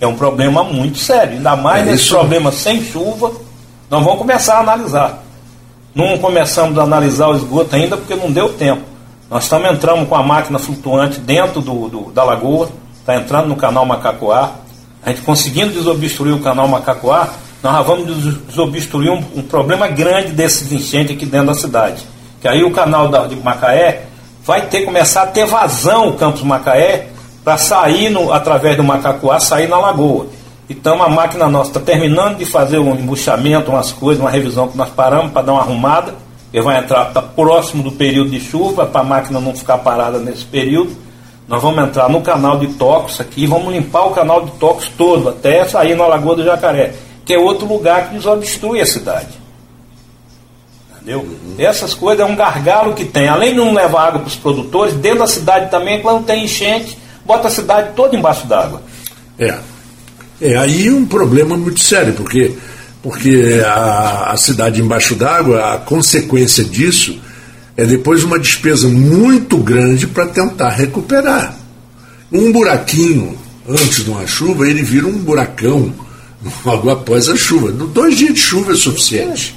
É 0.00 0.06
um 0.06 0.16
problema 0.16 0.64
muito 0.64 0.98
sério. 0.98 1.34
Ainda 1.34 1.54
mais 1.56 1.86
É 1.88 1.92
problema 2.18 2.50
sem 2.52 2.82
chuva. 2.84 3.30
Nós 3.88 4.02
vamos 4.02 4.18
começar 4.18 4.56
a 4.56 4.60
analisar. 4.60 5.22
Não 5.94 6.18
começamos 6.18 6.76
a 6.78 6.82
analisar 6.82 7.28
o 7.28 7.36
esgoto 7.36 7.76
ainda 7.76 7.96
porque 7.96 8.14
não 8.16 8.30
deu 8.32 8.52
tempo. 8.54 8.82
Nós 9.30 9.44
estamos 9.44 9.70
entrando 9.70 10.04
com 10.06 10.14
a 10.16 10.22
máquina 10.22 10.58
flutuante 10.58 11.20
dentro 11.20 11.60
do, 11.60 11.88
do- 11.88 12.10
da 12.12 12.24
lagoa, 12.24 12.68
está 12.98 13.14
entrando 13.16 13.46
no 13.48 13.56
canal 13.56 13.86
Macacoá. 13.86 14.50
A 15.04 15.10
gente 15.10 15.22
conseguindo 15.22 15.72
desobstruir 15.72 16.34
o 16.34 16.40
canal 16.40 16.68
Macacoá, 16.68 17.28
nós 17.62 17.86
vamos 17.86 18.06
des- 18.06 18.38
desobstruir 18.46 19.10
um, 19.10 19.22
um 19.36 19.42
problema 19.42 19.88
grande 19.88 20.32
desses 20.32 20.70
enchentes 20.72 21.16
aqui 21.16 21.26
dentro 21.26 21.48
da 21.48 21.54
cidade. 21.54 22.02
Que 22.40 22.48
aí 22.48 22.62
o 22.62 22.70
canal 22.72 23.08
da, 23.08 23.26
de 23.26 23.36
Macaé 23.36 24.04
vai 24.44 24.66
ter 24.66 24.82
começar 24.84 25.22
a 25.22 25.26
ter 25.26 25.46
vazão 25.46 26.08
o 26.08 26.14
Campos 26.14 26.42
Macaé 26.42 27.08
para 27.44 27.56
sair 27.56 28.10
no, 28.10 28.32
através 28.32 28.76
do 28.76 28.84
Macacoá, 28.84 29.38
sair 29.40 29.68
na 29.68 29.78
lagoa. 29.78 30.26
Então 30.68 31.02
a 31.02 31.08
máquina 31.08 31.48
nossa 31.48 31.70
está 31.70 31.80
terminando 31.80 32.38
de 32.38 32.46
fazer 32.46 32.78
um 32.78 32.94
embuchamento, 32.94 33.70
umas 33.70 33.92
coisas, 33.92 34.20
uma 34.22 34.30
revisão 34.30 34.68
que 34.68 34.76
nós 34.76 34.88
paramos 34.90 35.32
para 35.32 35.42
dar 35.42 35.52
uma 35.52 35.60
arrumada. 35.62 36.14
Ele 36.52 36.62
vai 36.62 36.78
entrar 36.78 37.06
tá 37.06 37.22
próximo 37.22 37.82
do 37.82 37.92
período 37.92 38.30
de 38.30 38.40
chuva, 38.40 38.86
para 38.86 39.00
a 39.00 39.04
máquina 39.04 39.40
não 39.40 39.54
ficar 39.54 39.78
parada 39.78 40.18
nesse 40.18 40.44
período. 40.44 40.96
Nós 41.52 41.60
vamos 41.60 41.86
entrar 41.86 42.08
no 42.08 42.22
canal 42.22 42.58
de 42.58 42.66
Tocos 42.66 43.20
aqui, 43.20 43.46
vamos 43.46 43.74
limpar 43.74 44.06
o 44.06 44.12
canal 44.12 44.42
de 44.42 44.52
Tocos 44.52 44.88
todo, 44.96 45.28
até 45.28 45.62
sair 45.68 45.94
na 45.94 46.06
Lagoa 46.06 46.36
do 46.36 46.42
Jacaré, 46.42 46.94
que 47.26 47.34
é 47.34 47.38
outro 47.38 47.66
lugar 47.66 48.08
que 48.08 48.16
desobstrui 48.16 48.80
a 48.80 48.86
cidade. 48.86 49.38
Entendeu? 50.96 51.28
Essas 51.58 51.92
coisas 51.92 52.26
é 52.26 52.26
um 52.26 52.34
gargalo 52.34 52.94
que 52.94 53.04
tem. 53.04 53.28
Além 53.28 53.50
de 53.50 53.58
não 53.58 53.74
levar 53.74 54.06
água 54.06 54.20
para 54.20 54.28
os 54.28 54.36
produtores, 54.36 54.94
dentro 54.94 55.18
da 55.18 55.26
cidade 55.26 55.70
também, 55.70 56.00
quando 56.00 56.24
tem 56.24 56.42
enchente, 56.42 56.96
bota 57.22 57.48
a 57.48 57.50
cidade 57.50 57.90
toda 57.94 58.16
embaixo 58.16 58.46
d'água. 58.46 58.80
É. 59.38 59.54
É 60.40 60.56
aí 60.56 60.90
um 60.90 61.04
problema 61.04 61.54
muito 61.54 61.80
sério, 61.80 62.14
porque, 62.14 62.56
porque 63.02 63.60
a, 63.62 64.30
a 64.32 64.36
cidade 64.38 64.80
embaixo 64.80 65.14
d'água, 65.14 65.74
a 65.74 65.76
consequência 65.76 66.64
disso 66.64 67.20
é 67.76 67.84
depois 67.84 68.22
uma 68.22 68.38
despesa 68.38 68.88
muito 68.88 69.56
grande 69.58 70.06
para 70.06 70.26
tentar 70.26 70.70
recuperar. 70.70 71.56
Um 72.30 72.52
buraquinho 72.52 73.36
antes 73.68 74.04
de 74.04 74.10
uma 74.10 74.26
chuva, 74.26 74.68
ele 74.68 74.82
vira 74.82 75.06
um 75.06 75.18
buracão 75.18 75.92
logo 76.64 76.90
após 76.90 77.28
a 77.28 77.36
chuva. 77.36 77.70
Dois 77.70 78.16
dias 78.16 78.34
de 78.34 78.40
chuva 78.40 78.72
é 78.72 78.76
suficiente. 78.76 79.56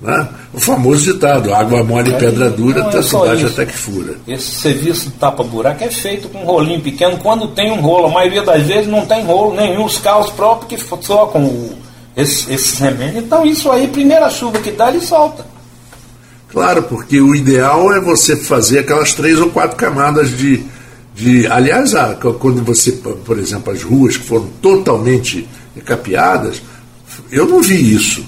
Né? 0.00 0.28
O 0.52 0.60
famoso 0.60 1.12
ditado, 1.12 1.54
água 1.54 1.82
mole 1.82 2.10
e 2.10 2.14
pedra 2.18 2.50
dura, 2.50 2.80
Não, 2.80 2.90
é 2.90 2.92
bate 2.92 3.44
isso. 3.44 3.46
até 3.46 3.64
que 3.64 3.76
fura. 3.76 4.16
Esse 4.28 4.50
serviço 4.56 5.08
de 5.08 5.16
tapa-buraco 5.16 5.82
é 5.82 5.90
feito 5.90 6.28
com 6.28 6.42
um 6.42 6.44
rolinho 6.44 6.80
pequeno 6.80 7.16
quando 7.18 7.48
tem 7.48 7.72
um 7.72 7.80
rolo. 7.80 8.06
A 8.06 8.10
maioria 8.10 8.42
das 8.42 8.62
vezes 8.64 8.86
não 8.86 9.06
tem 9.06 9.24
rolo 9.24 9.54
nenhum. 9.54 9.84
Os 9.84 9.98
carros 9.98 10.30
próprios 10.30 10.82
que 10.82 10.96
trocam 10.98 11.46
o, 11.46 11.72
esse, 12.16 12.52
esses 12.52 12.78
remédios. 12.78 13.24
Então 13.24 13.46
isso 13.46 13.70
aí, 13.70 13.88
primeira 13.88 14.28
chuva 14.28 14.58
que 14.58 14.70
dá, 14.72 14.90
ele 14.90 15.00
solta. 15.00 15.53
Claro, 16.54 16.84
porque 16.84 17.20
o 17.20 17.34
ideal 17.34 17.92
é 17.92 18.00
você 18.00 18.36
fazer 18.36 18.78
aquelas 18.78 19.12
três 19.12 19.38
ou 19.40 19.50
quatro 19.50 19.76
camadas 19.76 20.30
de. 20.38 20.62
de 21.14 21.46
aliás, 21.48 21.94
a- 21.94 22.14
quando 22.14 22.64
você, 22.64 22.92
por 22.92 23.38
exemplo, 23.38 23.72
as 23.72 23.82
ruas 23.82 24.16
que 24.16 24.24
foram 24.24 24.46
totalmente 24.62 25.46
recapeadas, 25.74 26.62
eu 27.30 27.44
não 27.46 27.60
vi 27.60 27.94
isso. 27.94 28.24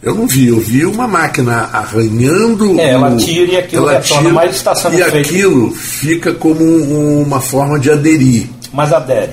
Eu 0.00 0.14
não 0.14 0.26
vi, 0.28 0.48
eu 0.48 0.60
vi 0.60 0.84
uma 0.86 1.08
máquina 1.08 1.70
arranhando. 1.72 2.78
É, 2.78 2.90
ela 2.90 3.16
tira 3.16 3.52
e 3.52 3.56
aquilo 3.56 3.88
ela 3.88 3.98
retorna, 3.98 4.22
tira, 4.22 4.32
mas 4.34 4.54
está 4.56 4.74
sendo 4.74 4.94
E 4.98 5.02
feito. 5.02 5.28
aquilo 5.28 5.70
fica 5.72 6.32
como 6.34 6.62
um- 6.62 7.22
uma 7.22 7.40
forma 7.40 7.78
de 7.80 7.90
aderir. 7.90 8.46
Mas 8.72 8.92
adere. 8.92 9.32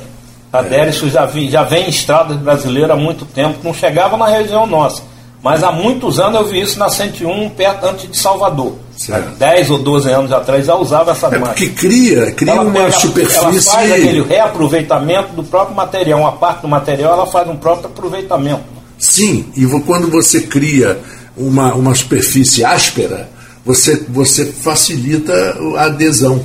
Adere, 0.52 0.90
isso 0.90 1.10
já, 1.10 1.26
vi, 1.26 1.50
já 1.50 1.64
vem 1.64 1.86
em 1.86 1.90
estradas 1.90 2.38
brasileiras 2.38 2.92
há 2.92 2.96
muito 2.96 3.26
tempo, 3.26 3.60
não 3.64 3.74
chegava 3.74 4.16
na 4.18 4.28
região 4.28 4.66
nossa. 4.66 5.02
Mas 5.44 5.64
há 5.64 5.72
muitos 5.72 6.20
anos 6.20 6.40
eu 6.42 6.48
vi 6.48 6.62
isso 6.62 6.78
na 6.78 6.88
101, 6.90 7.50
perto 7.50 7.86
antes 7.88 8.10
de 8.10 8.16
Salvador. 8.18 8.76
Certo. 8.96 9.30
Há 9.30 9.32
10 9.38 9.70
ou 9.72 9.80
12 9.80 10.10
anos 10.12 10.32
atrás 10.32 10.66
já 10.68 10.76
usava 10.76 11.12
essa 11.12 11.26
É 11.28 11.40
máquina. 11.40 11.48
porque 11.48 11.70
cria, 11.70 12.32
cria 12.34 12.52
ela, 12.52 12.62
uma 12.62 12.72
pega- 12.72 12.92
superfície. 12.92 13.38
ela 13.40 13.52
faz 13.62 13.92
aquele 13.92 14.22
reaproveitamento 14.22 15.34
do 15.34 15.44
próprio 15.44 15.76
material. 15.76 16.20
Uma 16.20 16.34
parte 16.34 16.62
do 16.62 16.68
material 16.68 17.14
ela 17.14 17.26
faz 17.26 17.50
um 17.50 17.56
próprio 17.56 17.88
aproveitamento. 17.88 18.62
Sim, 19.00 19.48
e 19.58 19.66
quando 19.82 20.12
você 20.12 20.42
cria 20.42 21.00
uma, 21.36 21.74
uma 21.74 21.96
superfície 21.96 22.64
áspera, 22.64 23.28
você, 23.66 24.06
você 24.10 24.46
facilita 24.46 25.34
a 25.78 25.86
adesão. 25.86 26.44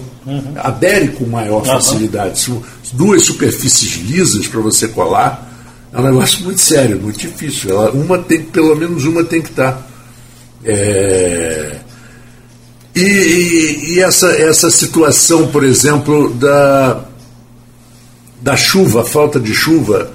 Adere 0.57 1.09
com 1.09 1.25
maior 1.27 1.59
Uhum. 1.59 1.65
Facilidade. 1.67 2.39
Se 2.39 2.51
duas 2.95 3.23
superfícies 3.25 3.97
lisas 4.09 4.47
para 4.49 4.61
você 4.61 4.89
colar, 4.89 5.46
é 5.97 6.01
um 6.01 6.05
negócio 6.05 6.45
muito 6.45 6.61
sério, 6.61 7.01
muito 7.01 7.19
difícil. 7.19 7.71
Ela, 7.71 7.91
uma 7.91 8.19
tem, 8.19 8.43
pelo 8.43 8.77
menos 8.77 9.05
uma 9.05 9.25
tem 9.25 9.41
que 9.43 9.51
estar. 9.51 9.87
É, 10.65 11.77
E, 12.95 13.95
e- 13.95 14.01
essa, 14.01 14.29
essa 14.29 14.71
situação, 14.71 15.49
por 15.49 15.63
exemplo, 15.65 16.33
da, 16.35 17.05
da 18.41 18.57
chuva, 18.57 19.03
a 19.03 19.05
falta 19.05 19.39
de 19.39 19.55
chuva, 19.55 20.11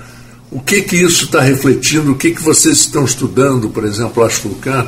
o 0.51 0.59
que 0.59 0.81
que 0.81 0.95
isso 0.97 1.25
está 1.25 1.41
refletindo? 1.41 2.11
O 2.11 2.15
que 2.15 2.31
que 2.31 2.41
vocês 2.41 2.77
estão 2.79 3.05
estudando, 3.05 3.69
por 3.69 3.83
exemplo, 3.85 4.23
a 4.23 4.27
Asfulcan, 4.27 4.87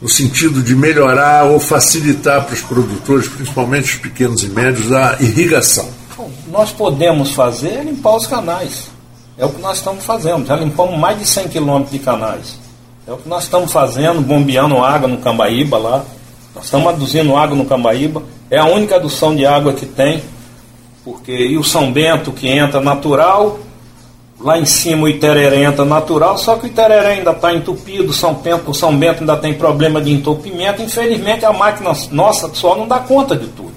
no 0.00 0.08
sentido 0.08 0.62
de 0.62 0.76
melhorar 0.76 1.44
ou 1.44 1.58
facilitar 1.58 2.44
para 2.44 2.54
os 2.54 2.60
produtores, 2.60 3.28
principalmente 3.28 3.94
os 3.94 3.98
pequenos 3.98 4.42
e 4.44 4.48
médios, 4.48 4.92
a 4.92 5.16
irrigação? 5.20 5.88
Bom, 6.16 6.30
nós 6.50 6.70
podemos 6.70 7.32
fazer 7.32 7.82
limpar 7.82 8.16
os 8.16 8.26
canais. 8.26 8.90
É 9.38 9.44
o 9.44 9.50
que 9.50 9.60
nós 9.60 9.78
estamos 9.78 10.04
fazendo. 10.04 10.46
Já 10.46 10.56
limpamos 10.56 10.98
mais 10.98 11.18
de 11.18 11.26
100 11.26 11.48
quilômetros 11.48 11.92
de 11.92 11.98
canais. 11.98 12.58
É 13.06 13.12
o 13.12 13.18
que 13.18 13.28
nós 13.28 13.44
estamos 13.44 13.70
fazendo, 13.70 14.20
bombeando 14.20 14.82
água 14.82 15.06
no 15.06 15.18
Cambaíba 15.18 15.76
lá. 15.78 16.04
Nós 16.54 16.64
estamos 16.64 16.88
aduzindo 16.88 17.36
água 17.36 17.56
no 17.56 17.66
Cambaíba. 17.66 18.22
É 18.50 18.58
a 18.58 18.64
única 18.64 18.96
adução 18.96 19.36
de 19.36 19.44
água 19.44 19.74
que 19.74 19.84
tem. 19.84 20.22
Porque 21.04 21.32
e 21.32 21.58
o 21.58 21.62
São 21.62 21.92
Bento 21.92 22.32
que 22.32 22.48
entra 22.48 22.80
natural, 22.80 23.60
lá 24.40 24.58
em 24.58 24.64
cima 24.64 25.04
o 25.04 25.08
Itereré 25.08 25.62
entra 25.62 25.84
natural, 25.84 26.36
só 26.36 26.56
que 26.56 26.64
o 26.64 26.66
Itereré 26.66 27.12
ainda 27.12 27.30
está 27.30 27.54
entupido, 27.54 28.12
São 28.12 28.34
Bento, 28.34 28.72
o 28.72 28.74
São 28.74 28.96
Bento 28.96 29.20
ainda 29.20 29.36
tem 29.36 29.54
problema 29.54 30.00
de 30.00 30.12
entupimento. 30.12 30.82
Infelizmente 30.82 31.44
a 31.44 31.52
máquina 31.52 31.92
nossa 32.10 32.52
só 32.54 32.74
não 32.74 32.88
dá 32.88 32.98
conta 32.98 33.36
de 33.36 33.46
tudo. 33.48 33.75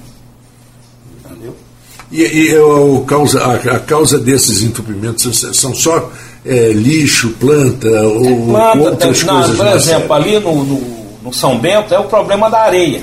E, 2.12 2.22
e 2.24 2.58
o 2.58 3.02
causa, 3.08 3.44
a, 3.44 3.54
a 3.76 3.80
causa 3.80 4.18
desses 4.18 4.64
entupimentos 4.64 5.40
são- 5.54 5.76
só 5.76 6.10
é, 6.46 6.72
lixo, 6.72 7.30
planta 7.40 7.88
ou 7.88 8.46
planta, 8.48 8.80
outras 8.80 9.18
tem- 9.20 9.28
na- 9.28 9.34
coisas 9.34 9.58
por 9.58 9.68
exemplo, 9.68 10.14
ali 10.14 10.40
no, 10.40 10.64
no- 10.64 11.00
no 11.24 11.34
São 11.34 11.58
Bento 11.60 11.94
é 11.94 12.00
o 12.00 12.06
problema 12.06 12.50
da 12.50 12.62
areia. 12.62 13.02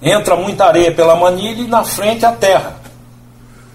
Entra 0.00 0.36
muita 0.36 0.64
areia 0.66 0.90
pela 0.92 1.16
manilha 1.16 1.62
e 1.62 1.66
na 1.66 1.82
frente 1.84 2.24
a 2.24 2.32
terra. 2.32 2.76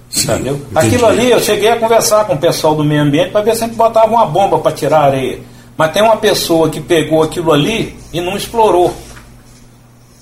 Sim, 0.10 0.32
Entendeu? 0.32 0.56
entendi. 0.56 0.88
Aquilo 0.88 1.06
ali, 1.06 1.30
eu 1.32 1.40
cheguei 1.40 1.70
a 1.70 1.78
conversar 1.78 2.26
com 2.26 2.34
o 2.34 2.38
pessoal 2.38 2.74
do 2.74 2.84
meio 2.84 3.04
ambiente 3.04 3.32
para 3.32 3.42
ver 3.42 3.56
se 3.56 3.64
a 3.64 3.68
gente 3.68 3.76
botava 3.76 4.08
uma 4.08 4.26
bomba 4.26 4.58
para 4.58 4.72
tirar 4.72 5.02
a 5.02 5.06
areia. 5.06 5.40
Mas 5.78 5.92
tem 5.92 6.02
uma 6.02 6.18
pessoa 6.18 6.70
que 6.70 6.80
pegou 6.82 7.22
aquilo 7.22 7.52
ali 7.54 7.96
e 8.12 8.20
não 8.20 8.36
explorou. 8.36 8.94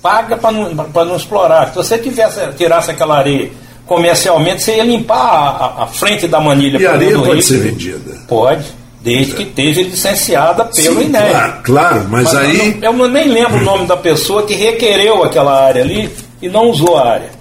Paga 0.02 0.38
para 0.38 0.52
não, 0.52 0.76
pra 0.76 1.06
não 1.06 1.16
explorar. 1.16 1.70
Se 1.70 1.76
você 1.76 1.98
tivesse, 1.98 2.40
tirasse 2.58 2.92
aquela 2.92 3.18
areia 3.18 3.50
comercialmente, 3.88 4.62
você 4.64 4.76
ia 4.78 4.84
limpar 4.84 5.16
a, 5.18 5.84
a- 5.84 5.88
frente 5.88 6.28
da 6.28 6.40
manilha 6.40 6.78
E 6.80 6.86
a 6.86 6.92
areia 6.92 7.18
pode 7.18 7.42
ser 7.42 7.58
vendida. 7.60 8.18
Pode, 8.28 8.66
desde 9.02 9.34
que 9.34 9.44
esteja 9.44 9.82
licenciada 9.82 10.66
pelo 10.66 11.00
Sim, 11.00 11.06
INEA. 11.06 11.30
claro, 11.32 11.54
claro, 11.64 12.06
mas, 12.10 12.34
eu 12.34 12.40
aí 12.40 12.76
não- 12.76 12.84
eu 12.84 12.94
não- 12.94 13.08
nem 13.08 13.28
lembro 13.30 13.58
o 13.58 13.64
nome 13.64 13.88
da 13.88 13.96
pessoa 13.98 14.44
que 14.44 14.54
requereu 14.54 15.24
aquela 15.24 15.64
área 15.66 15.82
ali 15.82 16.10
e 16.42 16.50
não 16.50 16.70
usou 16.70 16.98
a 16.98 17.10
área. 17.12 17.38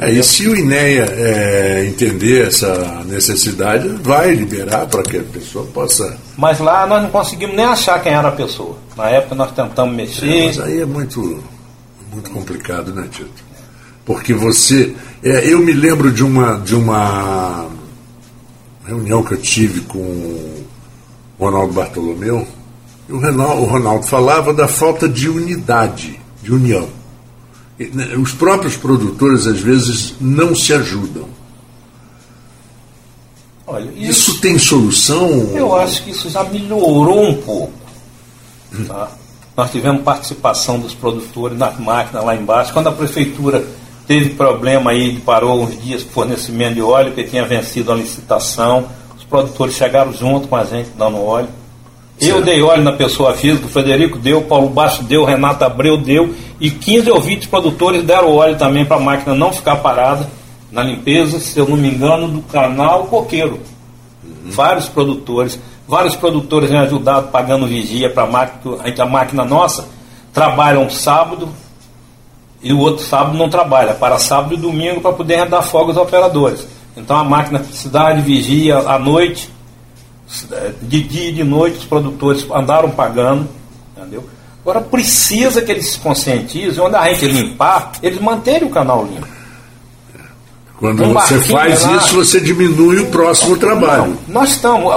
É, 0.00 0.12
e 0.12 0.22
se 0.22 0.46
o 0.48 0.54
INEA 0.56 1.06
é, 1.10 1.84
entender 1.88 2.46
essa 2.46 3.02
necessidade, 3.04 3.88
vai 4.00 4.30
liberar 4.32 4.86
para 4.86 5.02
que 5.02 5.16
a 5.16 5.22
pessoa 5.24 5.64
possa. 5.74 6.16
Mas 6.36 6.60
lá 6.60 6.86
nós 6.86 7.02
não 7.02 7.10
conseguimos 7.10 7.56
nem 7.56 7.64
achar 7.64 8.00
quem 8.00 8.12
era 8.12 8.28
a 8.28 8.32
pessoa. 8.32 8.76
Na 8.96 9.10
época 9.10 9.34
nós 9.34 9.50
tentamos 9.50 9.92
É, 9.94 9.96
mexer. 9.96 10.44
mas 10.46 10.60
aí 10.60 10.82
é 10.82 10.86
muito, 10.86 11.42
muito 12.12 12.30
complicado, 12.30 12.94
né, 12.94 13.08
Tito? 13.10 13.47
Porque 14.08 14.32
você. 14.32 14.96
é, 15.22 15.52
eu 15.52 15.58
me 15.58 15.70
lembro 15.74 16.10
de 16.10 16.24
uma, 16.24 16.54
de 16.54 16.74
uma 16.74 17.68
reunião 18.86 19.22
que 19.22 19.34
eu 19.34 19.38
tive 19.40 19.82
com 19.82 19.98
o 19.98 20.64
Ronaldo 21.38 21.74
Bartolomeu, 21.74 22.48
e 23.06 23.12
o 23.12 23.20
Ronaldo, 23.20 23.62
o 23.62 23.66
Ronaldo 23.66 24.06
falava 24.06 24.54
da 24.54 24.66
falta 24.66 25.06
de 25.06 25.28
unidade, 25.28 26.18
de 26.42 26.50
união. 26.50 26.88
Né, 27.78 28.16
Os 28.16 28.32
próprios 28.32 28.78
produtores, 28.78 29.46
às 29.46 29.60
vezes, 29.60 30.14
não 30.18 30.54
se 30.54 30.72
ajudam. 30.72 31.28
Olha, 33.66 33.90
isso, 33.94 34.30
Isso 34.32 34.40
tem 34.40 34.58
solução? 34.58 35.28
eu 35.54 35.76
acho 35.76 36.02
que 36.02 36.12
isso 36.12 36.30
já 36.30 36.42
melhorou 36.44 37.28
um 37.28 37.42
pouco. 37.42 37.74
tá? 38.86 39.10
Nós 39.54 39.70
tivemos 39.70 40.02
participação 40.02 40.80
dos 40.80 40.94
produtores 40.94 41.58
nas 41.58 41.78
máquinas 41.78 42.24
lá 42.24 42.34
embaixo. 42.34 42.72
Quando 42.72 42.86
a 42.86 42.92
prefeitura 42.92 43.62
teve 44.08 44.30
problema 44.30 44.90
aí, 44.92 45.18
parou 45.18 45.62
uns 45.62 45.80
dias 45.80 46.02
com 46.02 46.10
fornecimento 46.10 46.74
de 46.74 46.82
óleo, 46.82 47.12
porque 47.12 47.24
tinha 47.24 47.44
vencido 47.44 47.92
a 47.92 47.94
licitação, 47.94 48.86
os 49.18 49.22
produtores 49.24 49.74
chegaram 49.74 50.14
junto 50.14 50.48
com 50.48 50.56
a 50.56 50.64
gente 50.64 50.88
dando 50.96 51.22
óleo. 51.22 51.48
Eu 52.18 52.36
Certo. 52.36 52.44
dei 52.46 52.62
óleo 52.62 52.82
na 52.82 52.92
pessoa 52.92 53.34
física, 53.34 53.66
o 53.66 53.68
Frederico 53.68 54.18
deu, 54.18 54.38
o 54.38 54.44
Paulo 54.44 54.70
Baixo 54.70 55.04
deu, 55.04 55.22
o 55.22 55.24
Renato 55.26 55.62
Abreu 55.62 55.98
deu, 55.98 56.34
e 56.58 56.70
15 56.70 57.10
ouvintes 57.10 57.46
produtores 57.46 58.02
deram 58.02 58.34
óleo 58.34 58.56
também 58.56 58.84
para 58.84 58.96
a 58.96 59.00
máquina 59.00 59.34
não 59.34 59.52
ficar 59.52 59.76
parada 59.76 60.28
na 60.72 60.82
limpeza, 60.82 61.38
se 61.38 61.58
eu 61.58 61.68
não 61.68 61.76
me 61.76 61.88
engano, 61.88 62.28
do 62.28 62.40
canal 62.40 63.04
Coqueiro. 63.04 63.60
Vários 64.46 64.88
produtores, 64.88 65.60
vários 65.86 66.16
produtores 66.16 66.70
têm 66.70 66.78
ajudado 66.78 67.28
pagando 67.28 67.66
vigia 67.66 68.08
para 68.08 68.22
a 68.22 68.26
máquina, 68.26 68.78
a 68.98 69.06
máquina 69.06 69.44
nossa 69.44 69.86
trabalha 70.32 70.80
um 70.80 70.90
sábado 70.90 71.50
e 72.62 72.72
o 72.72 72.78
outro 72.78 73.04
sábado 73.04 73.36
não 73.36 73.48
trabalha, 73.48 73.94
para 73.94 74.18
sábado 74.18 74.54
e 74.54 74.56
domingo 74.56 75.00
para 75.00 75.12
poder 75.12 75.48
dar 75.48 75.62
folga 75.62 75.92
aos 75.92 75.98
operadores. 75.98 76.66
Então 76.96 77.16
a 77.16 77.24
máquina 77.24 77.60
de 77.60 78.22
vigia 78.22 78.78
à 78.78 78.98
noite, 78.98 79.50
de 80.82 81.02
dia 81.02 81.30
e 81.30 81.32
de 81.32 81.44
noite 81.44 81.78
os 81.78 81.84
produtores 81.84 82.46
andaram 82.50 82.90
pagando, 82.90 83.48
entendeu? 83.96 84.28
Agora 84.62 84.80
precisa 84.80 85.62
que 85.62 85.70
eles 85.70 85.86
se 85.86 85.98
conscientizem, 85.98 86.82
onde 86.82 86.96
a 86.96 87.08
gente 87.12 87.26
limpar, 87.26 87.92
eles 88.02 88.20
manterem 88.20 88.68
o 88.68 88.70
canal 88.70 89.04
limpo. 89.06 89.38
Quando 90.78 91.02
Um 91.04 91.12
você 91.12 91.40
faz 91.40 91.82
lá. 91.84 91.96
isso, 91.96 92.14
você 92.14 92.40
diminui 92.40 93.00
o 93.00 93.06
próximo 93.06 93.56
trabalho. 93.56 94.16
Não, 94.28 94.40
nós 94.40 94.50
estamos. 94.50 94.92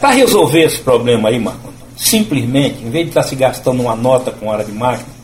Para 0.00 0.10
resolver 0.10 0.62
esse 0.62 0.78
problema 0.78 1.28
aí, 1.28 1.38
Marco, 1.38 1.70
simplesmente, 1.96 2.82
em 2.82 2.90
vez 2.90 3.04
de 3.04 3.10
estar 3.10 3.22
se 3.22 3.34
gastando 3.34 3.82
uma 3.82 3.94
nota 3.94 4.30
com 4.30 4.50
área 4.50 4.64
de 4.64 4.72
máquina, 4.72 5.19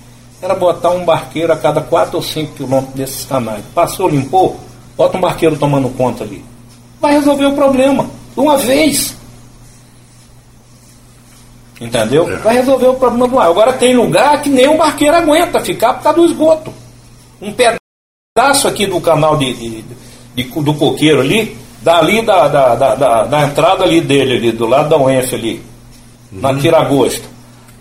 era 0.46 0.54
botar 0.54 0.90
um 0.90 1.04
barqueiro 1.04 1.52
a 1.52 1.56
cada 1.56 1.80
4 1.80 2.16
ou 2.16 2.22
5 2.22 2.54
quilômetros 2.54 2.94
desses 2.94 3.24
canais. 3.24 3.62
Passou, 3.74 4.08
limpou, 4.08 4.58
bota 4.96 5.16
um 5.18 5.20
barqueiro 5.20 5.56
tomando 5.56 5.88
conta 5.90 6.24
ali. 6.24 6.44
Vai 7.00 7.12
resolver 7.14 7.46
o 7.46 7.52
problema, 7.52 8.08
de 8.34 8.40
uma 8.40 8.56
vez. 8.56 9.14
Entendeu? 11.80 12.30
É. 12.30 12.36
Vai 12.36 12.54
resolver 12.54 12.86
o 12.86 12.94
problema 12.94 13.28
do 13.28 13.38
ar. 13.38 13.48
Agora 13.48 13.72
tem 13.74 13.94
lugar 13.94 14.40
que 14.40 14.48
nem 14.48 14.66
o 14.66 14.78
barqueiro 14.78 15.16
aguenta 15.16 15.60
ficar 15.60 15.94
por 15.94 16.02
causa 16.04 16.18
do 16.20 16.24
esgoto. 16.26 16.72
Um 17.40 17.52
pedaço 17.52 18.66
aqui 18.66 18.86
do 18.86 19.00
canal 19.00 19.36
de, 19.36 19.52
de- 19.52 19.84
de- 20.34 20.44
do 20.62 20.74
coqueiro 20.74 21.20
ali, 21.20 21.56
dali 21.82 22.22
da, 22.22 22.48
da, 22.48 22.74
da, 22.74 22.94
da- 22.94 23.24
da 23.24 23.42
entrada 23.44 23.84
ali 23.84 24.00
dele, 24.00 24.36
ali, 24.36 24.52
do 24.52 24.66
lado 24.66 24.88
da 24.88 24.96
UENF 24.96 25.34
ali, 25.34 25.62
na 26.32 26.54
Tiragosto, 26.54 27.28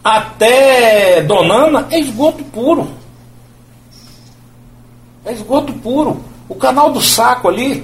até 0.05 1.23
Donana 1.23 1.87
é 1.89 1.99
esgoto 1.99 2.43
puro. 2.43 2.87
É 5.25 5.33
esgoto 5.33 5.73
puro. 5.73 6.23
O 6.47 6.53
canal 6.53 6.91
do 6.91 7.01
saco 7.01 7.47
ali, 7.47 7.83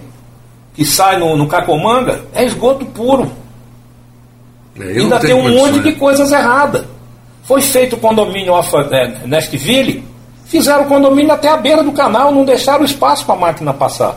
que 0.75 0.85
sai 0.85 1.17
no, 1.17 1.35
no 1.35 1.47
Cacomanga, 1.47 2.23
é 2.31 2.45
esgoto 2.45 2.85
puro. 2.85 3.31
É, 4.79 4.83
Ainda 4.83 5.19
tem 5.19 5.33
um 5.33 5.49
monte 5.49 5.79
de 5.79 5.93
coisas 5.93 6.31
erradas. 6.31 6.85
Foi 7.41 7.59
feito 7.59 7.95
o 7.95 7.99
condomínio 7.99 8.53
Alfa, 8.53 8.87
é, 8.91 9.25
Nestville, 9.25 10.05
fizeram 10.45 10.83
o 10.83 10.87
condomínio 10.87 11.31
até 11.31 11.49
a 11.49 11.57
beira 11.57 11.83
do 11.83 11.91
canal, 11.91 12.31
não 12.31 12.45
deixaram 12.45 12.85
espaço 12.85 13.25
para 13.25 13.33
a 13.33 13.39
máquina 13.39 13.73
passar. 13.73 14.15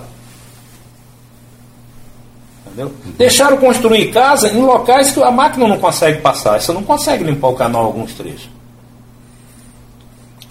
Entendeu? 2.74 2.92
Deixaram 3.16 3.56
construir 3.56 4.10
casa 4.10 4.48
em 4.48 4.60
locais 4.60 5.12
que 5.12 5.22
a 5.22 5.30
máquina 5.30 5.68
não 5.68 5.78
consegue 5.78 6.20
passar. 6.20 6.60
Você 6.60 6.72
não 6.72 6.82
consegue 6.82 7.22
limpar 7.22 7.48
o 7.48 7.54
canal 7.54 7.84
alguns 7.84 8.12
trechos. 8.14 8.48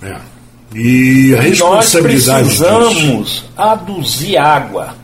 É. 0.02 0.16
E 0.74 1.34
a 1.34 1.38
Nós 1.38 1.46
responsabilidade 1.50 2.50
disso. 2.50 2.64
precisamos 2.64 3.46
aduzir 3.58 4.38
água. 4.38 4.96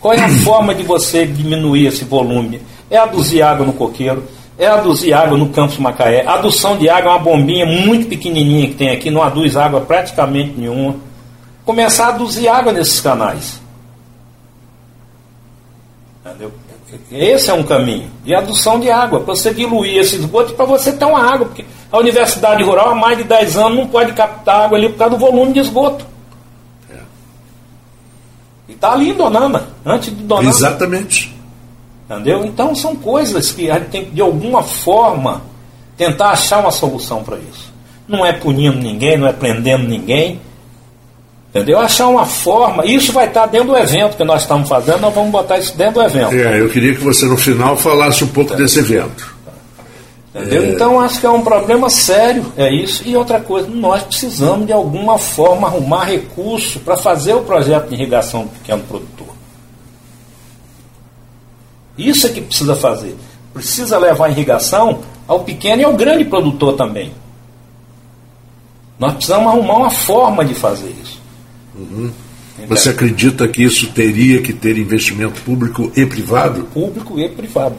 Qual 0.00 0.12
é 0.12 0.20
a 0.20 0.28
forma 0.44 0.74
de 0.74 0.82
você 0.82 1.24
diminuir 1.24 1.86
esse 1.86 2.04
volume? 2.04 2.60
É 2.90 2.96
aduzir 2.96 3.42
água 3.42 3.64
no 3.64 3.72
coqueiro, 3.72 4.24
é 4.58 4.66
aduzir 4.66 5.14
água 5.14 5.38
no 5.38 5.50
Campos 5.50 5.78
Macaé. 5.78 6.26
A 6.26 6.34
adução 6.34 6.76
de 6.76 6.88
água 6.88 7.12
é 7.12 7.14
uma 7.14 7.20
bombinha 7.20 7.64
muito 7.64 8.08
pequenininha 8.08 8.68
que 8.68 8.74
tem 8.74 8.90
aqui, 8.90 9.10
não 9.10 9.22
aduz 9.22 9.56
água 9.56 9.80
praticamente 9.82 10.54
nenhuma. 10.56 10.96
Começar 11.64 12.06
a 12.06 12.08
aduzir 12.08 12.48
água 12.48 12.72
nesses 12.72 13.00
canais. 13.00 13.60
Entendeu? 16.28 16.52
Esse 17.10 17.50
é 17.50 17.54
um 17.54 17.62
caminho 17.62 18.10
de 18.24 18.34
adução 18.34 18.80
de 18.80 18.90
água, 18.90 19.20
para 19.20 19.34
você 19.34 19.52
diluir 19.52 19.98
esse 19.98 20.16
esgoto 20.16 20.54
para 20.54 20.64
você 20.64 20.92
ter 20.92 21.04
uma 21.04 21.20
água, 21.20 21.46
porque 21.46 21.64
a 21.92 21.98
Universidade 21.98 22.62
Rural 22.62 22.90
há 22.90 22.94
mais 22.94 23.18
de 23.18 23.24
10 23.24 23.56
anos 23.58 23.78
não 23.78 23.86
pode 23.86 24.12
captar 24.14 24.64
água 24.64 24.78
ali 24.78 24.88
por 24.88 24.98
causa 24.98 25.16
do 25.16 25.20
volume 25.20 25.52
de 25.52 25.60
esgoto. 25.60 26.06
E 28.68 28.72
está 28.72 28.92
ali 28.92 29.10
em 29.10 29.14
Donana, 29.14 29.68
antes 29.84 30.14
de 30.14 30.22
Donana. 30.22 30.48
Exatamente. 30.48 31.34
Entendeu? 32.08 32.44
Então 32.44 32.74
são 32.74 32.96
coisas 32.96 33.52
que 33.52 33.70
a 33.70 33.78
gente 33.78 33.88
tem 33.88 34.04
que, 34.06 34.10
de 34.12 34.22
alguma 34.22 34.62
forma, 34.62 35.42
tentar 35.96 36.30
achar 36.30 36.60
uma 36.60 36.70
solução 36.70 37.22
para 37.22 37.36
isso. 37.36 37.72
Não 38.06 38.24
é 38.24 38.32
punindo 38.32 38.78
ninguém, 38.78 39.18
não 39.18 39.26
é 39.26 39.32
prendendo 39.32 39.86
ninguém. 39.86 40.40
Entendeu? 41.50 41.78
Achar 41.78 42.08
uma 42.08 42.26
forma. 42.26 42.84
Isso 42.84 43.12
vai 43.12 43.26
estar 43.26 43.46
dentro 43.46 43.68
do 43.68 43.76
evento 43.76 44.16
que 44.16 44.24
nós 44.24 44.42
estamos 44.42 44.68
fazendo, 44.68 45.00
nós 45.00 45.14
vamos 45.14 45.30
botar 45.30 45.58
isso 45.58 45.76
dentro 45.76 45.94
do 45.94 46.02
evento. 46.02 46.34
É, 46.34 46.60
eu 46.60 46.68
queria 46.68 46.94
que 46.94 47.00
você 47.00 47.26
no 47.26 47.38
final 47.38 47.76
falasse 47.76 48.22
um 48.22 48.28
pouco 48.28 48.54
desse 48.54 48.80
evento. 48.80 49.36
Entendeu? 50.34 50.72
Então 50.72 51.00
acho 51.00 51.20
que 51.20 51.26
é 51.26 51.30
um 51.30 51.42
problema 51.42 51.88
sério, 51.88 52.52
é 52.56 52.72
isso. 52.72 53.02
E 53.06 53.16
outra 53.16 53.40
coisa, 53.40 53.66
nós 53.68 54.02
precisamos 54.02 54.66
de 54.66 54.72
alguma 54.72 55.18
forma 55.18 55.66
arrumar 55.66 56.04
recurso 56.04 56.80
para 56.80 56.96
fazer 56.96 57.34
o 57.34 57.40
projeto 57.40 57.88
de 57.88 57.94
irrigação 57.94 58.42
do 58.42 58.50
pequeno 58.50 58.82
produtor. 58.82 59.28
Isso 61.96 62.26
é 62.26 62.30
que 62.30 62.42
precisa 62.42 62.76
fazer. 62.76 63.16
Precisa 63.52 63.98
levar 63.98 64.26
a 64.26 64.30
irrigação 64.30 65.00
ao 65.26 65.40
pequeno 65.40 65.82
e 65.82 65.84
ao 65.84 65.94
grande 65.94 66.24
produtor 66.24 66.74
também. 66.74 67.12
Nós 68.98 69.14
precisamos 69.14 69.48
arrumar 69.48 69.76
uma 69.76 69.90
forma 69.90 70.44
de 70.44 70.54
fazer 70.54 70.94
isso. 71.02 71.17
Uhum. 71.78 72.10
Você 72.68 72.90
acredita 72.90 73.46
que 73.46 73.62
isso 73.62 73.86
teria 73.92 74.42
que 74.42 74.52
ter 74.52 74.76
investimento 74.76 75.40
público 75.42 75.92
e 75.96 76.04
privado? 76.04 76.64
Público 76.64 77.18
e 77.20 77.28
privado. 77.28 77.76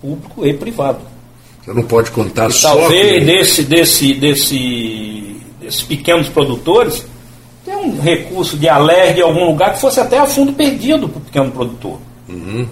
Público 0.00 0.44
e 0.44 0.52
privado. 0.54 0.98
Você 1.64 1.72
não 1.72 1.84
pode 1.84 2.10
contar 2.10 2.50
E 2.50 2.52
só. 2.52 2.74
talvez 2.76 3.20
com- 3.20 3.26
desse, 3.26 3.62
desse, 3.62 4.14
desse, 4.14 5.36
desses 5.60 5.82
pequenos 5.82 6.28
produtores 6.28 7.06
tem 7.64 7.76
um 7.76 8.00
recurso 8.00 8.56
de 8.56 8.68
alergue 8.68 9.20
em 9.20 9.22
algum 9.22 9.44
lugar 9.46 9.74
que 9.74 9.80
fosse 9.80 10.00
até 10.00 10.18
a 10.18 10.26
fundo 10.26 10.52
perdido 10.54 11.08
para 11.08 11.18
o 11.18 11.24
pequeno 11.24 11.50
produtor. 11.52 12.00
Uhum. 12.28 12.66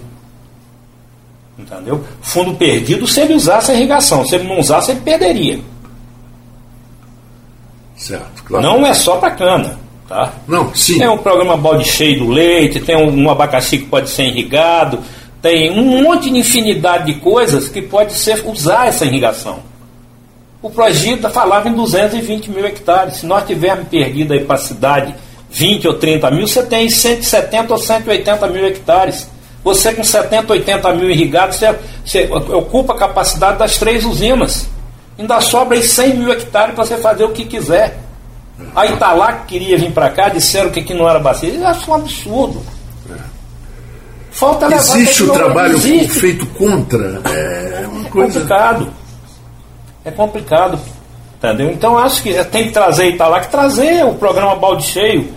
Entendeu? 1.57 2.03
Fundo 2.21 2.53
perdido 2.55 3.07
se 3.07 3.21
ele 3.21 3.33
usasse 3.33 3.71
a 3.71 3.75
irrigação. 3.75 4.25
Se 4.25 4.35
ele 4.35 4.43
não 4.47 4.59
usasse, 4.59 4.91
ele 4.91 4.99
perderia. 5.01 5.59
Certo, 7.95 8.43
claro. 8.43 8.63
Não 8.65 8.85
é 8.85 8.93
só 8.93 9.17
para 9.17 9.31
cana. 9.31 9.79
Tá? 10.07 10.33
Não, 10.47 10.73
sim. 10.73 10.99
Tem 10.99 11.07
o 11.07 11.17
programa 11.17 11.57
balde 11.57 11.83
cheio 11.83 12.19
do 12.19 12.29
leite, 12.29 12.79
tem 12.79 12.95
um, 12.95 13.23
um 13.23 13.29
abacaxi 13.29 13.79
que 13.79 13.85
pode 13.85 14.09
ser 14.09 14.23
irrigado, 14.23 14.99
tem 15.41 15.69
um 15.69 16.01
monte 16.01 16.29
de 16.29 16.37
infinidade 16.37 17.11
de 17.11 17.19
coisas 17.19 17.67
que 17.67 17.81
pode 17.81 18.13
ser 18.13 18.41
usar 18.45 18.87
essa 18.87 19.05
irrigação. 19.05 19.59
O 20.61 20.69
Progita 20.69 21.29
falava 21.29 21.69
em 21.69 21.73
220 21.73 22.49
mil 22.49 22.65
hectares. 22.65 23.17
Se 23.17 23.25
nós 23.25 23.45
tivermos 23.45 23.87
perdido 23.89 24.33
aí 24.33 24.39
para 24.39 24.55
a 24.55 24.59
cidade 24.59 25.13
20 25.49 25.87
ou 25.87 25.93
30 25.95 26.31
mil, 26.31 26.47
você 26.47 26.63
tem 26.63 26.89
170 26.89 27.73
ou 27.73 27.79
180 27.79 28.47
mil 28.47 28.65
hectares. 28.65 29.29
Você 29.63 29.93
com 29.93 30.03
70, 30.03 30.53
80 30.53 30.93
mil 30.93 31.09
irrigados, 31.09 31.57
você, 31.57 31.77
você 32.03 32.29
ocupa 32.31 32.93
a 32.93 32.97
capacidade 32.97 33.59
das 33.59 33.77
três 33.77 34.05
usinas. 34.05 34.69
Ainda 35.19 35.41
sobra 35.41 35.75
aí 35.75 35.83
100 35.83 36.15
mil 36.15 36.31
hectares 36.31 36.73
para 36.73 36.85
você 36.85 36.97
fazer 36.97 37.25
o 37.25 37.31
que 37.31 37.45
quiser. 37.45 38.06
A 38.75 38.85
Italac 38.87 39.45
queria 39.45 39.77
vir 39.77 39.91
para 39.91 40.09
cá, 40.09 40.29
disseram 40.29 40.69
que 40.69 40.79
aqui 40.79 40.93
não 40.93 41.07
era 41.09 41.19
bacia. 41.19 41.49
Eu 41.49 41.67
acho 41.67 41.89
um 41.91 41.93
absurdo. 41.95 42.61
Falta 44.31 44.67
Existe 44.75 45.23
o 45.23 45.31
trabalho 45.33 45.75
existe. 45.77 46.19
feito 46.19 46.45
contra. 46.47 47.21
É 47.25 47.87
uma 47.87 48.07
É 48.07 48.09
coisa. 48.09 48.33
complicado. 48.39 48.87
É 50.05 50.11
complicado. 50.11 50.79
Entendeu? 51.37 51.71
Então 51.71 51.97
acho 51.97 52.21
que 52.23 52.33
tem 52.45 52.65
que 52.65 52.71
trazer 52.71 53.09
Italac, 53.09 53.47
trazer 53.49 54.03
o 54.05 54.13
programa 54.15 54.55
balde 54.55 54.83
cheio. 54.83 55.29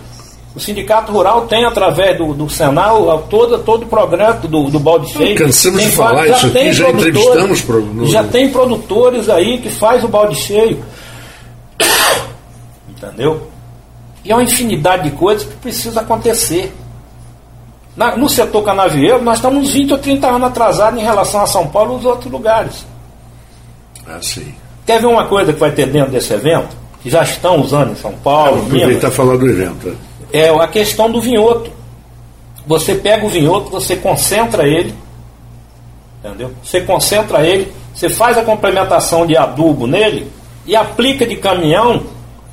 O 0.55 0.59
Sindicato 0.59 1.11
Rural 1.11 1.47
tem, 1.47 1.63
através 1.63 2.17
do, 2.17 2.33
do 2.33 2.49
Senal, 2.49 3.25
todo, 3.29 3.57
todo 3.59 3.83
o 3.83 3.87
programa 3.87 4.33
do, 4.33 4.69
do 4.69 4.79
balde 4.79 5.11
cheio. 5.13 5.35
cansamos 5.37 5.79
Tem 5.79 5.89
de 5.89 5.95
falar 5.95 6.13
vários- 6.15 6.37
isso 6.37 6.45
aqui, 6.47 6.53
tem 6.55 6.73
já 6.73 6.89
entrevistamos 6.89 7.61
pro- 7.61 7.81
no- 7.81 8.05
Já 8.07 8.23
tem 8.25 8.49
produtores 8.51 9.29
aí 9.29 9.59
que 9.59 9.69
faz 9.69 10.03
o 10.03 10.07
balde 10.09 10.35
cheio. 10.35 10.83
Entendeu? 13.01 13.47
E 14.23 14.31
é 14.31 14.35
uma 14.35 14.43
infinidade 14.43 15.09
de 15.09 15.15
coisas 15.15 15.47
que 15.47 15.55
precisa 15.55 16.01
acontecer. 16.01 16.71
Na- 17.95 18.15
no 18.15 18.29
setor 18.29 18.63
canavieiro, 18.63 19.21
nós 19.21 19.37
estamos 19.37 19.63
uns 19.67 19.73
20 19.73 19.91
ou 19.93 19.97
30 19.97 20.27
anos 20.27 20.47
atrasados 20.47 20.99
em 20.99 21.03
relação 21.03 21.41
a 21.41 21.47
São 21.47 21.67
Paulo 21.67 21.95
e 21.95 21.97
os 21.99 22.05
outros 22.05 22.31
lugares. 22.31 22.85
Ah, 24.07 24.19
sim. 24.21 24.53
Quer 24.85 24.99
ver 25.01 25.07
uma 25.07 25.25
coisa 25.25 25.51
que 25.51 25.59
vai 25.59 25.71
ter 25.71 25.87
dentro 25.87 26.11
desse 26.11 26.33
evento? 26.33 26.75
Que 27.01 27.09
já 27.09 27.23
estão 27.23 27.59
usando 27.59 27.91
em 27.91 27.95
São 27.95 28.13
Paulo, 28.13 28.57
Vou 28.57 28.59
em 28.59 28.69
Minas? 28.69 28.81
aproveitar 28.83 29.07
e 29.07 29.11
falar 29.11 29.37
do 29.37 29.49
evento. 29.49 29.97
é 30.31 30.49
a 30.49 30.67
questão 30.67 31.11
do 31.11 31.19
vinhoto. 31.19 31.71
Você 32.67 32.93
pega 32.95 33.25
o 33.25 33.29
vinhoto, 33.29 33.71
você 33.71 33.95
concentra 33.95 34.67
ele, 34.67 34.93
entendeu? 36.23 36.51
Você 36.63 36.81
concentra 36.81 37.43
ele, 37.45 37.73
você 37.93 38.07
faz 38.07 38.37
a 38.37 38.43
complementação 38.43 39.25
de 39.25 39.35
adubo 39.35 39.87
nele 39.87 40.31
e 40.65 40.75
aplica 40.75 41.25
de 41.25 41.35
caminhão. 41.37 42.03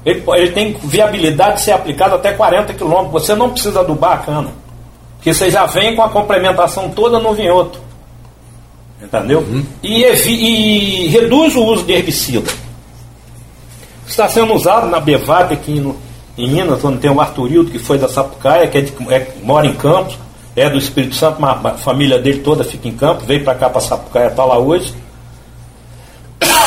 Ele, 0.07 0.23
ele 0.37 0.51
tem 0.53 0.73
viabilidade 0.85 1.57
de 1.57 1.63
ser 1.63 1.73
aplicado 1.73 2.15
até 2.15 2.33
40 2.33 2.73
quilômetros. 2.75 3.25
Você 3.25 3.35
não 3.35 3.51
precisa 3.51 3.81
adubar 3.81 4.13
a 4.13 4.19
cana, 4.19 4.49
porque 5.17 5.35
você 5.35 5.51
já 5.51 5.67
vem 5.67 5.95
com 5.97 6.03
a 6.03 6.09
complementação 6.09 6.89
toda 6.91 7.19
no 7.19 7.35
vinhoto, 7.35 7.81
entendeu? 9.03 9.45
E, 9.83 10.03
evi- 10.05 10.35
e 11.05 11.09
reduz 11.09 11.55
o 11.57 11.65
uso 11.65 11.85
de 11.85 11.93
herbicida 11.93 12.51
está 14.07 14.27
sendo 14.29 14.55
usado 14.55 14.87
na 14.89 15.01
Bevap 15.01 15.53
aqui 15.53 15.79
no, 15.81 15.95
em 16.37 16.49
Minas, 16.51 16.83
onde 16.85 16.99
tem 16.99 17.11
o 17.11 17.21
Arturildo, 17.21 17.71
que 17.71 17.79
foi 17.79 17.99
da 17.99 18.09
Sapucaia, 18.09 18.67
que 18.67 18.79
é 18.79 18.81
de- 18.81 18.95
é- 19.13 19.33
mora 19.43 19.67
em 19.67 19.75
Campos, 19.75 20.17
é 20.57 20.69
do 20.71 20.79
Espírito 20.79 21.15
Santo, 21.15 21.41
mas 21.41 21.65
a 21.65 21.71
família 21.75 22.19
dele 22.19 22.39
toda 22.41 22.65
fica 22.65 22.89
em 22.89 22.93
Campos, 22.93 23.27
veio 23.27 23.45
para 23.45 23.55
cá 23.55 23.69
para 23.69 23.81
Sapucaia, 23.81 24.29
está 24.29 24.45
lá 24.45 24.57
hoje. 24.59 24.95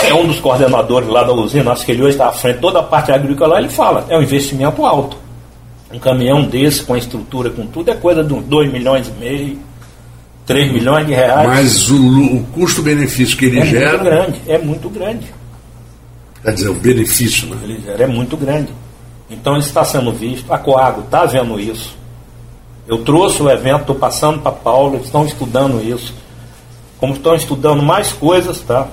É 0.04 0.14
um 0.14 0.28
dos 0.28 0.40
coordenadores 0.40 1.08
lá 1.08 1.24
da 1.24 1.32
usina, 1.32 1.72
acho 1.72 1.86
que 1.86 1.92
ele 1.92 2.02
hoje 2.02 2.12
está 2.12 2.28
à 2.28 2.32
frente, 2.34 2.60
toda 2.60 2.80
a 2.80 2.84
parte 2.84 3.12
agrícola 3.12 3.54
lá, 3.54 3.60
ele 3.60 3.70
fala, 3.70 4.06
é 4.10 4.18
um 4.18 4.22
investimento 4.22 4.86
alto. 4.86 5.16
Um 5.94 6.00
caminhão 6.00 6.44
desse, 6.44 6.84
com 6.84 6.94
a 6.94 6.98
estrutura, 6.98 7.50
com 7.50 7.66
tudo, 7.68 7.92
é 7.92 7.96
coisa 7.96 8.24
de 8.24 8.34
uns 8.34 8.44
2 8.46 8.72
milhões 8.72 9.08
e 9.08 9.12
meio, 9.12 9.60
3 10.46 10.72
milhões 10.72 11.06
de 11.06 11.14
reais. 11.14 11.48
Mas 11.48 11.90
o, 11.90 12.36
o 12.36 12.44
custo-benefício 12.54 13.38
que 13.38 13.46
ele 13.46 13.60
é 13.60 13.66
gera. 13.66 13.92
muito 13.92 14.04
grande, 14.04 14.42
é 14.48 14.58
muito 14.58 14.90
grande. 14.90 15.26
Quer 16.44 16.54
dizer, 16.54 16.70
o 16.70 16.74
benefício, 16.74 17.48
né? 17.48 17.58
ele 17.64 17.82
gera 17.82 18.04
é 18.04 18.08
muito 18.08 18.36
grande. 18.36 18.74
Então 19.30 19.58
isso 19.58 19.68
está 19.68 19.86
sendo 19.86 20.12
visto, 20.12 20.52
a 20.52 20.58
Coago 20.58 21.02
está 21.02 21.26
vendo 21.26 21.60
isso. 21.60 21.96
Eu 22.88 23.04
trouxe 23.04 23.42
o 23.42 23.50
evento, 23.50 23.82
estou 23.82 23.96
passando 23.96 24.40
para 24.40 24.52
Paulo, 24.52 24.96
eles 24.96 25.06
estão 25.06 25.26
estudando 25.26 25.82
isso. 25.82 26.14
Como 27.00 27.14
estão 27.14 27.36
estudando 27.36 27.82
mais 27.82 28.12
coisas, 28.12 28.60
tá? 28.62 28.88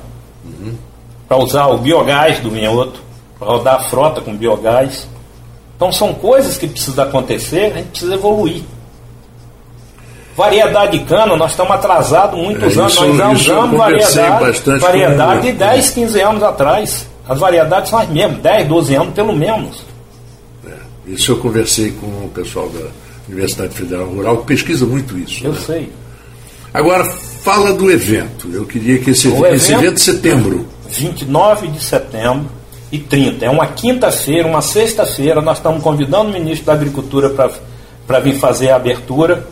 Para 1.29 1.37
usar 1.39 1.67
o 1.67 1.79
biogás 1.79 2.41
do 2.41 2.51
vinhoto, 2.51 3.01
para 3.39 3.49
rodar 3.49 3.75
a 3.77 3.81
frota 3.81 4.21
com 4.21 4.35
biogás. 4.37 5.07
Então 5.77 5.93
são 5.93 6.13
coisas 6.15 6.57
que 6.57 6.67
precisam 6.67 7.05
acontecer, 7.05 7.73
a 7.73 7.77
gente 7.79 7.89
precisa 7.91 8.15
evoluir. 8.15 8.63
Variedade 10.37 10.99
de 10.99 11.05
cana, 11.05 11.37
nós 11.37 11.51
estamos 11.51 11.73
atrasados 11.73 12.39
muitos 12.39 12.77
É, 12.77 12.81
anos, 12.81 12.93
isso- 12.93 13.05
nós 13.07 13.17
já 13.17 13.31
usamos 13.33 13.77
variedade, 13.79 14.79
variedade 14.81 15.43
de 15.43 15.53
10, 15.53 15.91
15 15.91 16.21
anos 16.21 16.43
atrás. 16.43 17.07
As 17.29 17.39
variedades 17.39 17.91
são 17.91 17.99
as 17.99 18.09
mesmas, 18.09 18.39
10, 18.41 18.69
12 18.69 18.95
anos 18.95 19.13
pelo 19.15 19.35
menos. 19.35 19.83
Isso 21.07 21.33
eu 21.33 21.39
conversei 21.39 21.91
com 21.93 22.07
o 22.07 22.31
pessoal 22.35 22.69
da 22.69 22.87
Universidade 23.29 23.75
Federal 23.75 24.07
Rural, 24.07 24.39
que 24.39 24.47
pesquisa 24.47 24.87
muito 24.87 25.19
isso. 25.19 25.45
Eu 25.45 25.53
né? 25.53 25.59
sei. 25.67 25.93
Agora, 26.73 27.05
fala 27.49 27.73
do 27.73 27.91
evento. 27.91 28.49
Eu 28.53 28.67
queria 28.67 28.99
que 28.99 29.11
esse, 29.11 29.29
O 29.29 29.47
esse 29.47 29.73
evento- 29.73 29.85
evento 29.85 29.95
de 29.97 30.03
setembro. 30.03 30.67
29 30.89 31.69
de 31.69 31.83
setembro 31.83 32.47
e 32.93 32.99
30. 32.99 33.47
É 33.47 33.51
uma 33.51 33.67
quinta-feira, 33.67 34.47
uma 34.47 34.61
sexta-feira. 34.61 35.41
Nós 35.41 35.57
estamos 35.59 35.83
convidando 35.83 36.29
o 36.31 36.33
ministro 36.33 36.67
da 36.67 36.75
Agricultura 36.75 37.31
para 38.07 38.21
vir 38.21 38.39
fazer 38.39 38.71
a 38.71 38.77
abertura. 38.77 39.47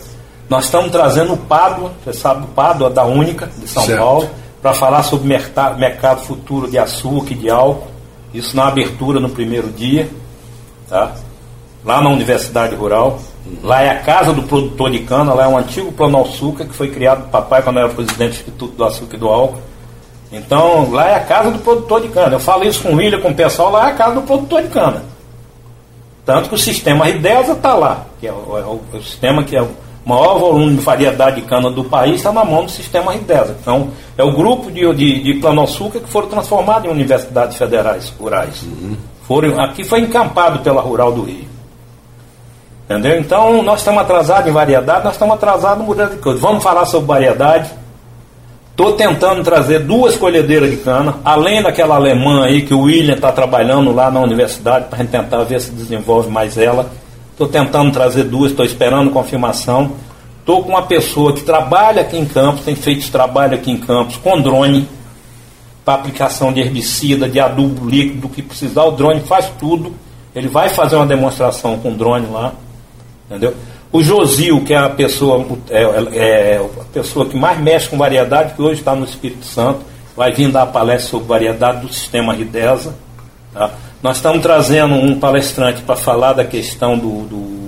Nós 0.49 0.67
estamos 0.67 0.91
trazendo 0.91 1.33
o 1.33 1.37
Pádua, 1.39 1.93
você 2.05 2.13
sabe, 2.13 2.45
o 2.45 2.49
Pádua 2.49 2.91
da 2.91 3.05
Única, 3.05 3.49
de 3.59 3.67
São 3.69 3.83
Certo. 3.85 3.99
Paulo, 3.99 4.29
para 4.63 4.73
falar 4.75 5.03
sobre 5.03 5.27
mercado, 5.27 5.79
mercado 5.79 6.21
futuro 6.21 6.71
de 6.71 6.79
açúcar 6.79 7.33
e 7.33 7.37
de 7.37 7.51
álcool. 7.51 7.89
Isso 8.35 8.55
na 8.55 8.69
abertura 8.69 9.19
no 9.19 9.31
primeiro 9.31 9.69
dia, 9.69 10.09
tá? 10.89 11.15
Lá 11.87 12.01
na 12.03 12.11
Universidade 12.11 12.75
Rural. 12.75 13.19
Lá 13.63 13.81
é 13.81 13.91
a 13.91 14.01
casa 14.01 14.33
do 14.33 14.43
produtor 14.43 14.91
de 14.91 14.99
cana, 15.01 15.33
lá 15.33 15.45
é 15.45 15.49
um 15.49 15.57
antigo 15.57 15.93
plano 15.93 16.21
açúcar 16.21 16.65
que 16.65 16.75
foi 16.75 16.89
criado 16.91 17.23
por 17.23 17.31
papai 17.31 17.63
quando 17.63 17.79
era 17.79 17.89
presidente 17.89 18.31
do 18.33 18.41
Instituto 18.41 18.75
do 18.77 18.85
Açúcar 18.85 19.17
e 19.17 19.21
do 19.21 19.29
Álcool. 19.29 19.61
Então, 20.33 20.91
lá 20.91 21.09
é 21.11 21.15
a 21.15 21.21
casa 21.21 21.53
do 21.53 21.61
produtor 21.61 22.01
de 22.01 22.09
cana. 22.09 22.35
Eu 22.35 22.41
falo 22.41 22.65
isso 22.65 22.83
com 22.83 22.89
o 22.91 22.97
William, 22.97 23.21
com 23.21 23.29
o 23.29 23.35
pessoal, 23.35 23.71
lá 23.71 23.89
é 23.89 23.93
a 23.93 23.95
casa 23.95 24.17
do 24.17 24.23
produtor 24.23 24.63
de 24.63 24.69
cana. 24.69 25.05
Tanto 26.25 26.49
que 26.49 26.57
o 26.57 26.59
sistema 26.59 27.05
Ridesa 27.05 27.53
está 27.53 27.75
lá, 27.75 28.05
que 28.21 28.27
é 28.27 28.33
o, 28.33 28.59
é 28.59 28.63
o- 28.97 29.01
sistema 29.01 29.45
que 29.45 29.55
é 29.57 29.63
o 29.63 29.69
maior 30.05 30.39
volume 30.41 30.75
de 30.75 30.81
variedade 30.83 31.41
de 31.41 31.47
cana 31.47 31.71
do 31.71 31.85
país, 31.85 32.17
está 32.17 32.33
na 32.33 32.45
mão 32.45 32.65
do 32.65 32.71
sistema 32.73 33.13
Ridesa. 33.13 33.57
Então, 33.61 33.91
é 34.19 34.25
o 34.25 34.33
grupo 34.33 34.71
de, 34.73 34.93
de, 34.93 35.23
de 35.23 35.35
plano 35.35 35.63
açúcar 35.63 36.01
que 36.01 36.09
foram 36.09 36.27
transformados 36.27 36.89
em 36.89 36.93
universidades 36.93 37.57
federais 37.57 38.13
rurais. 38.19 38.65
Foram, 39.29 39.61
aqui 39.61 39.85
foi 39.85 40.01
encampado 40.01 40.59
pela 40.61 40.81
Rural 40.81 41.13
do 41.13 41.23
Rio. 41.23 41.47
Entendeu? 42.89 43.19
Então, 43.19 43.63
nós 43.65 43.81
estamos 43.81 44.01
atrasados 44.01 44.49
em 44.49 44.53
variedade, 44.53 45.05
nós 45.05 45.15
estamos 45.15 45.35
atrasados 45.35 45.83
em 45.83 45.87
mudança 45.87 46.15
de 46.15 46.21
coisa. 46.21 46.39
Vamos 46.39 46.63
falar 46.63 46.85
sobre 46.87 47.09
variedade. 47.09 47.69
Estou 48.71 48.93
tentando 48.93 49.43
trazer 49.43 49.81
duas 49.81 50.17
colhedeiras 50.17 50.71
de 50.71 50.77
cana, 50.77 51.17
além 51.25 51.63
daquela 51.63 51.97
alemã 51.97 52.45
aí 52.45 52.63
que 52.63 52.73
o 52.73 52.83
William 52.83 53.15
está 53.15 53.33
trabalhando 53.33 53.93
lá 53.93 54.11
na 54.11 54.21
universidade 54.21 54.85
para 54.85 54.99
a 54.99 55.03
gente 55.03 55.11
tentar 55.11 55.43
ver 55.45 55.61
se 55.61 55.73
desenvolve 55.73 56.31
mais 56.31 56.57
ela. 56.57 56.91
Estou 57.33 57.49
tentando 57.49 57.91
trazer 57.91 58.25
duas, 58.25 58.53
estou 58.53 58.65
esperando 58.65 59.11
confirmação. 59.11 59.93
Estou 60.39 60.63
com 60.63 60.69
uma 60.69 60.83
pessoa 60.83 61.33
que 61.33 61.43
trabalha 61.43 62.03
aqui 62.03 62.17
em 62.17 62.25
Campos, 62.25 62.65
tem 62.65 62.77
feito 62.77 63.11
trabalho 63.11 63.55
aqui 63.55 63.73
em 63.73 63.79
Campos 63.79 64.17
com 64.17 64.41
drone, 64.41 64.89
para 65.85 65.95
aplicação 65.95 66.53
de 66.53 66.61
herbicida, 66.61 67.29
de 67.29 67.41
adubo 67.41 67.89
líquido, 67.89 68.23
do 68.23 68.29
que 68.29 68.43
precisar. 68.43 68.85
O 68.85 68.93
drone 68.93 69.23
faz 69.23 69.51
tudo. 69.59 69.93
Ele 70.35 70.49
vai 70.49 70.69
fazer 70.69 70.97
uma 70.97 71.07
demonstração 71.07 71.79
com 71.79 71.93
o 71.93 71.95
drone 71.95 72.27
lá. 72.31 72.53
Entendeu? 73.29 73.55
O 73.93 74.03
Josil, 74.03 74.63
que 74.65 74.73
é 74.75 74.79
a 74.79 74.89
pessoa, 74.89 75.45
é, 75.71 75.83
é 76.15 76.57
a 76.59 76.85
pessoa 76.93 77.27
que 77.27 77.37
mais 77.37 77.59
mexe 77.61 77.89
com 77.89 77.97
variedade, 77.99 78.55
que 78.55 78.63
hoje 78.63 78.81
está 78.81 78.95
no 78.95 79.05
Espírito 79.05 79.45
Santo, 79.45 79.81
vai 80.17 80.33
vir 80.33 80.51
dar 80.51 80.67
palestra 80.67 81.11
sobre 81.11 81.29
variedade 81.29 81.81
do 81.87 81.93
sistema 81.93 82.33
Ridesa. 82.35 82.95
Tá? 83.53 83.71
Nós 84.03 84.17
estamos 84.19 84.43
trazendo 84.43 84.95
um 84.95 85.19
palestrante 85.19 85.83
para 85.83 85.97
falar 85.97 86.33
da 86.35 86.45
questão 86.45 86.99
do, 86.99 87.23
do- 87.23 87.67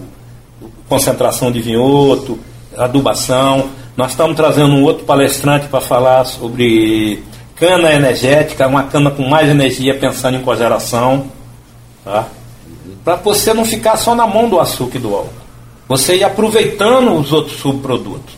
do 0.61 0.71
concentração 0.89 1.51
de 1.51 1.61
vinhoto, 1.61 2.39
adubação. 2.77 3.71
Nós 3.97 4.11
estamos 4.13 4.37
trazendo 4.37 4.73
um 4.75 4.85
outro 4.85 5.05
palestrante 5.05 5.67
para 5.69 5.81
falar 5.81 6.25
sobre 6.25 7.23
cana 7.57 7.93
energética, 7.93 8.67
uma 8.69 8.85
cana 8.85 9.11
com 9.11 9.23
mais 9.29 9.49
energia 9.49 9.95
pensando 9.99 10.37
em 10.37 10.43
cogeração. 10.43 11.27
Tá? 12.05 12.27
Para 13.05 13.17
você 13.17 13.53
não 13.55 13.65
ficar 13.65 13.97
só 13.97 14.15
na 14.15 14.27
mão 14.27 14.49
do 14.49 14.61
açúcar 14.61 14.99
e 14.99 15.01
do 15.01 15.15
álcool. 15.15 15.38
Você 15.89 16.17
ir 16.17 16.25
aproveitando 16.25 17.15
os 17.15 17.33
outros 17.33 17.59
subprodutos. 17.59 18.35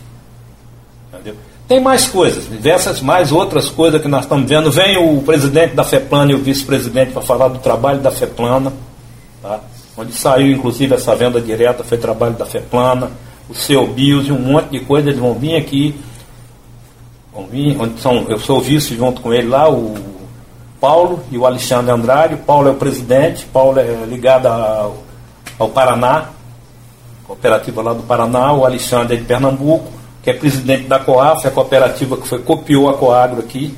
Entendeu? 1.13 1.35
Tem 1.67 1.81
mais 1.81 2.07
coisas, 2.07 2.49
diversas 2.49 3.01
mais 3.01 3.31
outras 3.33 3.69
coisas 3.69 4.01
que 4.01 4.09
nós 4.09 4.23
estamos 4.23 4.49
vendo. 4.49 4.71
Vem 4.71 4.97
o 4.97 5.21
presidente 5.23 5.75
da 5.75 5.85
FEPLANA 5.85 6.33
e 6.33 6.35
o 6.35 6.39
vice-presidente 6.39 7.13
para 7.13 7.23
falar 7.23 7.49
do 7.49 7.59
trabalho 7.59 8.01
da 8.01 8.11
FEPLANA, 8.11 8.73
tá? 9.43 9.61
onde 9.97 10.13
saiu 10.13 10.53
inclusive 10.53 10.95
essa 10.95 11.15
venda 11.15 11.41
direta, 11.41 11.85
foi 11.85 11.99
trabalho 11.99 12.35
da 12.35 12.47
FEPLANA, 12.47 13.11
o 13.49 13.55
seu 13.55 13.87
BIOS 13.87 14.29
e 14.29 14.33
um 14.33 14.39
monte 14.39 14.71
de 14.71 14.81
coisa, 14.81 15.11
eles 15.11 15.21
vão 15.21 15.35
vir 15.35 15.57
aqui. 15.57 15.95
Vão 17.33 17.47
vir, 17.47 17.77
onde 17.81 18.01
são, 18.01 18.27
eu 18.29 18.39
sou 18.39 18.59
o 18.59 18.61
vice 18.61 18.97
junto 18.97 19.21
com 19.21 19.33
ele 19.33 19.49
lá, 19.49 19.69
o 19.71 19.95
Paulo 20.81 21.23
e 21.31 21.39
o 21.39 21.47
Alexandre 21.47 21.93
Andrade. 21.93 22.35
O 22.35 22.39
Paulo 22.39 22.69
é 22.69 22.71
o 22.73 22.77
presidente, 22.77 23.45
Paulo 23.47 23.79
é 23.79 24.05
ligado 24.07 24.47
ao, 24.47 25.05
ao 25.59 25.69
Paraná, 25.69 26.31
cooperativa 27.35 27.81
lá 27.81 27.93
do 27.93 28.03
Paraná, 28.03 28.53
o 28.53 28.65
Alexandre 28.65 29.15
é 29.15 29.21
de 29.21 29.25
Pernambuco, 29.25 29.89
que 30.23 30.31
é 30.31 30.33
presidente 30.35 30.89
da 30.89 30.99
Coaf, 30.99 31.47
a 31.47 31.51
cooperativa 31.51 32.17
que 32.17 32.27
foi, 32.27 32.41
copiou 32.41 32.91
a 32.91 32.95
Coagro 32.99 33.39
aqui. 33.39 33.73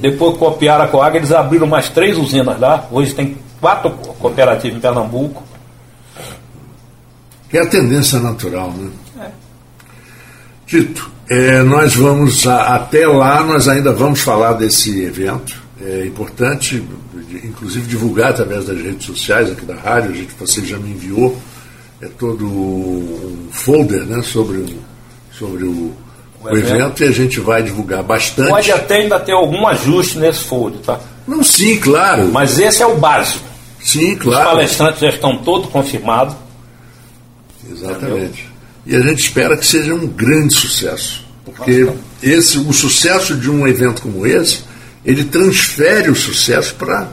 Depois 0.00 0.36
copiaram 0.36 0.84
a 0.84 0.88
Coagro, 0.88 1.18
eles 1.18 1.30
abriram 1.30 1.68
mais 1.68 1.88
três 1.88 2.18
usinas 2.18 2.58
lá. 2.58 2.88
Hoje 2.90 3.14
tem 3.14 3.36
quatro 3.60 3.90
cooperativas 4.18 4.76
em 4.76 4.80
Pernambuco. 4.80 5.42
Que 7.48 7.58
é 7.58 7.62
a 7.62 7.66
tendência 7.68 8.18
natural, 8.18 8.72
né? 8.72 8.90
Tito, 10.66 11.08
é, 11.30 11.62
nós 11.62 11.94
vamos, 11.94 12.44
a- 12.46 12.74
até 12.74 13.06
lá, 13.06 13.44
nós 13.44 13.68
ainda 13.68 13.92
vamos 13.92 14.20
falar 14.20 14.54
desse 14.54 15.02
evento. 15.04 15.62
É 15.80 16.04
importante, 16.06 16.82
inclusive, 17.44 17.86
divulgar 17.86 18.30
através 18.30 18.64
das 18.66 18.76
redes 18.80 19.06
sociais 19.06 19.50
aqui 19.50 19.64
da 19.64 19.76
rádio. 19.76 20.10
A 20.10 20.14
gente, 20.14 20.34
você 20.38 20.64
já 20.64 20.76
me 20.78 20.90
enviou 20.90 21.38
é 22.00 22.06
todo 22.18 22.46
um 22.46 23.48
folder 23.52 24.04
né, 24.04 24.22
sobre, 24.22 24.58
o, 24.58 24.78
sobre 25.32 25.64
o, 25.64 25.92
o 26.42 26.48
evento. 26.50 26.74
evento. 26.74 27.04
e 27.04 27.08
a 27.08 27.12
gente 27.12 27.40
vai 27.40 27.62
divulgar 27.62 28.02
bastante. 28.02 28.50
Pode 28.50 28.72
até 28.72 28.96
ainda 28.96 29.18
ter 29.20 29.32
algum 29.32 29.66
ajuste 29.66 30.18
nesse 30.18 30.44
folder, 30.44 30.80
tá? 30.80 31.00
Não, 31.26 31.42
sim, 31.42 31.78
claro. 31.78 32.28
Mas 32.32 32.58
esse 32.58 32.82
é 32.82 32.86
o 32.86 32.96
básico. 32.96 33.44
Sim, 33.82 34.14
Os 34.14 34.22
claro. 34.22 34.50
palestrantes 34.50 35.00
já 35.00 35.08
estão 35.08 35.38
todos 35.38 35.70
confirmados. 35.70 36.34
Exatamente. 37.70 38.48
E 38.86 38.94
a 38.94 39.00
gente 39.00 39.20
espera 39.20 39.56
que 39.56 39.66
seja 39.66 39.94
um 39.94 40.06
grande 40.06 40.54
sucesso. 40.54 41.24
Porque 41.44 41.90
esse, 42.22 42.58
o 42.58 42.72
sucesso 42.72 43.34
de 43.36 43.50
um 43.50 43.66
evento 43.66 44.02
como 44.02 44.26
esse, 44.26 44.64
ele 45.04 45.24
transfere 45.24 46.10
o 46.10 46.14
sucesso 46.14 46.74
para 46.74 47.08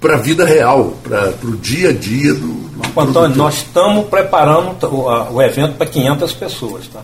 para 0.00 0.14
a 0.14 0.18
vida 0.18 0.44
real, 0.44 0.94
para 1.02 1.34
o 1.44 1.56
dia 1.56 1.90
a 1.90 1.92
dia 1.92 2.32
do, 2.34 2.40
do 2.40 2.78
Antônio, 2.78 2.92
produtor. 3.12 3.36
nós 3.36 3.56
estamos 3.56 4.06
preparando 4.08 4.76
o, 4.86 5.34
o 5.34 5.42
evento 5.42 5.74
para 5.76 5.86
500 5.86 6.32
pessoas, 6.34 6.86
tá? 6.88 7.00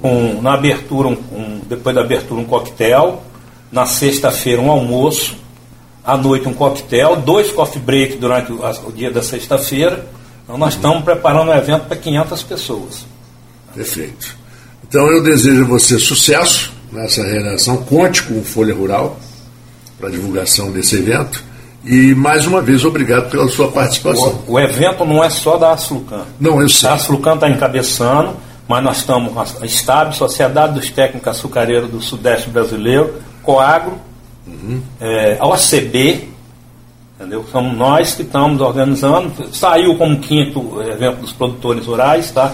Com, 0.00 0.40
na 0.42 0.54
abertura, 0.54 1.08
um, 1.08 1.12
um- 1.12 1.60
depois 1.68 1.94
da 1.94 2.02
abertura, 2.02 2.40
um 2.40 2.44
coquetel. 2.44 3.22
Na 3.72 3.84
sexta-feira, 3.84 4.62
um 4.62 4.70
almoço. 4.70 5.36
À 6.04 6.16
noite, 6.16 6.48
um 6.48 6.54
coquetel. 6.54 7.16
Dois 7.16 7.50
coffee 7.52 7.80
break 7.82 8.16
durante 8.16 8.52
o, 8.52 8.60
o 8.86 8.92
dia 8.92 9.10
da 9.10 9.22
sexta-feira. 9.22 10.06
Então, 10.44 10.56
nós 10.56 10.74
estamos 10.74 11.02
preparando 11.04 11.50
um 11.50 11.54
evento 11.54 11.84
para 11.86 11.96
500 11.96 12.42
pessoas. 12.44 13.04
Perfeito. 13.74 14.36
Então 14.88 15.06
eu 15.10 15.22
desejo 15.22 15.64
a 15.64 15.68
você 15.68 15.98
sucesso 15.98 16.72
nessa 16.90 17.22
realização. 17.22 17.76
Conte 17.78 18.22
com 18.22 18.38
o 18.38 18.44
Folha 18.44 18.74
Rural 18.74 19.18
para 20.00 20.08
divulgação 20.08 20.70
desse 20.72 20.96
evento. 20.96 21.44
E 21.84 22.14
mais 22.14 22.46
uma 22.46 22.60
vez, 22.60 22.84
obrigado 22.84 23.30
pela 23.30 23.48
sua 23.48 23.68
participação. 23.68 24.42
O, 24.46 24.52
o 24.52 24.60
evento 24.60 25.04
não 25.04 25.22
é 25.22 25.30
só 25.30 25.56
da 25.56 25.72
Asflucan. 25.72 26.24
Não, 26.38 26.60
eu 26.60 26.68
sei. 26.68 26.88
A 26.88 26.94
Asflucan 26.94 27.34
está 27.34 27.48
encabeçando, 27.48 28.36
mas 28.66 28.82
nós 28.82 28.98
estamos 28.98 29.32
com 29.32 29.40
a 29.40 29.66
STAB, 29.66 30.14
Sociedade 30.14 30.74
dos 30.74 30.90
Técnicos 30.90 31.28
Açucareiros 31.28 31.90
do 31.90 32.00
Sudeste 32.00 32.50
Brasileiro, 32.50 33.14
Coagro, 33.42 33.98
é, 35.00 35.36
a 35.38 35.46
OCB, 35.46 36.28
entendeu? 37.16 37.44
Somos 37.50 37.76
nós 37.76 38.14
que 38.14 38.22
estamos 38.22 38.60
organizando. 38.60 39.32
Saiu 39.52 39.96
como 39.96 40.18
quinto 40.18 40.82
evento 40.82 41.20
dos 41.20 41.32
produtores 41.32 41.86
rurais, 41.86 42.30
tá? 42.30 42.52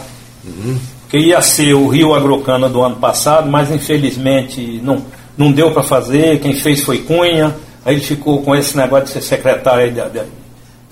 Que 1.09 1.19
ia 1.19 1.41
ser 1.41 1.75
o 1.75 1.89
Rio 1.89 2.15
Agrocana 2.15 2.69
do 2.69 2.83
ano 2.83 2.97
passado, 2.97 3.51
mas 3.51 3.71
infelizmente 3.71 4.81
não, 4.83 5.03
não 5.37 5.51
deu 5.51 5.71
para 5.71 5.83
fazer. 5.83 6.41
Quem 6.41 6.55
fez 6.55 6.83
foi 6.83 6.99
Cunha. 6.99 7.55
Aí 7.85 7.95
ele 7.97 8.05
ficou 8.05 8.43
com 8.43 8.55
esse 8.55 8.77
negócio 8.77 9.07
de 9.07 9.11
ser 9.13 9.23
secretário 9.23 9.93
da, 9.93 10.09
da- 10.09 10.25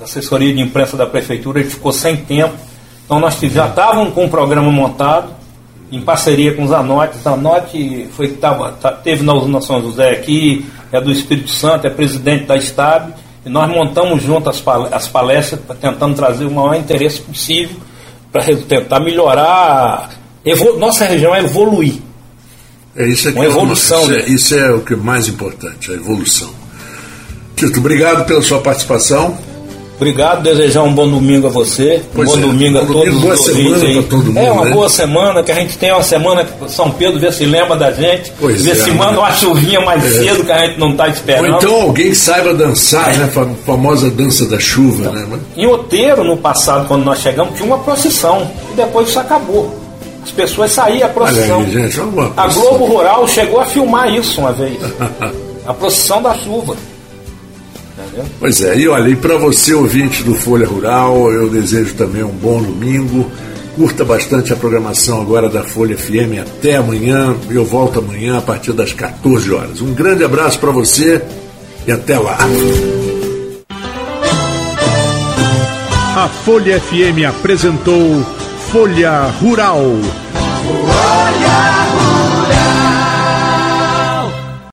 assessoria 0.02 0.52
de 0.52 0.60
imprensa 0.60 0.96
da 0.96 1.06
prefeitura, 1.06 1.60
ele 1.60 1.70
ficou 1.70 1.92
sem 1.92 2.16
tempo. 2.16 2.54
Então 3.04 3.20
nós 3.20 3.38
já 3.40 3.68
estávamos 3.68 4.12
com 4.14 4.24
um 4.24 4.28
programa 4.28 4.70
montado, 4.70 5.28
em 5.92 6.00
parceria 6.00 6.54
com 6.54 6.64
o 6.64 6.68
Zanotti. 6.68 7.18
Zanotti 7.18 8.08
foi, 8.16 8.28
tava, 8.28 8.72
tá- 8.72 8.92
teve 8.92 9.22
na 9.22 9.32
usina 9.34 9.60
São 9.60 9.80
José 9.80 10.10
aqui, 10.10 10.66
é 10.90 11.00
do 11.00 11.10
Espírito 11.12 11.50
Santo, 11.50 11.86
é 11.86 11.90
presidente 11.90 12.46
da 12.46 12.56
STAB, 12.60 13.12
e 13.46 13.48
nós 13.48 13.68
montamos 13.70 14.22
junto 14.22 14.50
as, 14.50 14.62
as 14.92 15.08
palestras, 15.08 15.60
tentando 15.80 16.14
trazer 16.16 16.44
o 16.46 16.50
maior 16.50 16.74
interesse 16.74 17.20
possível 17.20 17.76
para 18.32 18.42
tentar 18.56 19.00
melhorar. 19.00 20.10
nossa 20.78 21.04
região 21.04 21.34
é 21.34 21.40
evoluir. 21.40 21.94
É 22.96 23.06
isso 23.06 23.28
aqui 23.28 23.38
Uma 23.38 23.46
evolução, 23.46 24.02
Isso 24.02 24.12
é, 24.12 24.16
né? 24.16 24.24
isso 24.28 24.54
é 24.54 24.70
o 24.72 24.80
que 24.80 24.92
é 24.94 24.96
mais 24.96 25.26
importante, 25.28 25.90
a 25.90 25.94
evolução. 25.94 26.50
Tito, 27.56 27.78
obrigado 27.78 28.24
pela 28.26 28.42
sua 28.42 28.58
participação. 28.58 29.36
Obrigado, 29.96 30.42
desejar 30.42 30.82
um 30.82 30.92
bom 30.92 31.08
domingo 31.08 31.46
a 31.46 31.50
você, 31.50 32.02
um 32.10 32.14
Pois 32.16 32.28
bom 32.30 32.38
é, 32.38 32.40
domingo 32.40 32.78
a 32.78 32.80
todos 32.80 32.96
domingo, 33.04 33.20
boa 33.20 33.34
os 33.34 33.48
ouvintes 33.48 34.06
todo 34.08 34.24
mundo, 34.24 34.38
é 34.38 34.50
uma 34.50 34.64
né? 34.64 34.70
boa 34.72 34.88
semana, 34.88 35.42
que 35.44 35.52
a 35.52 35.54
gente 35.54 35.78
tem 35.78 35.92
uma 35.92 36.02
semana 36.02 36.44
que 36.44 36.72
São 36.72 36.90
Pedro 36.90 37.20
vê 37.20 37.30
se 37.30 37.44
lembra 37.44 37.76
da 37.76 37.92
gente, 37.92 38.32
Pois 38.40 38.62
vê 38.64 38.72
é, 38.72 38.74
se 38.74 38.90
né? 38.90 38.96
manda 38.96 39.20
uma 39.20 39.30
chuvinha 39.32 39.80
mais 39.82 40.04
É. 40.04 40.24
cedo 40.24 40.44
que 40.44 40.50
a 40.50 40.66
gente 40.66 40.80
não 40.80 40.90
está 40.90 41.04
Ou 41.04 41.10
esperando. 41.10 41.56
então 41.56 41.82
alguém 41.82 42.08
que 42.08 42.16
saiba 42.16 42.52
dançar, 42.52 43.16
né? 43.16 43.24
A 43.32 43.64
famosa 43.64 44.10
dança 44.10 44.44
da 44.46 44.58
chuva, 44.58 45.08
né? 45.12 45.38
Em 45.56 45.66
Oteiro, 45.66 46.24
no 46.24 46.36
passado, 46.36 46.88
quando 46.88 47.04
nós 47.04 47.20
chegamos, 47.20 47.54
tinha 47.54 47.66
uma 47.66 47.78
procissão 47.78 48.50
e 48.72 48.74
depois 48.74 49.08
isso 49.08 49.20
acabou. 49.20 49.72
As 50.24 50.32
pessoas 50.32 50.72
saíam 50.72 51.06
a 51.06 51.10
procissão. 51.10 51.60
Aí, 51.60 51.70
gente, 51.70 52.00
a 52.36 52.46
Globo 52.48 52.86
Rural 52.86 53.28
chegou 53.28 53.60
a 53.60 53.66
filmar 53.66 54.12
isso 54.12 54.40
uma 54.40 54.52
vez. 54.52 54.78
a 55.64 55.72
procissão 55.74 56.20
da 56.20 56.34
chuva. 56.34 56.74
Entendeu? 58.12 58.30
Pois 58.38 58.60
é, 58.60 58.78
e 58.78 58.88
olha, 58.88 59.08
e 59.08 59.16
para 59.16 59.36
você, 59.38 59.72
ouvinte 59.72 60.22
do 60.22 60.34
Folha 60.34 60.66
Rural, 60.66 61.32
eu 61.32 61.48
desejo 61.48 61.94
também 61.94 62.22
um 62.22 62.28
bom 62.28 62.62
domingo. 62.62 63.30
Curta 63.74 64.04
bastante 64.04 64.52
a 64.52 64.56
programação 64.56 65.22
agora 65.22 65.48
da 65.48 65.62
Folha 65.62 65.96
FM 65.96 66.40
até 66.42 66.76
amanhã. 66.76 67.34
Eu 67.48 67.64
volto 67.64 68.00
amanhã 68.00 68.36
a 68.36 68.42
partir 68.42 68.72
das 68.72 68.92
14 68.92 69.50
horas. 69.50 69.80
Um 69.80 69.94
grande 69.94 70.22
abraço 70.22 70.58
para 70.58 70.70
você 70.70 71.22
e 71.86 71.90
até 71.90 72.18
lá. 72.18 72.38
A 76.14 76.28
Folha 76.28 76.78
FM 76.78 77.24
apresentou 77.26 78.22
Folha 78.70 79.28
Rural. 79.40 79.80
Folha 80.66 81.81